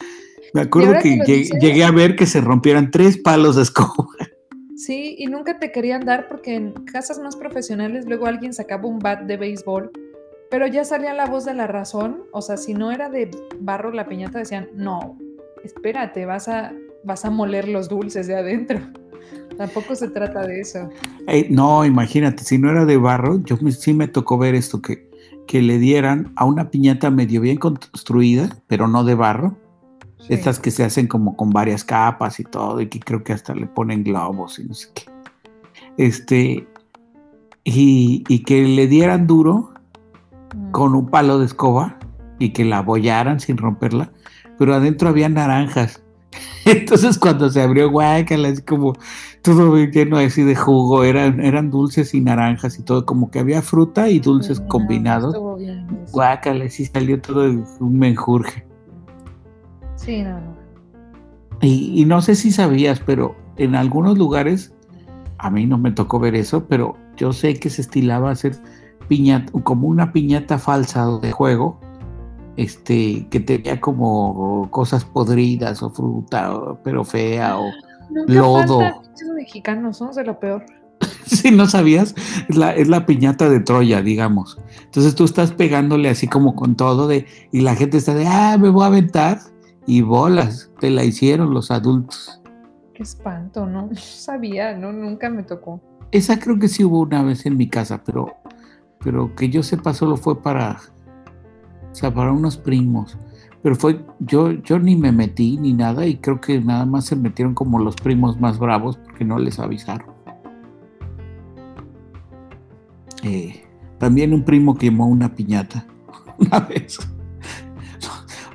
Me 0.54 0.62
acuerdo 0.62 0.94
que, 0.94 1.02
que 1.02 1.10
llegué, 1.18 1.36
dices, 1.36 1.58
llegué 1.60 1.84
a 1.84 1.90
ver 1.90 2.16
que 2.16 2.24
se 2.24 2.40
rompieran 2.40 2.90
tres 2.90 3.18
palos 3.18 3.56
de 3.56 3.62
escoba. 3.62 4.08
Sí, 4.76 5.14
y 5.18 5.26
nunca 5.26 5.58
te 5.58 5.72
querían 5.72 6.04
dar 6.06 6.28
porque 6.28 6.54
en 6.54 6.72
casas 6.72 7.18
más 7.18 7.36
profesionales 7.36 8.06
luego 8.06 8.26
alguien 8.26 8.54
sacaba 8.54 8.86
un 8.86 8.98
bat 8.98 9.22
de 9.22 9.36
béisbol 9.36 9.90
pero 10.50 10.66
ya 10.66 10.84
salía 10.84 11.14
la 11.14 11.26
voz 11.26 11.44
de 11.44 11.54
la 11.54 11.66
razón, 11.66 12.22
o 12.32 12.42
sea, 12.42 12.56
si 12.56 12.74
no 12.74 12.92
era 12.92 13.08
de 13.08 13.30
barro 13.60 13.90
la 13.92 14.06
piñata, 14.06 14.38
decían, 14.38 14.68
no, 14.74 15.18
espérate, 15.64 16.24
vas 16.26 16.48
a, 16.48 16.72
vas 17.04 17.24
a 17.24 17.30
moler 17.30 17.68
los 17.68 17.88
dulces 17.88 18.26
de 18.26 18.36
adentro. 18.36 18.80
Tampoco 19.58 19.94
se 19.94 20.08
trata 20.08 20.46
de 20.46 20.60
eso. 20.60 20.88
Hey, 21.26 21.46
no, 21.50 21.84
imagínate, 21.84 22.44
si 22.44 22.58
no 22.58 22.70
era 22.70 22.84
de 22.84 22.96
barro, 22.96 23.42
yo 23.44 23.56
me, 23.60 23.72
sí 23.72 23.92
me 23.92 24.08
tocó 24.08 24.38
ver 24.38 24.54
esto, 24.54 24.82
que, 24.82 25.10
que 25.46 25.62
le 25.62 25.78
dieran 25.78 26.32
a 26.36 26.44
una 26.44 26.70
piñata 26.70 27.10
medio 27.10 27.40
bien 27.40 27.56
construida, 27.56 28.48
pero 28.66 28.86
no 28.86 29.04
de 29.04 29.14
barro. 29.14 29.56
Sí. 30.18 30.34
Estas 30.34 30.58
que 30.58 30.70
se 30.70 30.82
hacen 30.82 31.06
como 31.06 31.36
con 31.36 31.50
varias 31.50 31.84
capas 31.84 32.40
y 32.40 32.44
todo, 32.44 32.80
y 32.80 32.88
que 32.88 33.00
creo 33.00 33.22
que 33.22 33.32
hasta 33.32 33.54
le 33.54 33.66
ponen 33.66 34.02
globos 34.02 34.58
y 34.58 34.64
no 34.64 34.74
sé 34.74 34.88
qué. 34.94 35.04
Este, 35.96 36.66
y, 37.64 38.24
y 38.28 38.42
que 38.42 38.62
le 38.62 38.86
dieran 38.86 39.26
duro. 39.26 39.72
Con 40.72 40.94
un 40.94 41.08
palo 41.08 41.38
de 41.38 41.46
escoba 41.46 41.98
y 42.38 42.50
que 42.50 42.64
la 42.64 42.78
abollaran 42.78 43.40
sin 43.40 43.56
romperla, 43.56 44.10
pero 44.58 44.74
adentro 44.74 45.08
había 45.08 45.28
naranjas. 45.28 46.02
Entonces 46.64 47.18
cuando 47.18 47.48
se 47.50 47.62
abrió 47.62 47.90
guácala, 47.90 48.48
así 48.48 48.62
como 48.62 48.94
todo 49.42 49.76
lleno 49.76 50.18
así 50.18 50.42
de 50.42 50.56
jugo, 50.56 51.04
eran, 51.04 51.40
eran 51.40 51.70
dulces 51.70 52.14
y 52.14 52.20
naranjas 52.20 52.78
y 52.78 52.82
todo, 52.82 53.06
como 53.06 53.30
que 53.30 53.38
había 53.38 53.62
fruta 53.62 54.08
y 54.08 54.18
dulces 54.18 54.60
No, 54.60 54.68
combinados. 54.68 55.36
Guácala, 56.12 56.68
sí 56.68 56.86
salió 56.86 57.20
todo 57.20 57.44
un 57.80 57.98
menjurje. 57.98 58.66
Sí, 59.94 60.22
no. 60.22 60.38
Y, 61.62 62.02
y 62.02 62.04
no 62.04 62.20
sé 62.20 62.34
si 62.34 62.50
sabías, 62.50 63.00
pero 63.00 63.34
en 63.56 63.74
algunos 63.74 64.18
lugares, 64.18 64.74
a 65.38 65.50
mí 65.50 65.66
no 65.66 65.78
me 65.78 65.90
tocó 65.90 66.18
ver 66.18 66.34
eso, 66.34 66.66
pero 66.66 66.96
yo 67.16 67.32
sé 67.32 67.58
que 67.58 67.70
se 67.70 67.82
estilaba 67.82 68.30
hacer 68.30 68.58
piñata, 69.08 69.52
como 69.62 69.88
una 69.88 70.12
piñata 70.12 70.58
falsa 70.58 71.06
de 71.20 71.32
juego, 71.32 71.80
este, 72.56 73.26
que 73.30 73.40
tenía 73.40 73.80
como 73.80 74.68
cosas 74.70 75.04
podridas 75.04 75.82
o 75.82 75.90
fruta, 75.90 76.54
o- 76.54 76.78
pero 76.82 77.04
fea, 77.04 77.58
o 77.58 77.64
Nunca 78.08 78.32
Lodo. 78.34 78.78
pinches 79.02 79.28
mexicanos, 79.34 79.96
somos 79.96 80.16
de 80.16 80.24
lo 80.24 80.38
peor. 80.38 80.64
si 81.26 81.50
no 81.50 81.66
sabías, 81.66 82.14
es 82.48 82.56
la, 82.56 82.74
es 82.74 82.88
la 82.88 83.04
piñata 83.04 83.48
de 83.50 83.60
Troya, 83.60 84.00
digamos. 84.00 84.58
Entonces 84.84 85.14
tú 85.14 85.24
estás 85.24 85.52
pegándole 85.52 86.08
así 86.08 86.28
como 86.28 86.54
con 86.54 86.76
todo 86.76 87.08
de, 87.08 87.26
y 87.52 87.60
la 87.62 87.74
gente 87.74 87.96
está 87.98 88.14
de, 88.14 88.26
ah, 88.26 88.56
me 88.58 88.68
voy 88.70 88.84
a 88.84 88.86
aventar, 88.86 89.40
y 89.86 90.02
bolas, 90.02 90.70
te 90.80 90.90
la 90.90 91.04
hicieron 91.04 91.52
los 91.52 91.70
adultos. 91.70 92.40
Qué 92.94 93.02
espanto, 93.02 93.66
¿no? 93.66 93.82
No 93.90 93.96
sabía, 93.96 94.76
no, 94.76 94.92
nunca 94.92 95.28
me 95.28 95.42
tocó. 95.42 95.80
Esa 96.12 96.38
creo 96.38 96.58
que 96.60 96.68
sí 96.68 96.84
hubo 96.84 97.00
una 97.00 97.22
vez 97.24 97.44
en 97.44 97.56
mi 97.56 97.68
casa, 97.68 98.02
pero, 98.04 98.32
pero 99.06 99.32
que 99.36 99.48
yo 99.48 99.62
sepa 99.62 99.94
solo 99.94 100.16
fue 100.16 100.42
para, 100.42 100.80
o 101.92 101.94
sea, 101.94 102.12
para 102.12 102.32
unos 102.32 102.56
primos. 102.56 103.16
Pero 103.62 103.76
fue, 103.76 104.04
yo, 104.18 104.50
yo 104.50 104.80
ni 104.80 104.96
me 104.96 105.12
metí 105.12 105.58
ni 105.58 105.72
nada 105.72 106.06
y 106.06 106.16
creo 106.16 106.40
que 106.40 106.60
nada 106.60 106.84
más 106.86 107.04
se 107.04 107.14
metieron 107.14 107.54
como 107.54 107.78
los 107.78 107.94
primos 107.94 108.40
más 108.40 108.58
bravos 108.58 108.96
porque 108.96 109.24
no 109.24 109.38
les 109.38 109.60
avisaron. 109.60 110.10
Eh, 113.22 113.62
también 113.98 114.34
un 114.34 114.42
primo 114.42 114.74
quemó 114.74 115.06
una 115.06 115.32
piñata 115.36 115.86
una 116.38 116.58
vez. 116.58 116.98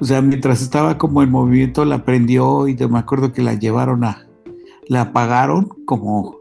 O 0.02 0.04
sea, 0.04 0.22
mientras 0.22 0.62
estaba 0.62 0.98
como 0.98 1.24
en 1.24 1.32
movimiento 1.32 1.86
la 1.86 2.04
prendió 2.04 2.68
y 2.68 2.76
me 2.76 3.00
acuerdo 3.00 3.32
que 3.32 3.42
la 3.42 3.54
llevaron 3.54 4.04
a, 4.04 4.28
la 4.90 5.04
apagaron 5.04 5.70
como 5.86 6.36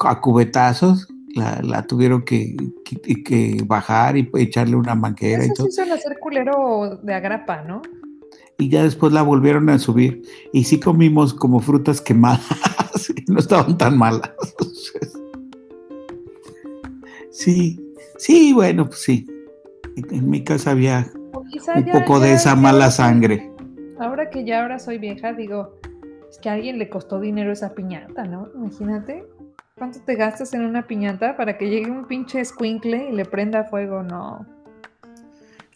a 0.00 0.20
cubetazos, 0.22 1.13
la, 1.34 1.60
la 1.62 1.86
tuvieron 1.86 2.22
que, 2.24 2.56
que- 2.84 3.22
que 3.22 3.62
bajar 3.66 4.16
y 4.16 4.30
echarle 4.34 4.76
una 4.76 4.94
manguera 4.94 5.42
y 5.44 5.46
Eso 5.46 5.54
todo. 5.56 5.66
sí 5.66 5.72
suele 5.72 5.92
hacer 5.92 6.18
culero 6.20 6.96
de 7.02 7.14
agrapa, 7.14 7.62
¿no? 7.62 7.82
Y 8.58 8.68
ya 8.68 8.84
después 8.84 9.12
la 9.12 9.22
volvieron 9.22 9.68
a 9.68 9.78
subir. 9.78 10.22
Y 10.52 10.64
sí 10.64 10.78
comimos 10.78 11.34
como 11.34 11.60
frutas 11.60 12.00
quemadas. 12.00 12.46
y 13.16 13.30
no 13.32 13.40
estaban 13.40 13.76
tan 13.76 13.98
malas. 13.98 14.30
sí, 17.30 17.80
sí, 18.18 18.52
bueno, 18.52 18.86
pues 18.86 19.00
sí. 19.00 19.26
En 20.10 20.28
mi 20.30 20.42
casa 20.44 20.70
había 20.72 21.10
quizá 21.50 21.74
un 21.74 21.84
ya- 21.86 21.92
poco 21.92 22.20
de 22.20 22.32
esa 22.34 22.50
ya 22.54 22.56
mala 22.56 22.90
sangre. 22.90 23.50
Ahora 23.98 24.30
que 24.30 24.44
ya 24.44 24.62
ahora 24.62 24.78
soy 24.78 24.98
vieja, 24.98 25.32
digo, 25.32 25.74
es 26.30 26.38
que 26.38 26.48
a 26.48 26.52
alguien 26.54 26.78
le 26.78 26.88
costó 26.88 27.20
dinero 27.20 27.52
esa 27.52 27.74
piñata, 27.74 28.24
¿no? 28.24 28.48
Imagínate. 28.54 29.24
¿Cuánto 29.76 29.98
te 30.02 30.14
gastas 30.14 30.54
en 30.54 30.64
una 30.64 30.86
piñata 30.86 31.36
para 31.36 31.58
que 31.58 31.68
llegue 31.68 31.90
un 31.90 32.06
pinche 32.06 32.40
escuincle 32.40 33.08
y 33.10 33.12
le 33.12 33.24
prenda 33.24 33.64
fuego? 33.64 34.04
No. 34.04 34.46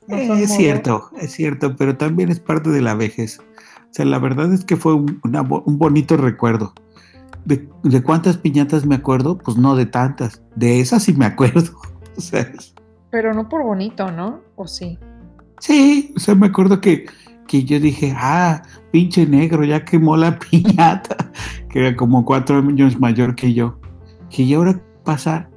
No 0.06 0.16
Eh, 0.16 0.44
es 0.44 0.54
cierto, 0.56 1.10
es 1.20 1.32
cierto, 1.32 1.74
pero 1.76 1.96
también 1.96 2.30
es 2.30 2.38
parte 2.38 2.70
de 2.70 2.80
la 2.80 2.94
vejez. 2.94 3.40
O 3.40 3.92
sea, 3.92 4.04
la 4.04 4.20
verdad 4.20 4.52
es 4.52 4.64
que 4.64 4.76
fue 4.76 4.94
un, 4.94 5.20
una 5.24 5.42
bo- 5.42 5.64
un 5.66 5.78
bonito 5.78 6.16
recuerdo. 6.16 6.72
De, 7.44 7.68
de 7.82 8.02
cuántas 8.02 8.36
piñatas 8.38 8.86
me 8.86 8.94
acuerdo? 8.94 9.36
Pues 9.38 9.56
no 9.56 9.74
de 9.74 9.86
tantas. 9.86 10.42
De 10.54 10.78
esas 10.80 11.02
sí 11.02 11.12
me 11.14 11.26
acuerdo. 11.26 11.72
O 12.16 12.20
sea, 12.20 12.50
Pero 13.10 13.32
no 13.32 13.48
por 13.48 13.62
bonito, 13.62 14.10
¿no? 14.10 14.40
¿O 14.56 14.66
sí? 14.66 14.98
sí, 15.60 16.12
o 16.16 16.20
sea, 16.20 16.34
me 16.34 16.48
acuerdo 16.48 16.80
que, 16.80 17.06
que 17.46 17.62
yo 17.64 17.78
dije, 17.78 18.12
ah, 18.16 18.62
pinche 18.90 19.24
negro, 19.24 19.62
ya 19.64 19.84
quemó 19.84 20.16
la 20.16 20.36
piñata, 20.50 21.30
que 21.70 21.78
era 21.80 21.96
como 21.96 22.24
cuatro 22.24 22.58
años 22.58 22.98
mayor 22.98 23.36
que 23.36 23.54
yo. 23.54 23.78
Que 24.30 24.42
¿y 24.42 24.54
ahora 24.54 24.80
pasa? 25.04 25.48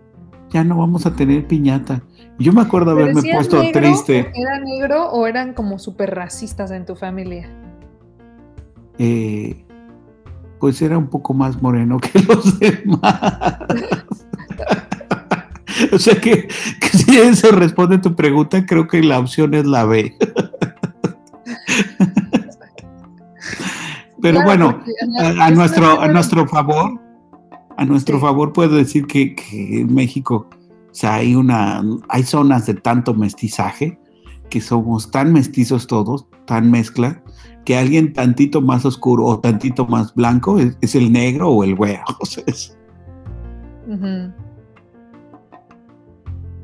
Ya 0.50 0.64
no 0.64 0.78
vamos 0.78 1.06
a 1.06 1.16
tener 1.16 1.48
piñata. 1.48 2.02
Yo 2.40 2.54
me 2.54 2.62
acuerdo 2.62 2.96
¿Pero 2.96 3.06
haberme 3.06 3.34
puesto 3.34 3.62
negro, 3.62 3.80
triste. 3.80 4.32
¿Era 4.34 4.60
negro 4.60 5.10
o 5.12 5.28
eran 5.28 5.54
como 5.54 5.80
súper 5.80 6.16
racistas 6.16 6.72
en 6.72 6.86
tu 6.86 6.96
familia? 6.96 7.50
eh, 9.04 9.66
pues 10.60 10.82
era 10.82 10.98
un 10.98 11.08
poco 11.08 11.34
más 11.34 11.62
moreno 11.62 12.00
que 12.00 12.20
los 12.28 12.60
demás. 12.60 13.58
o 15.92 15.98
sea 15.98 16.16
que, 16.22 16.48
que 16.80 16.88
si 16.90 17.18
eso 17.18 17.52
responde 17.52 17.96
a 17.96 18.02
tu 18.02 18.16
pregunta, 18.16 18.64
creo 18.66 18.88
que 18.88 19.02
la 19.02 19.18
opción 19.18 19.56
es 19.56 19.66
la 19.66 19.86
B. 19.86 20.16
Pero 24.22 24.40
Claro, 24.44 24.46
bueno, 24.46 24.84
a, 25.42 25.50
nuestro, 25.50 26.00
a 26.00 26.08
nuestro 26.08 26.48
favor, 26.48 27.02
a 27.82 27.86
nuestro 27.86 28.18
Sí. 28.18 28.22
favor 28.22 28.54
puedo 28.54 28.76
decir 28.76 29.08
que, 29.08 29.34
que 29.34 29.82
en 29.82 29.94
México, 29.94 30.48
o 30.52 30.94
sea, 30.94 31.16
hay 31.16 31.36
una, 31.36 31.84
hay 32.10 32.22
zonas 32.24 32.68
de 32.68 32.76
tanto 32.76 33.16
mestizaje 33.16 34.00
que 34.50 34.62
somos 34.62 35.10
tan 35.10 35.34
mestizos 35.34 35.88
todos, 35.88 36.28
tan 36.46 36.70
mezcla, 36.70 37.24
que 37.66 37.76
alguien 37.76 38.14
tantito 38.14 38.62
más 38.62 38.86
oscuro 38.86 39.26
o 39.26 39.40
tantito 39.40 39.88
más 39.88 40.14
blanco 40.14 40.60
es, 40.60 40.78
es 40.82 40.94
el 40.94 41.12
negro 41.12 41.50
o 41.50 41.64
el 41.64 41.76
güero. 41.76 42.04
O 42.20 42.26
sea, 42.26 42.44
es-. 42.46 42.78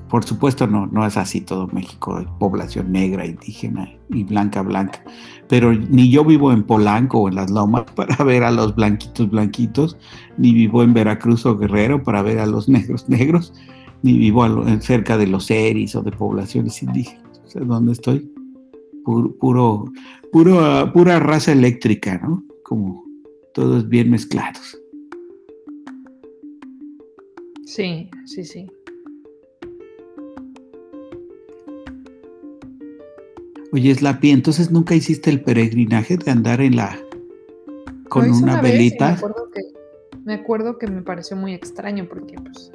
Por 0.10 0.24
supuesto 0.24 0.68
no, 0.68 0.88
no 0.88 1.06
es 1.06 1.18
así 1.18 1.42
todo 1.42 1.68
México, 1.68 2.24
población 2.40 2.92
negra, 2.92 3.26
indígena 3.26 3.92
y 4.10 4.24
blanca, 4.24 4.62
blanca. 4.62 5.04
Pero 5.50 5.74
ni 5.74 6.10
yo 6.10 6.24
vivo 6.24 6.52
en 6.52 6.64
Polanco 6.64 7.20
o 7.20 7.30
en 7.30 7.36
las 7.36 7.52
lomas 7.52 7.84
para 7.96 8.24
ver 8.24 8.44
a 8.44 8.52
los 8.52 8.76
blanquitos 8.76 9.30
blanquitos, 9.30 9.98
ni 10.38 10.54
vivo 10.54 10.84
en 10.84 10.94
Veracruz 10.94 11.46
o 11.46 11.58
Guerrero 11.58 12.04
para 12.04 12.22
ver 12.22 12.40
a 12.40 12.46
los 12.46 12.70
negros 12.70 13.10
negros, 13.10 13.54
ni 14.02 14.18
vivo 14.18 14.46
cerca 14.80 15.18
de 15.18 15.28
los 15.28 15.52
eris 15.52 15.96
o 15.96 16.02
de 16.02 16.12
poblaciones 16.12 16.82
indígenas. 16.82 17.42
O 17.46 17.50
sea, 17.50 17.62
¿dónde 17.64 17.94
estoy? 17.94 18.32
Puro, 19.04 19.36
puro, 19.38 19.86
puro, 20.32 20.92
pura 20.94 21.20
raza 21.20 21.52
eléctrica, 21.52 22.18
¿no? 22.18 22.44
Como 22.64 23.06
todos 23.54 23.88
bien 23.88 24.12
mezclados. 24.12 24.78
Sí, 27.66 28.10
sí, 28.26 28.44
sí. 28.44 28.68
Oye, 33.74 33.94
Slapi, 33.94 34.32
entonces 34.32 34.72
nunca 34.72 34.96
hiciste 34.96 35.30
el 35.30 35.42
peregrinaje 35.42 36.18
de 36.18 36.32
andar 36.32 36.62
en 36.62 36.78
la 36.78 36.98
con 38.08 38.32
una, 38.32 38.62
velita. 38.62 39.10
me, 39.10 39.14
acuerdo 39.16 39.48
que, 39.54 39.62
me 40.24 40.34
acuerdo 40.34 40.78
que 40.78 40.88
me 40.88 41.02
pareció 41.02 41.36
muy 41.36 41.54
extraño 41.54 42.08
porque, 42.08 42.36
pues, 42.36 42.72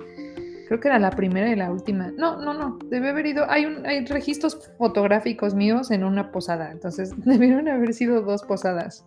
creo 0.68 0.78
que 0.80 0.88
era 0.88 0.99
la 0.99 1.11
primera 1.11 1.51
y 1.51 1.57
la 1.57 1.70
última. 1.70 2.12
No, 2.18 2.40
no, 2.40 2.53
no. 2.53 2.78
Debe 2.90 3.11
haber 3.11 3.26
ido. 3.26 3.51
Hay, 3.51 3.64
un, 3.64 3.86
hay 3.86 4.05
registros 4.05 4.70
fotográficos 4.76 5.55
míos 5.55 5.90
en 5.90 6.05
una 6.05 6.30
posada. 6.30 6.70
Entonces, 6.70 7.12
debieron 7.24 7.68
haber 7.68 7.95
sido 7.95 8.20
dos 8.22 8.43
posadas 8.43 9.07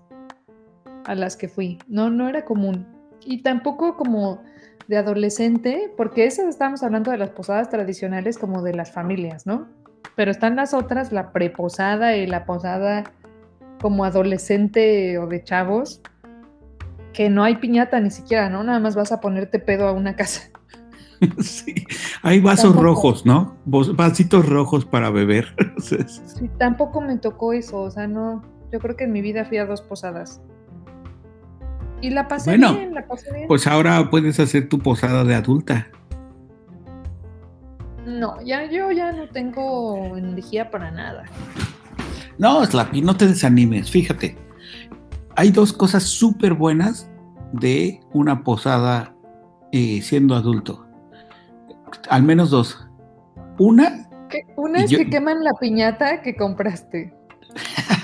a 1.05 1.13
las 1.13 1.38
que 1.38 1.47
fui. 1.47 1.77
No, 1.88 2.09
no 2.09 2.27
era 2.27 2.45
común. 2.45 2.88
Y 3.23 3.43
tampoco 3.43 3.95
como 3.95 4.41
de 4.88 4.97
adolescente, 4.97 5.91
porque 5.97 6.25
esas 6.25 6.45
estamos 6.47 6.83
hablando 6.83 7.11
de 7.11 7.17
las 7.17 7.29
posadas 7.29 7.69
tradicionales 7.69 8.38
como 8.38 8.61
de 8.61 8.73
las 8.73 8.91
familias, 8.91 9.45
¿no? 9.45 9.67
Pero 10.16 10.32
están 10.32 10.56
las 10.56 10.74
otras, 10.74 11.12
la 11.12 11.32
preposada 11.32 12.16
y 12.16 12.28
la 12.28 12.45
posada 12.45 13.03
como 13.82 14.06
adolescente 14.06 15.18
o 15.18 15.28
de 15.28 15.43
chavos, 15.43 16.01
que 17.14 17.30
no 17.30 17.43
hay 17.43 17.58
piñata 17.58 17.99
ni 17.99 18.12
siquiera, 18.12 18.49
¿no? 18.49 18.64
Nada 18.64 18.80
más 18.80 18.95
vas 18.95 19.12
a 19.12 19.22
ponerte 19.22 19.60
pedo 19.60 19.88
a 19.88 19.91
una 19.91 20.16
casa. 20.16 20.49
Sí, 21.39 21.74
hay 22.24 22.41
vasos 22.41 22.64
Tampoco. 22.74 22.84
rojos, 22.84 23.26
¿no? 23.26 23.56
Vasitos 23.66 24.47
rojos 24.47 24.86
para 24.86 25.10
beber. 25.10 25.56
Sí, 25.80 26.49
tampoco 26.58 26.99
me 26.99 27.18
tocó 27.18 27.53
eso, 27.53 27.82
o 27.84 27.89
sea, 27.89 28.06
no, 28.06 28.43
yo 28.72 28.80
creo 28.80 28.97
que 28.97 29.06
en 29.06 29.14
mi 29.14 29.22
vida 29.22 29.45
fui 29.45 29.58
a 29.58 29.66
dos 29.66 29.82
posadas. 29.82 30.41
Y 32.01 32.10
la 32.10 32.28
pasé 32.28 32.49
Bueno, 32.51 32.74
bien, 32.76 32.93
la 32.93 33.08
pasé 33.08 33.32
bien. 33.34 33.47
Pues 33.47 33.66
ahora 33.66 34.10
puedes 34.10 34.39
hacer 34.41 34.68
tu 34.68 34.80
posada 34.80 35.24
de 35.24 35.36
adulta. 35.36 35.88
No, 38.16 38.41
ya 38.41 38.70
yo 38.70 38.91
ya 38.91 39.11
no 39.11 39.28
tengo 39.30 40.16
energía 40.18 40.70
para 40.72 40.91
nada. 40.91 41.26
No, 42.38 42.66
Slappy, 42.66 43.01
no 43.01 43.16
te 43.16 43.28
desanimes. 43.28 43.89
Fíjate, 43.89 44.38
hay 45.36 45.51
dos 45.51 45.74
cosas 45.74 46.03
súper 46.03 46.53
buenas 46.53 47.09
de 47.53 48.01
una 48.13 48.43
posada 48.43 49.16
eh, 49.72 50.01
siendo 50.01 50.36
adulto. 50.36 50.86
Al 52.09 52.24
menos 52.24 52.49
dos. 52.49 52.88
Una, 53.57 54.07
una 54.55 54.84
es 54.84 54.91
que 54.91 55.09
queman 55.09 55.43
la 55.43 55.53
piñata 55.59 56.22
que 56.22 56.36
compraste. 56.36 57.13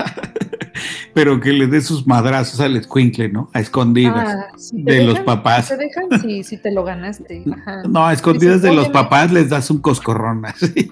Pero 1.14 1.40
que 1.40 1.52
le 1.52 1.68
dé 1.68 1.82
sus 1.82 2.08
madrazos 2.08 2.60
al 2.60 2.78
escuincle, 2.78 3.30
¿no? 3.30 3.50
A 3.54 3.60
escondidas 3.60 4.30
ah, 4.30 4.52
de 4.72 5.04
los 5.04 5.20
papás. 5.22 5.70
te 5.70 5.78
dejan, 5.78 6.44
si 6.44 6.58
te 6.58 6.72
lo 6.72 6.84
ganaste. 6.84 7.44
No, 7.90 8.06
a 8.06 8.14
escondidas 8.14 8.62
de 8.62 8.74
los 8.74 8.90
papás 8.90 9.32
les 9.32 9.50
das 9.50 9.70
un 9.70 9.80
coscorrón 9.80 10.46
así. 10.46 10.90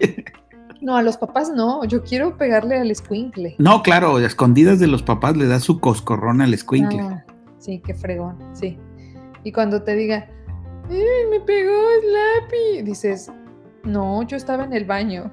No, 0.82 0.96
a 0.96 1.02
los 1.02 1.18
papás 1.18 1.52
no, 1.54 1.84
yo 1.86 2.04
quiero 2.04 2.38
pegarle 2.38 2.78
al 2.78 2.90
escuincle. 2.90 3.56
No, 3.58 3.84
claro, 3.84 4.18
a 4.18 4.26
escondidas 4.26 4.80
de 4.80 4.88
los 4.88 5.04
papás 5.04 5.36
le 5.36 5.48
das 5.48 5.64
su 5.64 5.80
coscorrón 5.80 6.42
al 6.42 6.54
escuincle. 6.54 7.02
Ah, 7.02 7.26
sí, 7.58 7.82
qué 7.86 7.94
fregón, 7.94 8.38
sí. 8.54 8.78
Y 9.44 9.52
cuando 9.52 9.84
te 9.84 9.96
diga, 9.96 10.28
me 10.90 11.40
pegó 11.46 11.74
Slappy, 12.02 12.84
dices, 12.84 13.32
no, 13.84 14.24
yo 14.24 14.38
estaba 14.38 14.64
en 14.64 14.74
el 14.74 14.86
baño. 14.86 15.32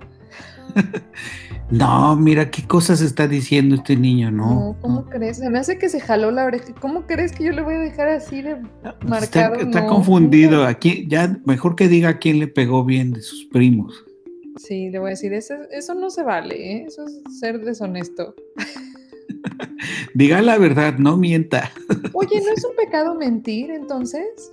no, 1.71 2.15
mira 2.17 2.51
qué 2.51 2.65
cosas 2.67 3.01
está 3.01 3.27
diciendo 3.27 3.75
este 3.75 3.97
niño, 3.97 4.31
¿no? 4.31 4.55
No, 4.55 4.77
¿cómo 4.81 5.05
crees? 5.07 5.39
Se 5.39 5.51
me 5.51 5.59
hace 5.59 5.79
que 5.79 5.89
se 5.89 6.01
jaló 6.01 6.31
la 6.31 6.45
oreja. 6.45 6.67
¿Cómo 6.81 7.07
crees 7.07 7.33
que 7.33 7.45
yo 7.45 7.53
le 7.53 7.63
voy 7.63 7.75
a 7.75 7.81
dejar 7.81 8.09
así 8.09 8.41
de 8.43 8.57
ah, 8.85 8.95
marcado? 9.05 9.57
Está, 9.57 9.87
confundido. 9.87 10.65
Aquí, 10.65 11.07
ya 11.09 11.39
mejor 11.45 11.75
que 11.75 11.89
diga 11.89 12.11
a 12.11 12.19
quién 12.19 12.39
le 12.39 12.47
pegó 12.47 12.85
bien 12.85 13.13
de 13.13 13.21
sus 13.21 13.47
primos. 13.47 14.05
Sí, 14.57 14.91
le 14.91 14.99
voy 15.01 15.09
a 15.09 15.11
decir, 15.11 15.33
eso, 15.33 15.55
eso 15.71 15.95
no 15.95 16.09
se 16.09 16.23
vale, 16.23 16.55
¿eh? 16.55 16.85
eso 16.87 17.05
es 17.05 17.39
ser 17.39 17.61
deshonesto. 17.61 18.35
Diga 20.15 20.41
la 20.43 20.57
verdad, 20.59 20.95
no 20.99 21.17
mienta. 21.17 21.71
Oye, 22.13 22.41
¿no 22.41 22.53
es 22.57 22.65
un 22.69 22.77
pecado 22.77 23.15
mentir 23.15 23.71
entonces? 23.71 24.53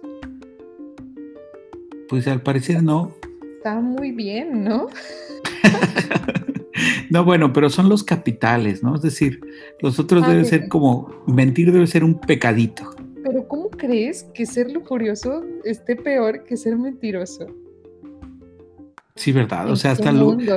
Pues 2.10 2.28
al 2.28 2.42
parecer 2.42 2.84
no. 2.84 3.12
Está 3.58 3.80
muy 3.80 4.12
bien, 4.12 4.64
¿no? 4.64 4.88
no, 7.10 7.24
bueno, 7.24 7.54
pero 7.54 7.70
son 7.70 7.90
los 7.90 8.04
capitales, 8.04 8.84
¿no? 8.84 8.96
Es 8.96 9.02
decir, 9.02 9.42
los 9.82 10.00
otros 10.00 10.24
ah, 10.24 10.30
deben 10.30 10.46
ser 10.46 10.68
como, 10.68 11.24
mentir 11.28 11.72
debe 11.72 11.88
ser 11.88 12.04
un 12.04 12.20
pecadito. 12.20 12.96
Pero 13.24 13.48
¿cómo 13.48 13.70
crees 13.70 14.24
que 14.34 14.46
ser 14.46 14.72
lujurioso 14.72 15.44
esté 15.64 15.96
peor 15.96 16.44
que 16.44 16.58
ser 16.58 16.78
mentiroso? 16.78 17.48
Sí, 19.16 19.32
verdad. 19.32 19.70
O 19.70 19.76
sea, 19.76 19.92
hasta 19.92 20.12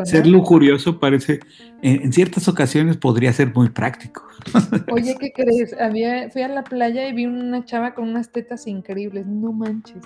ser 0.05 0.27
lujurioso 0.27 0.99
parece, 0.99 1.41
en, 1.83 2.11
ciertas 2.13 2.49
ocasiones 2.49 2.97
podría 2.97 3.33
ser 3.33 3.55
muy 3.55 3.69
práctico. 3.69 4.27
Oye, 4.91 5.15
¿qué 5.21 5.31
crees? 5.33 5.75
Había, 5.79 6.31
fui 6.31 6.43
a 6.43 6.49
la 6.49 6.65
playa 6.65 7.07
y 7.07 7.13
vi 7.13 7.27
una 7.27 7.65
chava 7.65 7.95
con 7.95 8.09
unas 8.09 8.33
tetas 8.33 8.67
increíbles. 8.67 9.27
No 9.27 9.53
manches. 9.53 10.03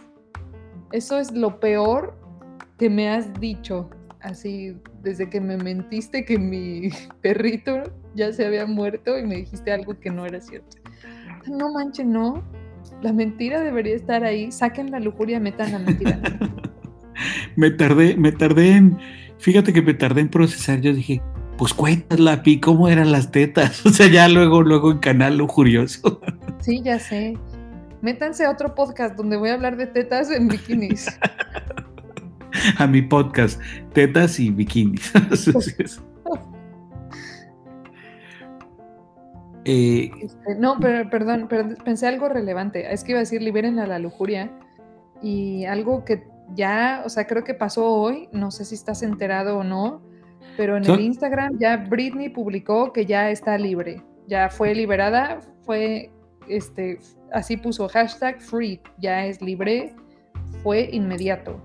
Eso 0.90 1.18
es 1.18 1.30
lo 1.30 1.60
peor 1.60 2.18
que 2.76 2.90
me 2.90 3.08
has 3.08 3.32
dicho. 3.40 3.88
Así, 4.22 4.76
desde 5.02 5.30
que 5.30 5.40
me 5.40 5.56
mentiste 5.56 6.24
que 6.24 6.38
mi 6.38 6.90
perrito 7.22 7.82
ya 8.14 8.32
se 8.32 8.46
había 8.46 8.66
muerto 8.66 9.18
y 9.18 9.26
me 9.26 9.36
dijiste 9.36 9.72
algo 9.72 9.98
que 9.98 10.10
no 10.10 10.26
era 10.26 10.40
cierto. 10.40 10.76
No 11.46 11.72
manches, 11.72 12.06
no. 12.06 12.42
La 13.02 13.12
mentira 13.12 13.60
debería 13.60 13.96
estar 13.96 14.24
ahí. 14.24 14.52
Saquen 14.52 14.90
la 14.90 15.00
lujuria, 15.00 15.40
metan 15.40 15.72
la 15.72 15.78
mentira. 15.78 16.20
me 17.56 17.70
tardé, 17.70 18.16
me 18.16 18.32
tardé 18.32 18.72
en, 18.72 18.98
fíjate 19.38 19.72
que 19.72 19.82
me 19.82 19.94
tardé 19.94 20.22
en 20.22 20.28
procesar, 20.28 20.80
yo 20.80 20.92
dije, 20.92 21.22
pues 21.56 21.74
cuéntala, 21.74 22.42
Pi, 22.42 22.58
¿cómo 22.58 22.88
eran 22.88 23.12
las 23.12 23.30
tetas? 23.30 23.84
O 23.86 23.90
sea, 23.90 24.06
ya 24.08 24.28
luego, 24.28 24.62
luego 24.62 24.92
en 24.92 24.98
Canal 24.98 25.36
Lujurioso. 25.36 26.20
Sí, 26.60 26.80
ya 26.82 26.98
sé. 26.98 27.36
Métanse 28.02 28.44
a 28.44 28.50
otro 28.50 28.74
podcast 28.74 29.14
donde 29.16 29.36
voy 29.36 29.50
a 29.50 29.54
hablar 29.54 29.76
de 29.76 29.86
tetas 29.86 30.30
en 30.30 30.48
bikinis. 30.48 31.06
A 32.78 32.86
mi 32.86 33.02
podcast, 33.02 33.60
tetas 33.92 34.38
y 34.40 34.50
bikinis. 34.50 35.12
Eh, 39.66 40.10
este, 40.22 40.54
no, 40.56 40.78
pero 40.80 41.08
perdón, 41.10 41.46
pensé 41.84 42.06
algo 42.06 42.28
relevante. 42.28 42.92
Es 42.92 43.04
que 43.04 43.12
iba 43.12 43.18
a 43.18 43.20
decir 43.20 43.42
liberen 43.42 43.78
a 43.78 43.86
la 43.86 43.98
lujuria 43.98 44.50
y 45.22 45.66
algo 45.66 46.04
que 46.04 46.26
ya, 46.54 47.02
o 47.04 47.08
sea, 47.08 47.26
creo 47.26 47.44
que 47.44 47.54
pasó 47.54 47.86
hoy, 47.86 48.28
no 48.32 48.50
sé 48.50 48.64
si 48.64 48.74
estás 48.74 49.02
enterado 49.02 49.58
o 49.58 49.64
no, 49.64 50.02
pero 50.56 50.76
en 50.76 50.84
el 50.84 51.00
Instagram 51.00 51.58
ya 51.58 51.76
Britney 51.76 52.28
publicó 52.28 52.92
que 52.92 53.06
ya 53.06 53.30
está 53.30 53.56
libre, 53.58 54.02
ya 54.26 54.48
fue 54.48 54.74
liberada, 54.74 55.40
fue, 55.62 56.10
este, 56.48 56.98
así 57.32 57.56
puso 57.56 57.88
hashtag 57.88 58.40
free, 58.40 58.80
ya 58.98 59.26
es 59.26 59.40
libre, 59.40 59.94
fue 60.62 60.88
inmediato. 60.92 61.60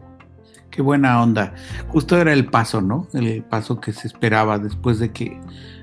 Qué 0.76 0.82
buena 0.82 1.24
onda. 1.24 1.54
Justo 1.88 2.18
era 2.20 2.34
el 2.34 2.48
paso, 2.48 2.82
¿no? 2.82 3.08
El 3.14 3.44
paso 3.44 3.80
que 3.80 3.94
se 3.94 4.08
esperaba 4.08 4.60
después 4.60 5.00
de 5.00 5.12
que 5.12 5.40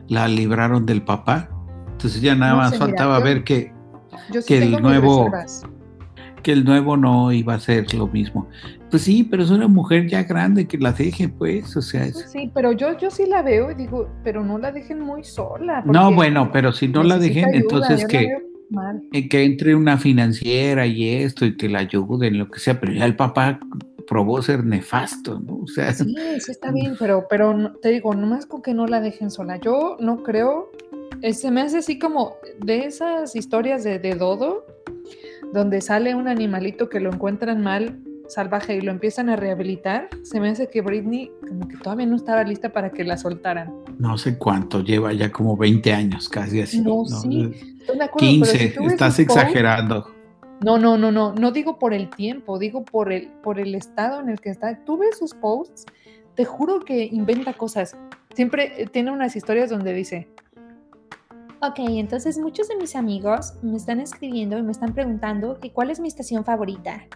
la 0.08 0.28
libraron 0.28 0.84
del 0.84 1.02
papá. 1.02 1.48
Entonces 1.92 2.20
ya 2.20 2.34
nada 2.34 2.56
más 2.56 2.76
faltaba 2.76 3.18
ver 3.20 3.42
que, 3.42 3.72
que 4.46 4.58
el 4.58 4.82
nuevo 4.82 5.30
que 6.42 6.52
el 6.52 6.64
nuevo 6.64 6.96
no 6.96 7.32
iba 7.32 7.54
a 7.54 7.60
ser 7.60 7.94
lo 7.94 8.08
mismo. 8.08 8.48
Pues 8.90 9.02
sí, 9.02 9.22
pero 9.22 9.42
es 9.42 9.50
una 9.50 9.68
mujer 9.68 10.08
ya 10.08 10.24
grande, 10.24 10.66
que 10.66 10.76
la 10.76 10.92
dejen, 10.92 11.30
pues, 11.30 11.76
o 11.76 11.82
sea. 11.82 12.02
Pues 12.12 12.30
sí, 12.30 12.50
pero 12.52 12.72
yo, 12.72 12.98
yo 12.98 13.10
sí 13.10 13.26
la 13.26 13.42
veo 13.42 13.70
y 13.70 13.74
digo, 13.74 14.08
pero 14.24 14.44
no 14.44 14.58
la 14.58 14.72
dejen 14.72 15.00
muy 15.00 15.24
sola. 15.24 15.82
No, 15.86 16.12
bueno, 16.12 16.50
pero 16.52 16.72
si 16.72 16.88
no 16.88 17.02
la 17.02 17.18
dejen, 17.18 17.54
entonces 17.54 18.04
que, 18.06 18.28
que 19.30 19.44
entre 19.44 19.74
una 19.74 19.98
financiera 19.98 20.84
y 20.86 21.08
esto 21.08 21.46
y 21.46 21.56
que 21.56 21.68
la 21.68 21.78
ayuden, 21.78 22.38
lo 22.38 22.50
que 22.50 22.58
sea, 22.58 22.80
pero 22.80 22.92
ya 22.92 23.04
el 23.04 23.16
papá 23.16 23.60
probó 24.12 24.42
ser 24.42 24.62
nefasto, 24.62 25.40
¿no? 25.40 25.60
O 25.62 25.66
sea, 25.66 25.90
sí, 25.94 26.14
sí 26.38 26.50
está 26.50 26.70
bien, 26.72 26.96
pero, 26.98 27.26
pero 27.30 27.72
te 27.80 27.88
digo, 27.88 28.14
nomás 28.14 28.44
con 28.44 28.60
que 28.60 28.74
no 28.74 28.86
la 28.86 29.00
dejen 29.00 29.30
sola. 29.30 29.56
Yo 29.56 29.96
no 30.00 30.22
creo, 30.22 30.70
eh, 31.22 31.32
se 31.32 31.50
me 31.50 31.62
hace 31.62 31.78
así 31.78 31.98
como 31.98 32.34
de 32.58 32.84
esas 32.84 33.34
historias 33.34 33.84
de, 33.84 33.98
de 33.98 34.14
Dodo, 34.14 34.66
donde 35.54 35.80
sale 35.80 36.14
un 36.14 36.28
animalito 36.28 36.90
que 36.90 37.00
lo 37.00 37.10
encuentran 37.10 37.62
mal, 37.62 38.00
salvaje, 38.28 38.76
y 38.76 38.82
lo 38.82 38.92
empiezan 38.92 39.30
a 39.30 39.36
rehabilitar, 39.36 40.10
se 40.24 40.40
me 40.40 40.50
hace 40.50 40.68
que 40.68 40.82
Britney 40.82 41.30
como 41.48 41.66
que 41.66 41.78
todavía 41.78 42.04
no 42.04 42.16
estaba 42.16 42.44
lista 42.44 42.70
para 42.70 42.90
que 42.90 43.04
la 43.04 43.16
soltaran. 43.16 43.72
No 43.98 44.18
sé 44.18 44.36
cuánto, 44.36 44.82
lleva 44.82 45.14
ya 45.14 45.32
como 45.32 45.56
20 45.56 45.90
años 45.90 46.28
casi 46.28 46.60
así. 46.60 46.82
No, 46.82 47.06
sí, 47.06 47.50
15, 48.18 48.74
estás 48.88 49.18
exagerando. 49.18 50.06
No, 50.62 50.78
no, 50.78 50.96
no, 50.96 51.12
no, 51.12 51.32
no 51.32 51.50
digo 51.50 51.78
por 51.78 51.92
el 51.94 52.10
tiempo, 52.10 52.58
digo 52.58 52.84
por 52.84 53.12
el, 53.12 53.28
por 53.42 53.58
el 53.58 53.74
estado 53.74 54.20
en 54.20 54.28
el 54.28 54.40
que 54.40 54.50
está. 54.50 54.84
Tú 54.84 54.98
ves 54.98 55.18
sus 55.18 55.34
posts, 55.34 55.86
te 56.34 56.44
juro 56.44 56.80
que 56.80 57.04
inventa 57.04 57.54
cosas. 57.54 57.96
Siempre 58.34 58.82
eh, 58.82 58.86
tiene 58.86 59.10
unas 59.10 59.36
historias 59.36 59.70
donde 59.70 59.92
dice, 59.92 60.28
Ok, 61.64 61.78
entonces 61.78 62.38
muchos 62.38 62.66
de 62.66 62.74
mis 62.74 62.96
amigos 62.96 63.54
me 63.62 63.76
están 63.76 64.00
escribiendo 64.00 64.58
y 64.58 64.62
me 64.62 64.72
están 64.72 64.94
preguntando 64.94 65.60
que 65.60 65.72
cuál 65.72 65.90
es 65.90 66.00
mi 66.00 66.08
estación 66.08 66.44
favorita. 66.44 67.06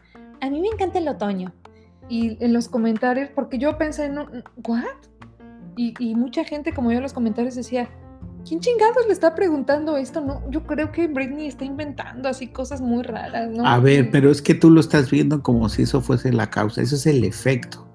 A 0.40 0.48
mí 0.50 0.60
me 0.60 0.68
encanta 0.68 1.00
el 1.00 1.08
otoño. 1.08 1.52
Y 2.08 2.42
en 2.44 2.52
los 2.52 2.68
comentarios, 2.68 3.28
porque 3.34 3.58
yo 3.58 3.76
pensé, 3.76 4.08
no, 4.08 4.28
¿what? 4.68 4.84
Y, 5.76 5.94
y 5.98 6.14
mucha 6.14 6.44
gente, 6.44 6.72
como 6.72 6.92
yo 6.92 6.98
en 6.98 7.02
los 7.02 7.12
comentarios, 7.12 7.56
decía, 7.56 7.88
¿quién 8.46 8.60
chingados 8.60 9.06
le 9.06 9.12
está 9.12 9.34
preguntando 9.34 9.96
esto? 9.96 10.20
No, 10.20 10.42
yo 10.50 10.62
creo 10.64 10.92
que 10.92 11.08
Britney 11.08 11.46
está 11.46 11.64
inventando 11.64 12.28
así 12.28 12.48
cosas 12.48 12.80
muy 12.80 13.02
raras, 13.02 13.50
¿no? 13.50 13.66
A 13.66 13.78
ver, 13.78 14.10
pero 14.10 14.30
es 14.30 14.40
que 14.40 14.54
tú 14.54 14.70
lo 14.70 14.80
estás 14.80 15.10
viendo 15.10 15.42
como 15.42 15.68
si 15.68 15.82
eso 15.82 16.00
fuese 16.00 16.32
la 16.32 16.48
causa, 16.48 16.82
eso 16.82 16.94
es 16.94 17.06
el 17.06 17.24
efecto. 17.24 17.86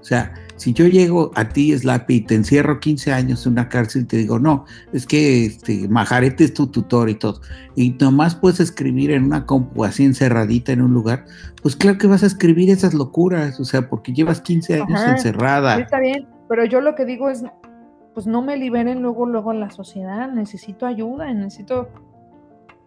O 0.00 0.06
sea, 0.06 0.34
si 0.56 0.74
yo 0.74 0.86
llego 0.86 1.30
a 1.34 1.48
ti, 1.48 1.76
Slappy, 1.76 2.16
y 2.16 2.20
te 2.20 2.34
encierro 2.34 2.78
15 2.78 3.10
años 3.10 3.46
en 3.46 3.52
una 3.52 3.70
cárcel 3.70 4.02
y 4.02 4.04
te 4.04 4.16
digo, 4.18 4.38
no, 4.38 4.66
es 4.92 5.06
que 5.06 5.46
este, 5.46 5.88
Majarete 5.88 6.44
es 6.44 6.52
tu 6.52 6.66
tutor 6.66 7.08
y 7.08 7.14
todo, 7.14 7.40
y 7.74 7.90
nomás 7.92 8.34
puedes 8.34 8.60
escribir 8.60 9.12
en 9.12 9.24
una 9.24 9.46
compu 9.46 9.84
así 9.84 10.04
encerradita 10.04 10.72
en 10.72 10.82
un 10.82 10.92
lugar, 10.92 11.24
pues 11.62 11.74
claro 11.74 11.96
que 11.96 12.06
vas 12.06 12.22
a 12.22 12.26
escribir 12.26 12.68
esas 12.68 12.92
locuras, 12.92 13.58
o 13.60 13.64
sea, 13.64 13.88
porque 13.88 14.12
llevas 14.12 14.42
15 14.42 14.82
años 14.82 15.00
encerrada. 15.00 15.78
está 15.78 16.00
bien, 16.00 16.28
pero 16.50 16.66
yo 16.66 16.82
lo 16.82 16.94
que 16.94 17.06
digo 17.06 17.30
es, 17.30 17.42
pues 18.14 18.26
no 18.26 18.40
me 18.40 18.56
liberen 18.56 19.02
luego, 19.02 19.26
luego 19.26 19.52
en 19.52 19.60
la 19.60 19.70
sociedad, 19.70 20.30
necesito 20.30 20.86
ayuda, 20.86 21.32
necesito 21.34 21.88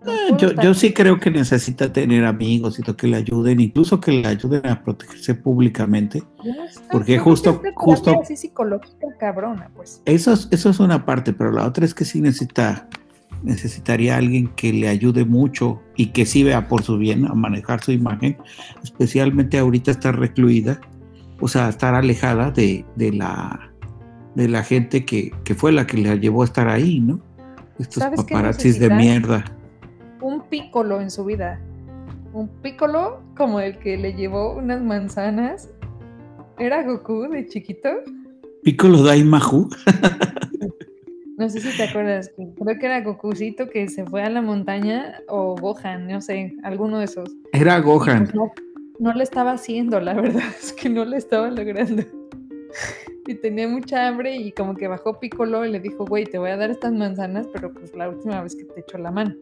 eh, 0.05 0.35
yo, 0.37 0.53
yo 0.61 0.73
sí 0.73 0.93
creo 0.93 1.19
que 1.19 1.31
necesita 1.31 1.91
tener 1.91 2.23
amigos 2.25 2.79
y 2.79 2.83
que 2.83 3.07
le 3.07 3.17
ayuden, 3.17 3.59
incluso 3.59 3.99
que 3.99 4.11
le 4.11 4.27
ayuden 4.27 4.65
a 4.67 4.83
protegerse 4.83 5.33
públicamente. 5.35 6.23
Porque 6.91 7.17
justo, 7.17 7.61
justo. 7.75 8.21
psicológica 8.23 9.07
cabrona, 9.19 9.69
pues. 9.75 10.01
Eso 10.05 10.33
es, 10.33 10.47
eso 10.51 10.69
es 10.69 10.79
una 10.79 11.05
parte, 11.05 11.33
pero 11.33 11.51
la 11.51 11.65
otra 11.65 11.83
es 11.83 11.95
que 11.95 12.05
sí 12.05 12.21
necesita, 12.21 12.87
necesitaría 13.41 14.17
alguien 14.17 14.49
que 14.49 14.71
le 14.71 14.87
ayude 14.87 15.25
mucho 15.25 15.81
y 15.95 16.07
que 16.07 16.25
sí 16.25 16.43
vea 16.43 16.67
por 16.67 16.83
su 16.83 16.97
bien 16.97 17.25
a 17.25 17.33
manejar 17.33 17.83
su 17.83 17.91
imagen, 17.91 18.37
especialmente 18.83 19.57
ahorita 19.57 19.91
estar 19.91 20.17
recluida, 20.17 20.79
o 21.39 21.47
sea, 21.47 21.69
estar 21.69 21.95
alejada 21.95 22.51
de, 22.51 22.85
de 22.95 23.13
la 23.13 23.66
de 24.37 24.47
la 24.47 24.63
gente 24.63 25.05
que, 25.05 25.33
que, 25.43 25.55
fue 25.55 25.71
la 25.71 25.85
que 25.85 25.97
la 25.97 26.15
llevó 26.15 26.43
a 26.43 26.45
estar 26.45 26.67
ahí, 26.69 26.99
¿no? 26.99 27.19
Estos 27.77 28.03
paparazzis 28.15 28.79
de 28.79 28.89
mierda 28.89 29.43
un 30.21 30.41
pícolo 30.41 31.01
en 31.01 31.11
su 31.11 31.25
vida. 31.25 31.59
Un 32.33 32.47
pícolo 32.61 33.21
como 33.35 33.59
el 33.59 33.77
que 33.79 33.97
le 33.97 34.13
llevó 34.13 34.53
unas 34.53 34.81
manzanas. 34.81 35.69
¿Era 36.59 36.83
Goku 36.83 37.29
de 37.29 37.47
chiquito? 37.47 37.89
Piccolo 38.63 39.03
Daimahu. 39.03 39.69
No 41.37 41.47
sé 41.49 41.61
si 41.61 41.77
te 41.77 41.83
acuerdas, 41.83 42.31
creo 42.35 42.79
que 42.79 42.85
era 42.87 43.01
Gokucito 43.01 43.69
que 43.69 43.87
se 43.89 44.03
fue 44.05 44.23
a 44.23 44.29
la 44.31 44.41
montaña 44.41 45.19
o 45.27 45.55
Gohan, 45.55 46.07
no 46.07 46.19
sé, 46.19 46.55
alguno 46.63 46.97
de 46.97 47.05
esos. 47.05 47.29
Era 47.53 47.79
Gohan. 47.79 48.23
Pues 48.23 48.33
no, 48.33 48.51
no 48.97 49.13
le 49.13 49.23
estaba 49.23 49.51
haciendo, 49.51 49.99
la 49.99 50.15
verdad 50.15 50.41
es 50.59 50.73
que 50.73 50.89
no 50.89 51.05
le 51.05 51.17
estaba 51.17 51.51
logrando. 51.51 52.03
Y 53.27 53.35
tenía 53.35 53.67
mucha 53.67 54.07
hambre 54.07 54.35
y 54.37 54.51
como 54.53 54.75
que 54.75 54.87
bajó 54.87 55.19
Piccolo 55.19 55.65
y 55.65 55.71
le 55.71 55.79
dijo, 55.81 56.05
güey, 56.05 56.23
te 56.25 56.37
voy 56.37 56.51
a 56.51 56.57
dar 56.57 56.71
estas 56.71 56.93
manzanas, 56.93 57.47
pero 57.53 57.73
pues 57.73 57.93
la 57.95 58.07
última 58.09 58.41
vez 58.41 58.55
que 58.55 58.63
te 58.63 58.79
echo 58.79 58.97
la 58.97 59.11
mano. 59.11 59.35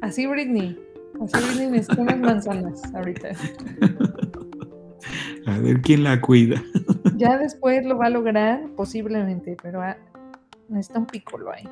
Así 0.00 0.26
Britney, 0.26 0.78
así 1.20 1.44
Britney 1.46 1.70
necesita 1.72 2.02
unas 2.02 2.18
manzanas 2.20 2.82
ahorita. 2.94 3.30
A 5.46 5.58
ver 5.58 5.82
quién 5.82 6.04
la 6.04 6.20
cuida. 6.20 6.62
Ya 7.16 7.38
después 7.38 7.86
lo 7.86 7.96
va 7.96 8.06
a 8.06 8.10
lograr, 8.10 8.60
posiblemente, 8.76 9.56
pero 9.62 9.80
ah, 9.80 9.96
necesita 10.68 10.98
un 10.98 11.06
Piccolo 11.06 11.52
ahí. 11.52 11.62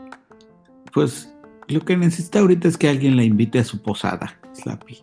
Pues 0.95 1.35
lo 1.67 1.81
que 1.81 1.97
necesita 1.97 2.39
ahorita 2.41 2.69
es 2.69 2.79
que 2.79 2.89
alguien 2.89 3.17
la 3.17 3.25
invite 3.25 3.59
a 3.59 3.65
su 3.65 3.83
posada, 3.83 4.39
Slappy. 4.55 5.03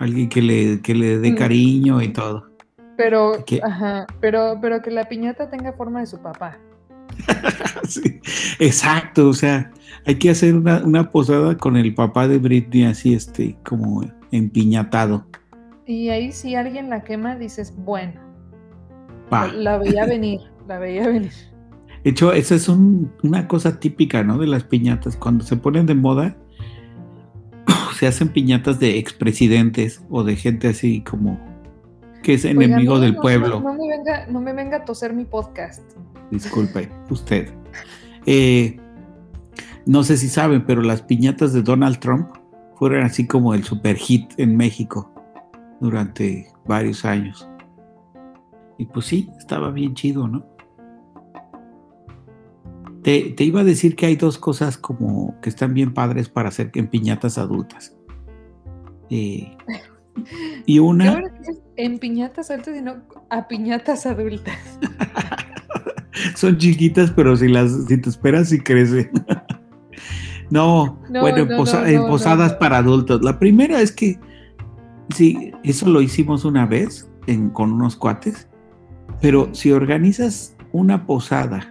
Alguien 0.00 0.28
que 0.28 0.42
le, 0.42 0.82
que 0.82 0.94
le 0.94 1.18
dé 1.18 1.32
Mm. 1.32 1.36
cariño 1.36 2.02
y 2.02 2.12
todo. 2.12 2.46
Pero, 2.96 3.44
¿Qué? 3.46 3.60
ajá, 3.62 4.06
pero, 4.20 4.58
pero 4.60 4.80
que 4.82 4.90
la 4.90 5.08
piñata 5.08 5.50
tenga 5.50 5.72
forma 5.72 6.00
de 6.00 6.06
su 6.06 6.18
papá. 6.20 6.58
Sí, 7.86 8.18
exacto, 8.60 9.28
o 9.28 9.34
sea, 9.34 9.70
hay 10.06 10.14
que 10.14 10.30
hacer 10.30 10.54
una, 10.54 10.78
una 10.82 11.10
posada 11.10 11.54
con 11.58 11.76
el 11.76 11.94
papá 11.94 12.26
de 12.26 12.38
Britney 12.38 12.84
así, 12.84 13.12
este, 13.12 13.58
como 13.62 14.02
empiñatado. 14.32 15.26
Y 15.86 16.08
ahí 16.08 16.32
si 16.32 16.54
alguien 16.54 16.88
la 16.88 17.04
quema, 17.04 17.36
dices, 17.36 17.74
bueno, 17.76 18.14
la 19.54 19.76
veía 19.76 20.06
venir, 20.06 20.40
la 20.66 20.78
veía 20.78 21.08
venir. 21.08 21.32
De 22.04 22.10
hecho, 22.10 22.32
esa 22.32 22.54
es 22.54 22.68
un- 22.70 23.12
una 23.22 23.46
cosa 23.48 23.78
típica, 23.78 24.22
¿no? 24.24 24.38
De 24.38 24.46
las 24.46 24.64
piñatas. 24.64 25.16
Cuando 25.16 25.44
se 25.44 25.56
ponen 25.56 25.84
de 25.84 25.94
moda, 25.94 26.36
se 27.98 28.06
hacen 28.06 28.28
piñatas 28.28 28.80
de 28.80 28.98
expresidentes 28.98 30.02
o 30.08 30.24
de 30.24 30.36
gente 30.36 30.68
así 30.68 31.02
como 31.02 31.38
que 32.24 32.34
es 32.34 32.44
Oiga, 32.44 32.64
enemigo 32.64 32.94
no, 32.94 33.00
del 33.00 33.14
no, 33.14 33.20
pueblo. 33.20 33.60
No, 33.60 33.72
no 33.72 33.74
me 33.74 33.88
venga, 33.88 34.26
no 34.26 34.40
me 34.40 34.52
venga 34.52 34.78
a 34.78 34.84
toser 34.84 35.12
mi 35.12 35.24
podcast. 35.24 35.82
Disculpe, 36.30 36.90
usted. 37.10 37.52
Eh, 38.26 38.80
no 39.86 40.02
sé 40.02 40.16
si 40.16 40.28
saben, 40.28 40.64
pero 40.66 40.82
las 40.82 41.02
piñatas 41.02 41.52
de 41.52 41.62
Donald 41.62 41.98
Trump 41.98 42.28
fueron 42.76 43.04
así 43.04 43.26
como 43.26 43.54
el 43.54 43.62
super 43.62 43.96
hit 43.96 44.32
en 44.38 44.56
México 44.56 45.12
durante 45.80 46.50
varios 46.66 47.04
años. 47.04 47.48
Y 48.78 48.86
pues 48.86 49.06
sí, 49.06 49.30
estaba 49.38 49.70
bien 49.70 49.94
chido, 49.94 50.26
¿no? 50.26 50.44
Te, 53.02 53.34
te 53.36 53.44
iba 53.44 53.60
a 53.60 53.64
decir 53.64 53.96
que 53.96 54.06
hay 54.06 54.16
dos 54.16 54.38
cosas 54.38 54.78
como 54.78 55.38
que 55.42 55.50
están 55.50 55.74
bien 55.74 55.92
padres 55.92 56.30
para 56.30 56.48
hacer 56.48 56.70
en 56.74 56.88
piñatas 56.88 57.36
adultas. 57.36 57.94
Eh, 59.10 59.54
y 60.66 60.78
una, 60.78 61.20
dices 61.38 61.60
en 61.76 61.98
piñatas 61.98 62.50
adultas 62.50 62.76
y 62.76 62.82
no 62.82 62.96
a 63.30 63.48
piñatas 63.48 64.06
adultas. 64.06 64.56
son 66.36 66.56
chiquitas, 66.58 67.10
pero 67.10 67.36
si 67.36 67.48
las 67.48 67.72
si 67.86 67.98
te 68.00 68.08
esperas 68.08 68.52
y 68.52 68.60
crecen. 68.60 69.10
no, 70.50 70.98
No, 71.10 71.20
bueno, 71.20 71.38
en 71.38 71.48
no, 71.48 71.56
posa- 71.56 71.80
no, 71.82 71.86
en 71.88 71.96
no, 72.02 72.06
posadas 72.08 72.54
para 72.54 72.78
adultos. 72.78 73.22
La 73.22 73.38
primera 73.38 73.80
es 73.80 73.92
que 73.92 74.18
sí, 75.14 75.52
eso 75.64 75.88
lo 75.88 76.00
hicimos 76.00 76.44
una 76.44 76.66
vez 76.66 77.10
en- 77.26 77.50
con 77.50 77.72
unos 77.72 77.96
cuates, 77.96 78.48
pero 79.20 79.48
si 79.54 79.72
organizas 79.72 80.56
una 80.72 81.06
posada 81.06 81.70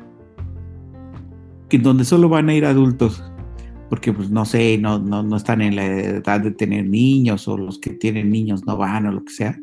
que 1.69 1.77
donde 1.79 2.05
solo 2.05 2.29
van 2.29 2.49
a 2.49 2.53
ir 2.53 2.65
adultos, 2.65 3.23
porque 3.93 4.11
pues 4.11 4.31
no 4.31 4.43
sé, 4.43 4.79
no, 4.79 4.97
no, 4.97 5.21
no 5.21 5.37
están 5.37 5.61
en 5.61 5.75
la 5.75 5.85
edad 5.85 6.41
de 6.41 6.49
tener 6.49 6.83
niños 6.83 7.47
o 7.47 7.59
los 7.59 7.77
que 7.77 7.91
tienen 7.91 8.31
niños 8.31 8.65
no 8.65 8.75
van 8.75 9.05
o 9.05 9.11
lo 9.11 9.23
que 9.23 9.31
sea, 9.31 9.61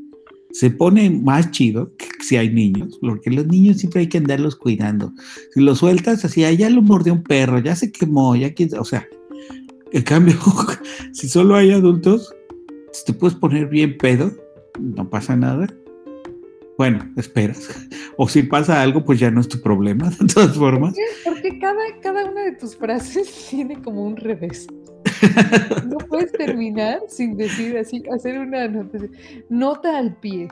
se 0.53 0.71
pone 0.71 1.11
más 1.11 1.51
chido 1.51 1.97
que 1.97 2.07
si 2.21 2.37
hay 2.37 2.49
niños, 2.49 2.97
porque 3.01 3.29
los 3.29 3.49
niños 3.49 3.79
siempre 3.79 4.03
hay 4.03 4.07
que 4.07 4.19
andarlos 4.19 4.55
cuidando. 4.55 5.13
Si 5.53 5.61
los 5.61 5.79
sueltas 5.79 6.25
así, 6.25 6.45
"Ay, 6.45 6.59
ya 6.59 6.71
lo 6.71 6.81
mordió 6.81 7.13
un 7.13 7.25
perro, 7.25 7.59
ya 7.59 7.75
se 7.75 7.91
quemó, 7.91 8.37
ya 8.37 8.55
quién, 8.55 8.71
o 8.79 8.85
sea, 8.85 9.05
en 9.91 10.03
cambio, 10.03 10.37
si 11.13 11.29
solo 11.29 11.57
hay 11.57 11.73
adultos, 11.73 12.33
si 12.93 13.07
te 13.07 13.13
puedes 13.13 13.37
poner 13.37 13.67
bien 13.67 13.99
pedo, 13.99 14.31
no 14.79 15.11
pasa 15.11 15.35
nada. 15.35 15.67
Bueno, 16.81 17.07
esperas. 17.17 17.69
O 18.17 18.27
si 18.27 18.43
pasa 18.43 18.81
algo, 18.83 19.05
pues 19.05 19.19
ya 19.19 19.31
no 19.31 19.41
es 19.41 19.49
tu 19.49 19.61
problema, 19.61 20.09
de 20.21 20.27
todas 20.27 20.57
formas. 20.57 20.95
Porque 21.25 21.59
cada, 21.59 21.79
cada 22.03 22.25
una 22.25 22.43
de 22.43 22.53
tus 22.53 22.75
frases 22.75 23.47
tiene 23.51 23.81
como 23.83 24.05
un 24.05 24.17
revés. 24.17 24.67
No 25.87 25.99
puedes 25.99 26.33
terminar 26.33 27.01
sin 27.09 27.37
decir 27.37 27.77
así, 27.77 28.03
hacer 28.15 28.39
una 28.39 28.67
nota, 28.69 28.99
nota 29.51 29.99
al 29.99 30.17
pie. 30.17 30.49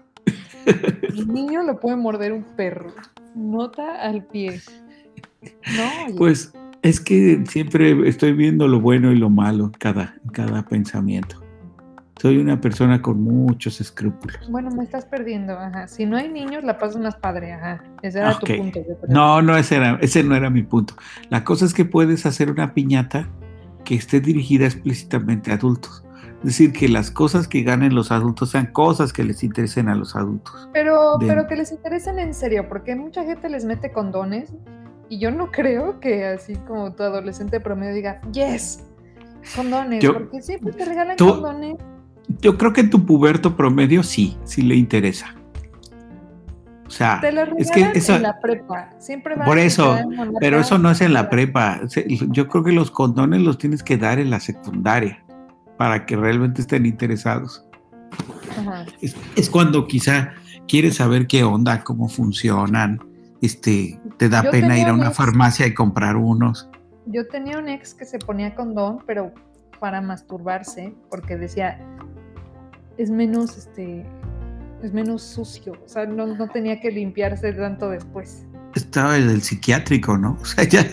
El 1.03 1.29
niño 1.29 1.63
lo 1.63 1.81
puede 1.81 1.97
morder 1.97 2.35
un 2.35 2.45
perro. 2.57 2.93
Nota 3.35 4.03
al 4.03 4.25
pie. 4.27 4.61
No, 5.77 6.17
Pues 6.17 6.53
es 6.83 7.01
que 7.01 7.43
siempre 7.49 8.07
estoy 8.07 8.33
viendo 8.33 8.69
lo 8.69 8.81
bueno 8.81 9.13
y 9.13 9.17
lo 9.17 9.31
malo 9.31 9.73
cada, 9.79 10.15
en 10.25 10.31
cada 10.31 10.63
pensamiento. 10.63 11.48
Soy 12.21 12.39
una 12.39 12.61
persona 12.61 13.01
con 13.01 13.23
muchos 13.23 13.81
escrúpulos. 13.81 14.37
bueno, 14.51 14.71
me 14.71 14.83
estás 14.85 15.05
perdiendo. 15.05 15.53
Ajá. 15.59 15.87
Si 15.89 16.05
no 16.07 16.17
hay 16.17 16.29
niños, 16.29 16.65
la 16.65 16.77
pasas 16.79 17.01
más 17.01 17.17
padre. 17.17 17.53
Ajá. 17.53 17.83
Ese 18.03 18.19
era 18.19 18.39
tu 18.39 18.47
punto. 18.47 18.81
yo 18.81 18.97
creo. 18.99 19.15
No, 19.15 19.41
no, 19.43 19.57
ese, 19.57 19.77
era, 19.77 19.99
ese 20.01 20.23
no 20.25 20.35
era 20.35 20.51
mi 20.51 20.63
punto. 20.63 20.95
La 21.31 21.45
cosa 21.45 21.65
es 21.65 21.75
que 21.75 21.85
puedes 21.85 22.27
hacer 22.27 22.51
una 22.51 22.75
piñata 22.75 23.29
que 23.85 23.95
esté 23.95 24.21
dirigida 24.21 24.67
explícitamente 24.67 25.51
a 25.51 25.55
adultos. 25.55 26.05
Es 26.41 26.45
decir, 26.45 26.73
que 26.73 26.89
las 26.89 27.11
cosas 27.11 27.49
que 27.49 27.63
ganen 27.63 27.95
los 27.95 28.13
adultos 28.13 28.51
sean 28.51 28.67
cosas 28.67 29.13
que 29.13 29.25
les 29.25 29.43
interesen 29.43 29.89
a 29.89 29.95
los 29.97 30.15
adultos. 30.15 30.69
Pero, 30.73 31.19
de- 31.19 31.27
pero 31.27 31.47
que 31.49 31.57
les 31.57 31.73
interesen 31.73 32.19
en 32.19 32.33
serio, 32.35 32.69
porque 32.69 32.95
mucha 32.95 33.25
gente 33.25 33.49
les 33.49 33.65
mete 33.65 33.91
condones 33.93 34.53
y 35.09 35.19
yo 35.19 35.31
no 35.31 35.51
creo 35.51 35.99
que 36.01 36.27
así 36.27 36.55
como 36.67 36.93
tu 36.93 37.03
adolescente 37.03 37.59
promedio 37.61 37.95
diga, 37.95 38.21
yes, 38.33 38.85
condones, 39.57 40.03
Yo- 40.03 40.13
porque 40.15 40.43
siempre 40.43 40.73
te 40.73 40.85
regalan 40.85 41.17
tú- 41.17 41.29
condones. 41.31 41.77
Yo 42.41 42.59
creo 42.59 42.73
que 42.73 42.85
tu 42.85 43.05
puberto 43.07 43.57
promedio 43.57 44.03
sí, 44.03 44.37
sí 44.45 44.63
le 44.63 44.77
interesa. 44.77 45.35
O 46.87 46.91
sea, 46.91 47.21
Te 47.21 47.33
lo 47.33 47.43
es 47.59 47.71
que 47.71 47.91
eso, 47.95 48.17
en 48.17 48.23
la 48.23 48.41
prepa. 48.41 48.91
Siempre 48.99 49.35
van 49.35 49.47
Por 49.47 49.59
eso, 49.59 49.99
pero 50.41 50.59
eso 50.59 50.79
no 50.79 50.91
es 50.91 51.01
en 51.03 51.13
la 51.13 51.29
prepa. 51.29 51.81
Yo 52.31 52.49
creo 52.49 52.65
que 52.65 52.73
los 52.73 52.91
condones 52.91 53.43
los 53.43 53.59
tienes 53.59 53.83
que 53.83 53.99
dar 53.99 54.19
en 54.19 54.31
la 54.31 54.41
secundaria 54.41 55.23
para 55.77 56.07
que 56.07 56.17
realmente 56.17 56.63
estén 56.63 56.87
interesados. 56.87 57.65
Ajá. 58.59 58.87
Es, 59.03 59.15
es 59.37 59.51
cuando 59.51 59.87
quizá 59.87 60.33
quieres 60.67 60.97
saber 60.97 61.27
qué 61.27 61.45
onda, 61.45 61.85
cómo 61.85 62.09
funcionan, 62.09 63.01
este, 63.41 64.01
te 64.17 64.29
da 64.29 64.45
Yo 64.45 64.51
pena 64.51 64.79
ir 64.79 64.87
a 64.87 64.95
una 64.95 65.11
farmacia 65.11 65.67
y 65.67 65.75
comprar 65.75 66.17
unos. 66.17 66.69
Yo 67.07 67.27
tenía 67.29 67.59
un 67.59 67.69
ex 67.69 67.95
que 67.95 68.05
se 68.05 68.19
ponía 68.19 68.55
condón, 68.55 68.99
pero 69.07 69.33
para 69.79 70.01
masturbarse, 70.01 70.95
porque 71.11 71.37
decía, 71.37 71.81
es 72.99 73.11
menos, 73.11 73.57
este, 73.57 74.05
es 74.83 74.93
menos 74.93 75.23
sucio, 75.23 75.73
o 75.85 75.89
sea, 75.89 76.07
no, 76.07 76.27
no 76.27 76.49
tenía 76.49 76.81
que 76.81 76.91
limpiarse 76.91 77.53
tanto 77.53 77.91
después. 77.91 78.45
Estaba 78.75 79.17
el 79.17 79.29
del 79.29 79.41
psiquiátrico, 79.43 80.19
¿no? 80.19 80.37
O 80.43 80.45
sea, 80.45 80.63
ya, 80.65 80.85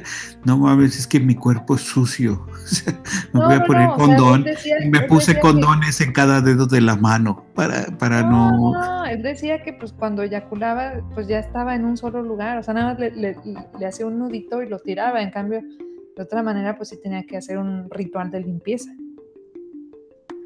no 0.45 0.57
mames, 0.57 0.97
es 0.97 1.05
que 1.07 1.19
mi 1.19 1.35
cuerpo 1.35 1.75
es 1.75 1.81
sucio. 1.81 2.45
O 2.65 2.67
sea, 2.67 2.93
me 3.33 3.39
No, 3.41 3.45
voy 3.45 3.55
a 3.55 3.63
poner 3.65 3.83
no, 3.89 3.93
o 3.93 3.97
sea, 3.97 4.05
condón 4.07 4.43
decía- 4.43 4.75
me 4.89 5.01
puse 5.01 5.35
que- 5.35 5.39
condones 5.41 6.01
en 6.01 6.13
cada 6.13 6.41
dedo 6.41 6.65
de 6.65 6.81
la 6.81 6.95
mano 6.95 7.45
para, 7.53 7.85
para 7.99 8.23
No, 8.23 8.51
no... 8.51 8.71
no, 8.73 9.05
él 9.05 9.21
decía 9.21 9.61
que 9.61 9.73
pues 9.73 9.93
cuando 9.93 10.23
eyaculaba, 10.23 10.93
pues 11.13 11.27
ya 11.27 11.37
estaba 11.39 11.75
en 11.75 11.85
un 11.85 11.95
solo 11.97 12.23
lugar, 12.23 12.57
o 12.57 12.63
sea, 12.63 12.73
nada 12.73 12.91
más 12.93 12.99
le, 12.99 13.11
le- 13.11 13.35
le 13.79 13.85
hacía 13.85 14.07
un 14.07 14.17
nudito 14.17 14.63
y 14.63 14.69
lo 14.69 14.79
tiraba, 14.79 15.21
en 15.21 15.29
cambio, 15.29 15.61
de 15.61 16.23
otra 16.23 16.41
manera, 16.41 16.75
pues 16.75 16.89
sí 16.89 16.97
tenía 17.03 17.23
que 17.25 17.37
hacer 17.37 17.57
un 17.59 17.87
ritual 17.91 18.31
de 18.31 18.39
limpieza. 18.39 18.89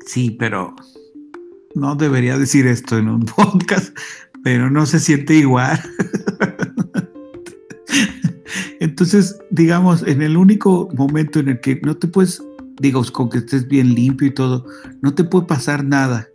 Sí, 0.06 0.32
pero 0.32 0.74
no 1.76 1.96
debería 1.96 2.38
decir 2.38 2.68
esto 2.68 2.98
en 2.98 3.10
un 3.10 3.26
podcast, 3.38 3.96
pero 4.44 4.70
no 4.70 4.86
se 4.86 5.00
siente 5.00 5.36
igual. 5.36 5.80
Entonces, 8.80 9.38
digamos, 9.52 10.04
en 10.08 10.22
el 10.22 10.38
único 10.38 10.90
momento 10.96 11.40
en 11.40 11.50
el 11.50 11.60
que 11.60 11.80
no 11.84 11.98
te 11.98 12.08
puedes, 12.08 12.42
digo, 12.80 13.04
con 13.12 13.30
que 13.30 13.40
estés 13.40 13.68
bien 13.68 13.94
limpio 13.94 14.28
y 14.28 14.32
todo, 14.34 14.66
no 15.02 15.14
te 15.14 15.24
puede 15.24 15.46
pasar 15.46 15.84
nada. 15.84 16.28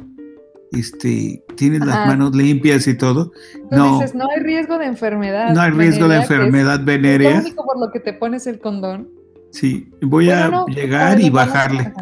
Este, 0.73 1.43
tienes 1.57 1.81
las 1.81 1.97
Ajá. 1.97 2.07
manos 2.07 2.35
limpias 2.35 2.87
y 2.89 2.95
todo. 2.95 3.31
Tú 3.71 3.77
No. 3.77 3.99
dices, 3.99 4.15
no 4.15 4.27
hay 4.29 4.43
riesgo 4.43 4.77
de 4.77 4.87
enfermedad. 4.87 5.55
No 5.55 5.61
hay 5.61 5.71
riesgo 5.71 6.09
de 6.09 6.19
venérea, 6.19 6.19
que 6.19 6.25
es 6.25 6.31
enfermedad 6.31 6.79
Lo 6.81 6.85
venérea. 6.85 7.41
único 7.41 7.65
por 7.65 7.79
lo 7.79 7.91
que 7.93 8.01
te 8.01 8.13
pones 8.13 8.47
el 8.47 8.59
condón. 8.59 9.09
Sí, 9.53 9.89
voy 10.03 10.31
a 10.31 10.49
no, 10.49 10.67
llegar 10.67 11.21
y 11.21 11.31
bajarle. 11.31 11.93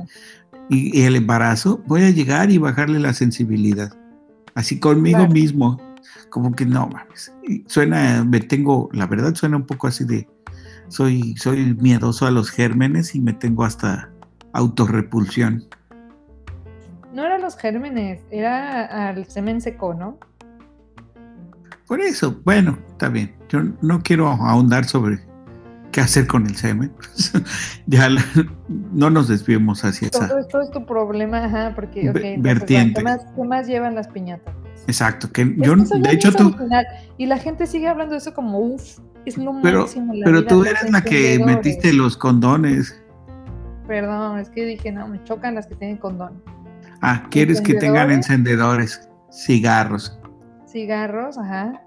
Y, 0.68 1.02
el 1.02 1.16
embarazo, 1.16 1.82
voy 1.86 2.02
a 2.04 2.10
llegar 2.10 2.50
y 2.50 2.58
bajarle 2.58 2.98
la 2.98 3.12
sensibilidad. 3.12 3.92
Así 4.54 4.78
conmigo 4.80 5.18
Claro. 5.18 5.32
mismo. 5.32 5.80
como 6.30 6.52
que 6.52 6.64
no 6.64 6.88
mames. 6.88 7.30
Suena, 7.66 8.24
me 8.24 8.40
tengo, 8.40 8.88
la 8.92 9.06
verdad 9.06 9.34
suena 9.34 9.58
un 9.58 9.66
poco 9.66 9.86
así 9.86 10.04
de, 10.04 10.26
soy, 10.88 11.36
soy 11.36 11.74
miedoso 11.74 12.26
a 12.26 12.30
los 12.30 12.50
gérmenes 12.50 13.14
y 13.14 13.20
me 13.20 13.34
tengo 13.34 13.64
hasta 13.64 14.10
autorrepulsión. 14.54 15.64
No 17.12 17.24
eran 17.24 17.42
los 17.42 17.56
gérmenes, 17.56 18.22
era 18.30 19.08
al 19.10 19.26
semen 19.26 19.60
seco, 19.60 19.92
¿no? 19.92 20.18
Por 21.86 22.00
eso, 22.00 22.40
bueno, 22.44 22.78
está 22.92 23.10
bien. 23.10 23.34
Yo 23.50 23.60
no 23.82 24.02
quiero 24.02 24.28
ahondar 24.28 24.86
sobre 24.86 25.20
qué 25.92 26.00
hacer 26.00 26.26
con 26.26 26.46
el 26.46 26.56
semen. 26.56 26.92
ya 27.86 28.08
la- 28.08 28.24
no 28.92 29.10
nos 29.10 29.28
desviemos 29.28 29.84
hacia 29.84 30.08
esa. 30.08 30.26
Todo 30.28 30.38
esto 30.40 30.60
es 30.60 30.70
tu 30.72 30.84
problema, 30.84 31.44
ajá, 31.44 31.72
porque, 31.76 32.08
ok, 32.10 32.14
Ve- 32.16 32.34
entonces, 32.34 32.42
vertiente. 32.42 32.94
¿qué 32.98 33.04
más, 33.04 33.20
qué 33.36 33.44
más 33.44 33.66
llevan 33.68 33.94
las 33.94 34.08
piñatas? 34.08 34.54
Exacto, 34.88 35.30
que 35.30 35.42
Es 35.42 35.48
yo, 35.58 35.76
que 35.76 35.84
ya 35.84 35.98
de 35.98 36.12
hecho 36.12 36.32
tú, 36.32 36.56
Y 37.18 37.26
la 37.26 37.38
gente 37.38 37.66
sigue 37.68 37.86
hablando 37.86 38.12
de 38.12 38.18
eso 38.18 38.34
como, 38.34 38.58
uff, 38.58 38.98
es 39.24 39.38
lo 39.38 39.52
pero, 39.62 39.80
máximo. 39.82 40.12
la 40.14 40.24
pero 40.24 40.44
tú 40.44 40.64
eres 40.64 40.90
la 40.90 41.02
que 41.02 41.40
metiste 41.44 41.92
los 41.92 42.16
condones. 42.16 42.98
Perdón, 43.86 44.38
es 44.40 44.48
que 44.50 44.64
dije, 44.64 44.90
no, 44.90 45.06
me 45.06 45.22
chocan 45.24 45.54
las 45.54 45.66
que 45.66 45.76
tienen 45.76 45.98
condón. 45.98 46.42
Ah, 47.00 47.24
quieres 47.30 47.60
que 47.60 47.74
tengan 47.74 48.10
encendedores, 48.10 49.08
cigarros. 49.32 50.18
Cigarros, 50.66 51.36
ajá. 51.36 51.80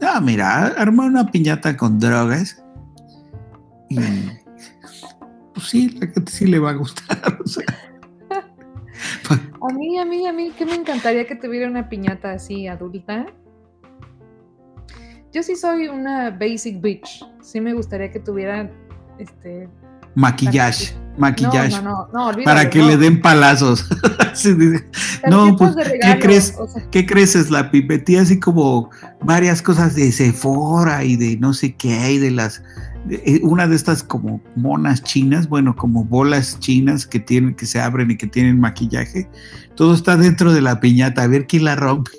No, 0.00 0.20
mira, 0.20 0.66
arma 0.76 1.04
una 1.04 1.30
piñata 1.30 1.76
con 1.76 1.98
drogas 1.98 2.61
y 3.92 4.42
pues 5.54 5.66
sí, 5.66 5.90
la 5.90 6.06
gente 6.06 6.32
sí 6.32 6.46
le 6.46 6.58
va 6.58 6.70
a 6.70 6.74
gustar. 6.74 7.38
A 9.62 9.72
mí, 9.72 9.96
a 9.96 10.04
mí, 10.04 10.26
a 10.26 10.32
mí, 10.32 10.50
que 10.50 10.66
me 10.66 10.74
encantaría 10.74 11.24
que 11.24 11.36
tuviera 11.36 11.68
una 11.68 11.88
piñata 11.88 12.32
así 12.32 12.66
adulta. 12.66 13.26
Yo 15.32 15.42
sí 15.42 15.54
soy 15.54 15.86
una 15.86 16.30
basic 16.30 16.80
bitch. 16.80 17.24
Sí 17.40 17.60
me 17.60 17.72
gustaría 17.72 18.10
que 18.10 18.18
tuviera 18.18 18.68
este. 19.18 19.68
Maquillaje, 20.14 20.94
maquillaje. 21.16 21.82
No, 21.82 22.08
no, 22.12 22.32
no, 22.32 22.44
para 22.44 22.68
que 22.70 22.82
le 22.82 22.96
den 22.96 23.20
palazos. 23.20 23.86
No, 25.28 25.56
pues, 25.56 25.76
¿qué 26.00 26.18
crees? 26.18 26.54
o 26.58 26.66
sea, 26.66 26.82
¿Qué 26.90 27.04
crees? 27.04 27.50
La 27.50 27.70
pipetía 27.70 28.22
así 28.22 28.40
como 28.40 28.90
varias 29.20 29.60
cosas 29.60 29.94
de 29.94 30.10
Sephora 30.10 31.04
y 31.04 31.16
de 31.16 31.36
no 31.36 31.52
sé 31.52 31.76
qué, 31.76 32.12
y 32.12 32.18
de 32.18 32.30
las 32.30 32.62
eh, 33.10 33.40
una 33.42 33.66
de 33.66 33.74
estas 33.74 34.02
como 34.02 34.40
monas 34.54 35.02
chinas, 35.02 35.48
bueno, 35.48 35.74
como 35.74 36.04
bolas 36.04 36.58
chinas 36.60 37.06
que 37.06 37.18
tienen, 37.18 37.54
que 37.54 37.66
se 37.66 37.80
abren 37.80 38.10
y 38.10 38.16
que 38.16 38.26
tienen 38.26 38.60
maquillaje. 38.60 39.28
Todo 39.74 39.94
está 39.94 40.16
dentro 40.16 40.52
de 40.52 40.60
la 40.60 40.80
piñata, 40.80 41.22
a 41.22 41.26
ver 41.26 41.46
quién 41.46 41.64
la 41.64 41.76
rompe. 41.76 42.12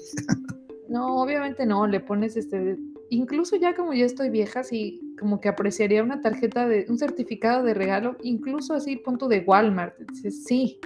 No, 0.90 1.22
obviamente 1.22 1.66
no, 1.66 1.88
le 1.88 2.00
pones 2.00 2.36
este. 2.36 2.78
Incluso 3.10 3.56
ya 3.56 3.76
como 3.76 3.94
ya 3.94 4.06
estoy 4.06 4.30
vieja, 4.30 4.64
sí, 4.64 5.02
como 5.20 5.40
que 5.40 5.50
apreciaría 5.50 6.04
una 6.04 6.22
tarjeta 6.22 6.68
de. 6.68 6.86
un 6.90 6.98
certificado 6.98 7.64
de 7.64 7.74
regalo, 7.74 8.18
incluso 8.24 8.74
así, 8.74 8.96
punto 8.98 9.28
de 9.28 9.40
Walmart. 9.42 9.96
Dices, 10.12 10.44
sí, 10.46 10.80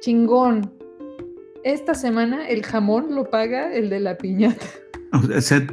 chingón. 0.00 0.72
Esta 1.64 1.94
semana 1.94 2.46
el 2.48 2.62
jamón 2.62 3.14
lo 3.14 3.30
paga 3.30 3.72
el 3.72 3.88
de 3.90 4.00
la 4.00 4.16
piñata. 4.16 4.66
O 5.14 5.40
sea, 5.40 5.64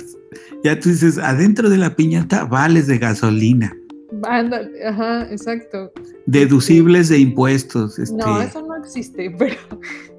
ya 0.64 0.80
tú 0.80 0.90
dices, 0.90 1.18
adentro 1.18 1.68
de 1.72 1.78
la 1.80 1.96
piñata 1.96 2.46
vales 2.46 2.86
de 2.86 3.00
gasolina, 3.00 3.76
Ándale, 4.24 4.86
ajá, 4.86 5.28
exacto. 5.32 5.92
deducibles 6.28 7.10
de 7.10 7.18
impuestos, 7.18 7.98
este, 7.98 8.16
No, 8.18 8.40
eso 8.40 8.62
no 8.62 8.76
existe, 8.76 9.32
pero 9.40 9.56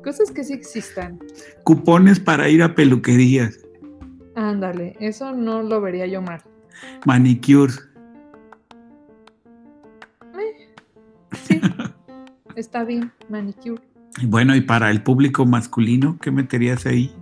cosas 0.03 0.33
que 0.33 0.43
sí 0.43 0.55
existan. 0.55 1.21
cupones 1.63 2.19
para 2.19 2.49
ir 2.49 2.65
a 2.65 2.75
peluquerías, 2.75 3.61
Ándale, 4.35 4.97
eso 5.01 5.33
no 5.33 5.63
lo 5.63 5.81
vería 5.81 6.07
yo 6.07 6.23
mal. 6.23 6.41
manicure. 7.05 7.73
Sí, 11.33 11.61
está 12.57 12.85
bien, 12.85 13.13
manicure. 13.29 13.83
Bueno, 14.27 14.55
y 14.55 14.61
para 14.61 14.91
el 14.91 15.03
público 15.03 15.47
masculino, 15.47 16.19
¿qué 16.21 16.31
meterías 16.31 16.87
ahí? 16.87 17.15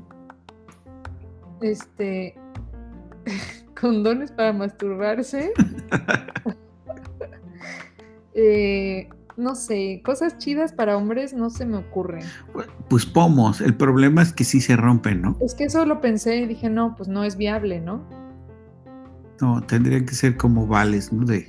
Este. 1.61 2.35
Condones 3.81 4.33
para 4.33 4.53
masturbarse. 4.53 5.53
Eh, 8.33 9.09
no 9.41 9.55
sé, 9.57 10.01
cosas 10.05 10.39
chidas 10.39 10.73
para 10.73 10.97
hombres 10.97 11.33
no 11.35 11.51
se 11.51 11.67
me 11.67 11.79
ocurren. 11.79 12.25
Pues 12.89 13.07
pomos, 13.07 13.61
el 13.61 13.75
problema 13.75 14.23
es 14.23 14.33
que 14.33 14.45
sí 14.45 14.61
se 14.61 14.77
rompen, 14.77 15.23
¿no? 15.23 15.37
Es 15.41 15.55
que 15.55 15.65
eso 15.65 15.85
lo 15.87 16.01
pensé 16.01 16.37
y 16.37 16.47
dije, 16.47 16.71
no, 16.71 16.95
pues 16.97 17.09
no 17.09 17.25
es 17.25 17.37
viable, 17.37 17.81
¿no? 17.81 18.05
No, 19.41 19.63
tendrían 19.63 20.05
que 20.05 20.15
ser 20.15 20.37
como 20.37 20.67
vales, 20.67 21.13
¿no? 21.13 21.25
De... 21.25 21.49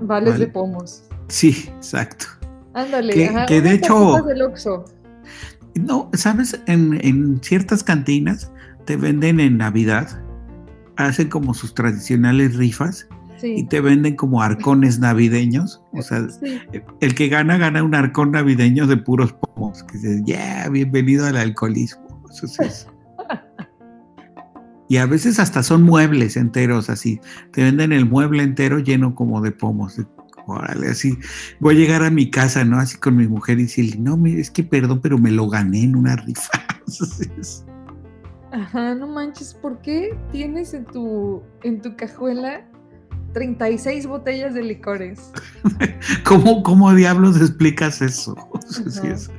Vales 0.00 0.32
Vale. 0.34 0.46
de 0.46 0.50
pomos. 0.50 1.04
Sí, 1.28 1.68
exacto. 1.76 2.26
Ándale, 2.74 3.12
Que- 3.14 3.26
ajá, 3.28 3.46
que 3.46 3.60
de 3.60 3.72
hecho- 3.74 4.22
del 4.22 4.42
Oxxo. 4.42 4.84
No, 5.74 6.10
¿sabes? 6.14 6.60
En, 6.66 6.98
en 7.04 7.40
ciertas 7.42 7.84
cantinas 7.84 8.50
te 8.86 8.96
venden 8.96 9.40
en 9.40 9.58
Navidad, 9.58 10.22
hacen 10.96 11.28
como 11.28 11.52
sus 11.52 11.74
tradicionales 11.74 12.56
rifas 12.56 13.06
y 13.42 13.64
te 13.64 13.80
venden 13.80 14.16
como 14.16 14.42
arcones 14.42 14.98
navideños. 14.98 15.82
O 15.92 16.02
sea, 16.02 16.28
sí. 16.28 16.60
el 17.00 17.14
que 17.14 17.28
gana, 17.28 17.58
gana 17.58 17.82
un 17.82 17.94
arcón 17.94 18.32
navideño 18.32 18.86
de 18.86 18.96
puros 18.96 19.32
pomos. 19.32 19.82
Que 19.84 19.98
dices, 19.98 20.22
ya, 20.24 20.68
bienvenido 20.68 21.26
al 21.26 21.36
alcoholismo. 21.36 22.24
Eso 22.30 22.62
es. 22.62 22.88
Y 24.88 24.98
a 24.98 25.06
veces 25.06 25.40
hasta 25.40 25.64
son 25.64 25.82
muebles 25.82 26.36
enteros 26.36 26.88
así. 26.90 27.20
Te 27.52 27.64
venden 27.64 27.90
el 27.92 28.06
mueble 28.06 28.44
entero 28.44 28.78
lleno 28.78 29.16
como 29.16 29.40
de 29.40 29.50
pomos. 29.50 30.00
Órale, 30.46 30.90
así. 30.90 31.18
Voy 31.58 31.74
a 31.74 31.78
llegar 31.78 32.04
a 32.04 32.10
mi 32.10 32.30
casa, 32.30 32.64
¿no? 32.64 32.78
Así 32.78 32.96
con 32.96 33.16
mi 33.16 33.26
mujer 33.26 33.58
y 33.58 33.62
decirle, 33.62 33.96
no, 33.98 34.16
mire, 34.16 34.40
es 34.40 34.50
que 34.50 34.62
perdón, 34.62 35.00
pero 35.00 35.18
me 35.18 35.32
lo 35.32 35.48
gané 35.48 35.82
en 35.82 35.96
una 35.96 36.14
rifa. 36.14 36.52
Ajá, 38.52 38.94
no 38.94 39.08
manches, 39.08 39.54
¿por 39.54 39.80
qué 39.82 40.16
tienes 40.30 40.72
en 40.72 40.84
tu, 40.86 41.42
en 41.64 41.82
tu 41.82 41.96
cajuela 41.96 42.64
36 43.36 44.06
botellas 44.06 44.54
de 44.54 44.62
licores? 44.62 45.30
¿Cómo, 46.24 46.62
¿Cómo 46.62 46.94
diablos 46.94 47.38
explicas 47.38 48.00
eso? 48.00 48.34
Es. 49.04 49.30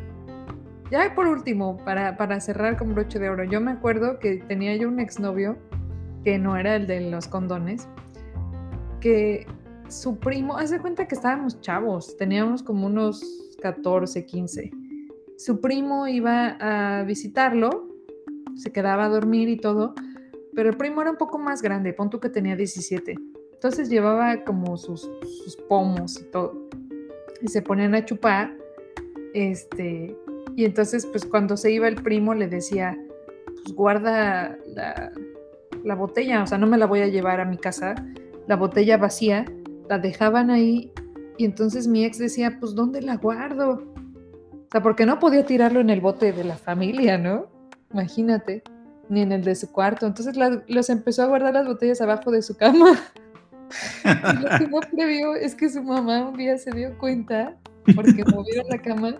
Ya 0.92 1.16
por 1.16 1.26
último, 1.26 1.78
para, 1.84 2.16
para 2.16 2.40
cerrar 2.40 2.78
con 2.78 2.94
broche 2.94 3.18
de 3.18 3.28
oro, 3.28 3.44
yo 3.44 3.60
me 3.60 3.72
acuerdo 3.72 4.20
que 4.20 4.36
tenía 4.48 4.76
yo 4.76 4.88
un 4.88 5.00
exnovio, 5.00 5.58
que 6.24 6.38
no 6.38 6.58
era 6.58 6.76
el 6.76 6.86
de 6.86 7.10
los 7.10 7.28
condones, 7.28 7.88
que 9.02 9.48
su 9.88 10.20
primo, 10.20 10.58
hace 10.58 10.78
cuenta 10.80 11.08
que 11.08 11.16
estábamos 11.16 11.60
chavos, 11.62 12.16
teníamos 12.18 12.62
como 12.62 12.86
unos 12.86 13.24
14, 13.64 14.28
15. 14.28 14.72
Su 15.38 15.60
primo 15.60 16.08
iba 16.08 16.50
a 16.60 17.04
visitarlo, 17.04 17.88
se 18.56 18.72
quedaba 18.72 19.06
a 19.06 19.10
dormir 19.10 19.50
y 19.50 19.58
todo, 19.58 19.96
pero 20.54 20.70
el 20.70 20.78
primo 20.78 21.02
era 21.02 21.10
un 21.10 21.18
poco 21.18 21.40
más 21.40 21.64
grande, 21.64 21.94
pon 21.94 22.12
tú 22.12 22.20
que 22.20 22.30
tenía 22.30 22.56
17. 22.56 23.37
Entonces 23.58 23.90
llevaba 23.90 24.44
como 24.44 24.78
sus, 24.78 25.10
pomos 25.68 26.20
y 26.22 26.26
todo. 26.26 26.54
Y 27.42 27.48
se 27.48 27.64
ponían 27.64 27.96
a 27.96 28.06
chupar. 28.06 28.56
Este, 29.34 30.16
y 30.56 30.66
entonces, 30.66 31.08
pues 31.08 31.26
cuando 31.26 31.58
se 31.58 31.72
iba 31.72 31.88
el 31.88 31.96
primo 31.96 32.34
le 32.36 32.48
decía, 32.48 32.96
pues 33.46 33.76
guarda 33.76 34.58
la, 34.76 35.12
la 35.84 35.96
botella, 35.96 36.44
o 36.44 36.48
sea, 36.48 36.58
no 36.60 36.68
me 36.68 36.78
la 36.78 36.86
voy 36.86 37.02
a 37.02 37.08
llevar 37.08 37.40
a 37.40 37.46
mi 37.46 37.58
casa, 37.58 37.96
la 38.48 38.56
botella 38.56 38.98
vacía, 38.98 39.46
la 39.90 39.98
dejaban 40.00 40.50
ahí 40.52 40.92
y 41.38 41.46
entonces 41.46 41.88
mi 41.88 42.06
ex 42.06 42.18
decía, 42.18 42.58
pues 42.60 42.76
¿dónde 42.76 43.02
la 43.02 43.18
guardo? 43.18 43.72
O 43.72 44.70
sea, 44.72 44.82
porque 44.82 45.06
no 45.06 45.20
podía 45.20 45.46
tirarlo 45.46 45.80
en 45.80 45.90
el 45.90 46.02
bote 46.02 46.32
de 46.32 46.44
la 46.44 46.58
familia, 46.58 47.18
¿no? 47.18 47.48
Imagínate, 47.92 48.64
ni 49.10 49.22
en 49.22 49.32
el 49.32 49.44
de 49.44 49.56
su 49.56 49.72
cuarto. 49.72 50.06
Entonces 50.08 50.36
la- 50.38 50.64
los 50.68 50.90
empezó 50.90 51.24
a 51.24 51.28
guardar 51.28 51.54
las 51.54 51.68
botellas 51.68 52.02
abajo 52.02 52.32
de 52.32 52.42
su 52.42 52.56
cama. 52.58 53.00
Y 54.04 54.42
lo 54.42 54.50
que 54.58 54.68
no 54.68 54.80
previó 54.80 55.36
es 55.36 55.56
que 55.56 55.70
su 55.70 55.84
mamá 55.84 56.30
un 56.30 56.38
día 56.38 56.58
se 56.58 56.72
dio 56.72 56.98
cuenta 56.98 57.56
porque 57.96 58.24
movieron 58.26 58.68
la 58.70 58.82
cama 58.82 59.16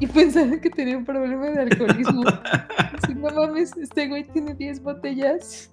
y 0.00 0.06
pensaron 0.06 0.58
que 0.60 0.70
tenía 0.70 0.96
un 0.96 1.04
problema 1.04 1.46
de 1.46 1.60
alcoholismo. 1.60 2.22
Si 3.06 3.14
no 3.14 3.28
mames, 3.30 3.76
este 3.76 4.06
güey 4.06 4.22
tiene 4.22 4.54
10 4.54 4.80
botellas, 4.82 5.68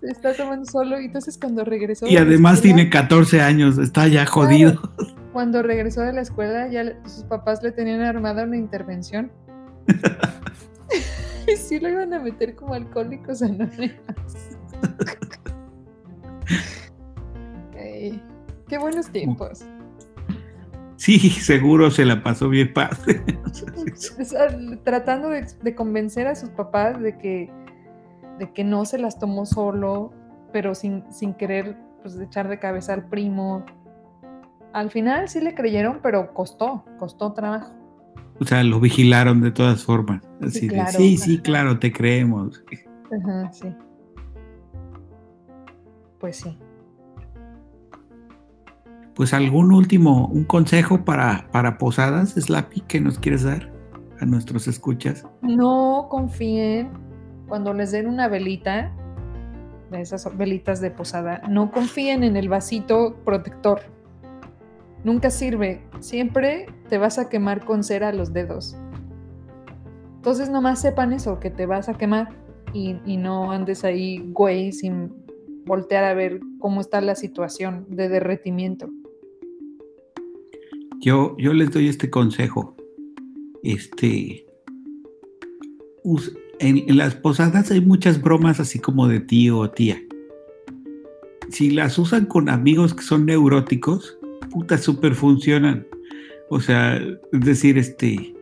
se 0.00 0.06
está 0.06 0.32
tomando 0.34 0.64
solo 0.64 1.00
y 1.00 1.06
entonces 1.06 1.36
cuando 1.36 1.64
regresó... 1.64 2.06
Y 2.06 2.16
además 2.16 2.58
escuela- 2.58 2.76
tiene 2.76 2.90
14 2.90 3.40
años, 3.40 3.76
está 3.78 4.06
ya 4.06 4.24
jodido. 4.24 4.80
Cuando 5.32 5.64
regresó 5.64 6.02
de 6.02 6.12
la 6.12 6.20
escuela 6.20 6.68
ya 6.68 6.84
sus 7.04 7.24
papás 7.24 7.60
le 7.62 7.72
tenían 7.72 8.02
armada 8.02 8.44
una 8.44 8.56
intervención. 8.56 9.32
y 11.52 11.56
sí 11.56 11.80
lo 11.80 11.88
iban 11.88 12.14
a 12.14 12.20
meter 12.20 12.54
como 12.54 12.74
alcohólicos 12.74 13.42
anónimos. 13.42 13.96
Qué 18.68 18.78
buenos 18.78 19.10
tiempos. 19.10 19.64
Sí, 20.96 21.18
seguro 21.18 21.90
se 21.90 22.04
la 22.04 22.22
pasó 22.22 22.48
bien 22.48 22.72
padre. 22.72 23.22
Tratando 24.84 25.28
de, 25.30 25.46
de 25.62 25.74
convencer 25.74 26.26
a 26.26 26.34
sus 26.34 26.50
papás 26.50 27.00
de 27.00 27.18
que 27.18 27.50
de 28.38 28.52
que 28.52 28.64
no 28.64 28.84
se 28.84 28.98
las 28.98 29.18
tomó 29.18 29.46
solo, 29.46 30.12
pero 30.52 30.74
sin, 30.74 31.04
sin 31.12 31.34
querer 31.34 31.76
pues, 32.02 32.18
echar 32.18 32.48
de 32.48 32.58
cabeza 32.58 32.94
al 32.94 33.08
primo. 33.08 33.64
Al 34.72 34.90
final 34.90 35.28
sí 35.28 35.40
le 35.40 35.54
creyeron, 35.54 36.00
pero 36.02 36.32
costó, 36.32 36.84
costó 36.98 37.32
trabajo. 37.32 37.72
O 38.40 38.44
sea, 38.44 38.64
lo 38.64 38.80
vigilaron 38.80 39.40
de 39.40 39.52
todas 39.52 39.84
formas. 39.84 40.22
Así 40.40 40.60
sí, 40.60 40.68
claro, 40.68 40.92
de, 40.92 40.98
sí, 40.98 41.16
sí, 41.16 41.38
claro, 41.38 41.78
te 41.78 41.92
creemos. 41.92 42.64
Ajá, 43.12 43.52
sí. 43.52 43.68
Pues 46.18 46.36
sí. 46.36 46.58
Pues 49.22 49.34
algún 49.34 49.72
último, 49.72 50.26
un 50.26 50.42
consejo 50.42 51.04
para, 51.04 51.46
para 51.52 51.78
posadas, 51.78 52.30
Slappy, 52.30 52.80
que 52.80 53.00
nos 53.00 53.20
quieres 53.20 53.44
dar 53.44 53.72
a 54.18 54.26
nuestros 54.26 54.66
escuchas. 54.66 55.24
No 55.42 56.08
confíen 56.10 56.90
cuando 57.46 57.72
les 57.72 57.92
den 57.92 58.08
una 58.08 58.26
velita, 58.26 58.92
de 59.92 60.00
esas 60.00 60.36
velitas 60.36 60.80
de 60.80 60.90
posada, 60.90 61.40
no 61.48 61.70
confíen 61.70 62.24
en 62.24 62.36
el 62.36 62.48
vasito 62.48 63.14
protector. 63.24 63.82
Nunca 65.04 65.30
sirve. 65.30 65.86
Siempre 66.00 66.66
te 66.88 66.98
vas 66.98 67.20
a 67.20 67.28
quemar 67.28 67.64
con 67.64 67.84
cera 67.84 68.12
los 68.12 68.32
dedos. 68.32 68.76
Entonces 70.16 70.50
nomás 70.50 70.80
sepan 70.80 71.12
eso, 71.12 71.38
que 71.38 71.50
te 71.50 71.66
vas 71.66 71.88
a 71.88 71.94
quemar 71.94 72.30
y, 72.72 72.96
y 73.06 73.18
no 73.18 73.52
andes 73.52 73.84
ahí, 73.84 74.18
güey, 74.32 74.72
sin 74.72 75.14
voltear 75.64 76.02
a 76.02 76.12
ver 76.12 76.40
cómo 76.58 76.80
está 76.80 77.00
la 77.00 77.14
situación 77.14 77.86
de 77.88 78.08
derretimiento. 78.08 78.90
Yo, 81.02 81.36
yo 81.36 81.52
les 81.52 81.72
doy 81.72 81.88
este 81.88 82.08
consejo. 82.10 82.76
Este, 83.64 84.46
en, 86.60 86.96
las 86.96 87.16
posadas 87.16 87.72
hay 87.72 87.80
muchas 87.80 88.22
bromas 88.22 88.60
así 88.60 88.78
como 88.78 89.08
de 89.08 89.18
tío 89.18 89.58
o 89.58 89.70
tía. 89.70 90.00
Si 91.50 91.70
las 91.70 91.98
usan 91.98 92.26
con 92.26 92.48
amigos 92.48 92.94
que 92.94 93.02
son 93.02 93.26
neuróticos, 93.26 94.16
puta, 94.50 94.78
súper 94.78 95.16
funcionan. 95.16 95.84
O 96.50 96.60
sea, 96.60 96.96
es 96.96 97.40
decir, 97.40 97.78
este, 97.78 98.32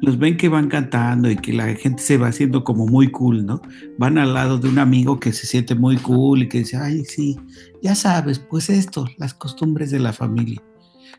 los 0.00 0.18
ven 0.18 0.36
que 0.36 0.48
van 0.48 0.68
cantando 0.68 1.28
y 1.28 1.34
que 1.34 1.52
la 1.52 1.74
gente 1.74 2.00
se 2.00 2.16
va 2.16 2.28
haciendo 2.28 2.62
como 2.62 2.86
muy 2.86 3.10
cool, 3.10 3.44
¿no? 3.44 3.60
Van 3.98 4.18
al 4.18 4.34
lado 4.34 4.58
de 4.58 4.68
un 4.68 4.78
amigo 4.78 5.18
que 5.18 5.32
se 5.32 5.48
siente 5.48 5.74
muy 5.74 5.96
cool 5.96 6.42
y 6.42 6.48
que 6.48 6.58
dice, 6.58 6.76
ay, 6.76 7.04
sí, 7.04 7.36
ya 7.82 7.96
sabes, 7.96 8.38
pues 8.38 8.70
esto, 8.70 9.08
las 9.16 9.34
costumbres 9.34 9.90
de 9.90 9.98
la 9.98 10.12
familia. 10.12 10.62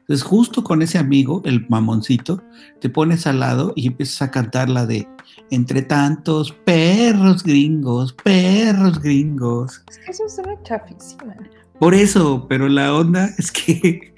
Entonces, 0.09 0.27
justo 0.27 0.63
con 0.63 0.81
ese 0.81 0.97
amigo, 0.97 1.43
el 1.45 1.67
mamoncito, 1.69 2.41
te 2.81 2.89
pones 2.89 3.27
al 3.27 3.41
lado 3.41 3.73
y 3.75 3.85
empiezas 3.85 4.23
a 4.23 4.31
cantar 4.31 4.67
la 4.67 4.87
de 4.87 5.07
entre 5.51 5.83
tantos 5.83 6.51
perros 6.51 7.43
gringos, 7.43 8.13
perros 8.13 8.99
gringos. 8.99 9.83
Es 9.87 9.99
que 9.99 10.09
eso 10.09 10.27
suena 10.27 10.59
chafísima. 10.63 11.35
Por 11.79 11.93
eso, 11.93 12.47
pero 12.49 12.67
la 12.67 12.91
onda 12.95 13.25
es 13.37 13.51
que 13.51 14.15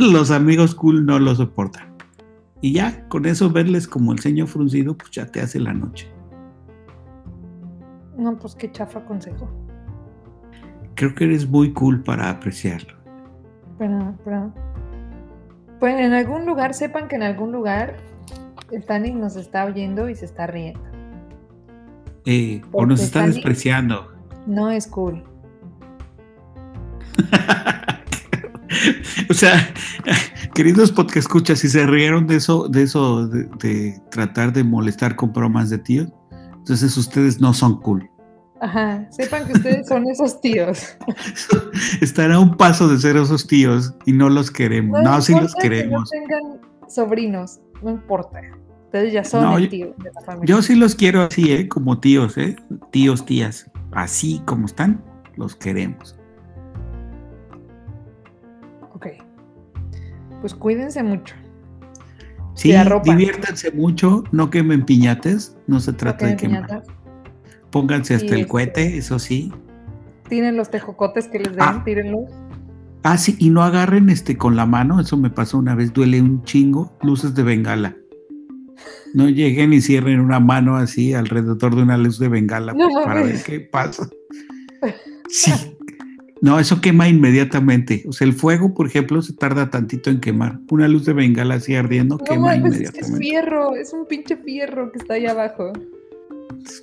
los 0.00 0.32
amigos 0.32 0.74
cool 0.74 1.06
no 1.06 1.20
lo 1.20 1.36
soportan. 1.36 1.94
Y 2.60 2.72
ya, 2.72 3.06
con 3.06 3.26
eso 3.26 3.48
verles 3.48 3.86
como 3.86 4.10
el 4.12 4.18
ceño 4.18 4.48
fruncido, 4.48 4.98
pues 4.98 5.12
ya 5.12 5.24
te 5.24 5.40
hace 5.40 5.60
la 5.60 5.72
noche. 5.72 6.10
No, 8.18 8.36
pues 8.36 8.56
qué 8.56 8.72
chafa 8.72 9.04
consejo. 9.04 9.48
Creo 10.96 11.14
que 11.14 11.26
eres 11.26 11.48
muy 11.48 11.72
cool 11.74 12.02
para 12.02 12.28
apreciarlo. 12.28 12.98
Pero, 13.78 14.18
pero. 14.24 14.52
Pues 15.80 15.98
en 15.98 16.12
algún 16.12 16.44
lugar, 16.44 16.74
sepan 16.74 17.08
que 17.08 17.16
en 17.16 17.22
algún 17.22 17.52
lugar 17.52 17.96
el 18.70 18.84
Tanic 18.84 19.14
nos 19.14 19.36
está 19.36 19.64
oyendo 19.64 20.10
y 20.10 20.14
se 20.14 20.26
está 20.26 20.46
riendo. 20.46 20.82
Eh, 22.26 22.60
o 22.70 22.84
nos 22.84 23.00
está 23.00 23.26
despreciando. 23.26 24.12
No 24.46 24.70
es 24.70 24.86
cool. 24.86 25.24
o 29.30 29.34
sea, 29.34 29.72
queridos 30.54 30.92
podcast 30.92 31.16
escuchas, 31.16 31.60
si 31.60 31.70
se 31.70 31.86
rieron 31.86 32.26
de 32.26 32.36
eso, 32.36 32.68
de 32.68 32.82
eso, 32.82 33.26
de, 33.26 33.98
tratar 34.10 34.52
de 34.52 34.64
molestar 34.64 35.16
con 35.16 35.32
bromas 35.32 35.70
de 35.70 35.78
tíos, 35.78 36.08
entonces 36.58 36.94
ustedes 36.98 37.40
no 37.40 37.54
son 37.54 37.80
cool. 37.80 38.09
Ajá, 38.60 39.06
sepan 39.10 39.46
que 39.46 39.54
ustedes 39.54 39.88
son 39.88 40.06
esos 40.06 40.40
tíos. 40.40 40.96
Estará 42.02 42.34
a 42.34 42.40
un 42.40 42.56
paso 42.56 42.88
de 42.88 42.98
ser 42.98 43.16
esos 43.16 43.46
tíos 43.46 43.94
y 44.04 44.12
no 44.12 44.28
los 44.28 44.50
queremos. 44.50 45.02
No, 45.02 45.20
sí 45.22 45.34
los 45.34 45.54
queremos. 45.54 46.10
Que 46.10 46.20
no 46.20 46.26
tengan 46.26 46.60
sobrinos, 46.86 47.60
no 47.82 47.90
importa. 47.90 48.40
Ustedes 48.84 49.12
ya 49.14 49.24
son 49.24 49.62
el 49.62 49.68
tío 49.68 49.94
de 49.98 50.10
la 50.14 50.20
familia. 50.20 50.54
Yo 50.54 50.62
sí 50.62 50.74
los 50.74 50.94
quiero 50.94 51.22
así, 51.22 51.52
¿eh? 51.52 51.68
Como 51.68 52.00
tíos, 52.00 52.36
¿eh? 52.36 52.56
Tíos, 52.90 53.24
tías. 53.24 53.70
Así 53.92 54.42
como 54.44 54.66
están, 54.66 55.02
los 55.36 55.56
queremos. 55.56 56.18
Ok. 58.92 59.06
Pues 60.42 60.54
cuídense 60.54 61.02
mucho. 61.02 61.34
Sí, 62.54 62.74
diviértanse 63.04 63.70
mucho, 63.70 64.24
no 64.32 64.50
quemen 64.50 64.84
piñates, 64.84 65.56
no 65.66 65.80
se 65.80 65.94
trata 65.94 66.26
de 66.26 66.36
quemar. 66.36 66.82
Pónganse 67.70 68.14
hasta 68.14 68.34
el 68.34 68.46
cohete, 68.46 68.96
eso 68.96 69.18
sí. 69.18 69.52
Tienen 70.28 70.56
los 70.56 70.70
tejocotes 70.70 71.28
que 71.28 71.38
les 71.38 71.52
den, 71.52 71.62
ah. 71.62 71.82
tírenlos. 71.84 72.30
Ah, 73.02 73.16
sí, 73.16 73.36
y 73.38 73.50
no 73.50 73.62
agarren 73.62 74.10
este 74.10 74.36
con 74.36 74.56
la 74.56 74.66
mano, 74.66 75.00
eso 75.00 75.16
me 75.16 75.30
pasó 75.30 75.58
una 75.58 75.74
vez, 75.74 75.92
duele 75.92 76.20
un 76.20 76.42
chingo, 76.44 76.96
luces 77.02 77.34
de 77.34 77.42
bengala. 77.42 77.96
No 79.14 79.28
lleguen 79.28 79.72
y 79.72 79.80
cierren 79.80 80.20
una 80.20 80.38
mano 80.38 80.76
así 80.76 81.14
alrededor 81.14 81.74
de 81.74 81.82
una 81.82 81.96
luz 81.96 82.18
de 82.18 82.28
bengala 82.28 82.74
pues, 82.74 82.94
para 83.04 83.22
ver 83.22 83.42
qué 83.42 83.60
pasa. 83.60 84.08
Sí. 85.32 85.52
No, 86.40 86.58
eso 86.58 86.80
quema 86.80 87.08
inmediatamente. 87.08 88.02
O 88.08 88.12
sea, 88.12 88.26
el 88.26 88.32
fuego, 88.32 88.74
por 88.74 88.88
ejemplo, 88.88 89.22
se 89.22 89.32
tarda 89.32 89.70
tantito 89.70 90.10
en 90.10 90.20
quemar. 90.20 90.58
Una 90.70 90.88
luz 90.88 91.04
de 91.04 91.12
bengala 91.12 91.54
así 91.54 91.76
ardiendo 91.76 92.18
quema 92.18 92.56
inmediatamente. 92.56 93.00
Es 93.00 93.16
fierro, 93.16 93.76
es 93.76 93.92
un 93.92 94.06
pinche 94.06 94.36
fierro 94.38 94.90
que 94.90 94.98
está 94.98 95.14
ahí 95.14 95.26
abajo. 95.26 95.72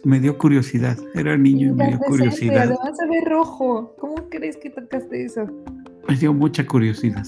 Me 0.03 0.19
dio 0.19 0.37
curiosidad. 0.37 0.97
Era 1.13 1.37
niño 1.37 1.69
y 1.69 1.71
me 1.71 1.87
dio 1.87 1.99
curiosidad. 1.99 2.63
Además 2.63 2.97
se 2.97 3.05
ve 3.07 3.21
rojo. 3.25 3.95
¿Cómo 3.99 4.29
crees 4.29 4.57
que 4.57 4.69
tocaste 4.69 5.25
eso? 5.25 5.45
Me 6.07 6.15
dio 6.15 6.33
mucha 6.33 6.65
curiosidad. 6.65 7.25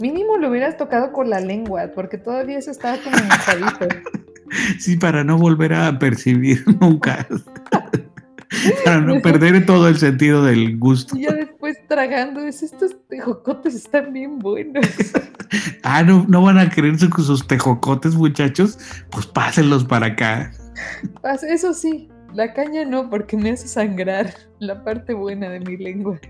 Mínimo 0.00 0.36
lo 0.36 0.50
hubieras 0.50 0.76
tocado 0.76 1.12
con 1.12 1.30
la 1.30 1.40
lengua, 1.40 1.90
porque 1.94 2.18
todavía 2.18 2.58
eso 2.58 2.70
estaba 2.70 2.98
como 2.98 3.16
mojadito. 3.16 3.88
sí, 4.78 4.96
para 4.96 5.24
no 5.24 5.38
volver 5.38 5.72
a 5.72 5.98
percibir 5.98 6.62
nunca. 6.80 7.26
para 8.84 9.00
no 9.00 9.20
perder 9.22 9.64
todo 9.64 9.88
el 9.88 9.96
sentido 9.96 10.44
del 10.44 10.78
gusto. 10.78 11.16
Y 11.16 11.22
ya 11.22 11.32
después 11.32 11.78
tragando, 11.88 12.40
estos 12.40 12.96
tejocotes 13.08 13.74
están 13.74 14.12
bien 14.12 14.38
buenos. 14.38 14.86
ah, 15.82 16.02
¿no, 16.02 16.26
no 16.28 16.42
van 16.42 16.58
a 16.58 16.68
creerse 16.68 17.08
con 17.08 17.24
sus 17.24 17.46
tejocotes, 17.46 18.14
muchachos. 18.14 18.78
Pues 19.10 19.26
pásenlos 19.26 19.84
para 19.84 20.08
acá. 20.08 20.52
Eso 21.42 21.74
sí, 21.74 22.08
la 22.34 22.52
caña 22.52 22.84
no, 22.84 23.08
porque 23.08 23.36
me 23.36 23.50
hace 23.50 23.68
sangrar 23.68 24.34
la 24.58 24.84
parte 24.84 25.14
buena 25.14 25.48
de 25.48 25.60
mi 25.60 25.76
lengua. 25.76 26.20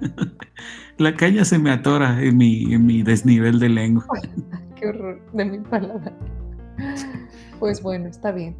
La 0.98 1.16
caña 1.16 1.46
se 1.46 1.58
me 1.58 1.70
atora 1.70 2.22
en 2.22 2.36
mi, 2.36 2.74
en 2.74 2.84
mi 2.84 3.02
desnivel 3.02 3.58
de 3.58 3.70
lengua. 3.70 4.04
Qué 4.76 4.88
horror 4.88 5.18
de 5.32 5.44
mi 5.46 5.58
palabra. 5.58 6.12
Pues 7.58 7.82
bueno, 7.82 8.08
está 8.08 8.32
bien. 8.32 8.56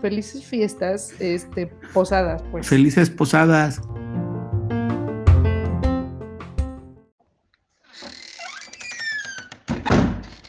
Felices 0.00 0.44
fiestas, 0.44 1.14
este, 1.20 1.68
posadas, 1.94 2.42
pues. 2.50 2.66
Felices 2.66 3.10
posadas. 3.10 3.80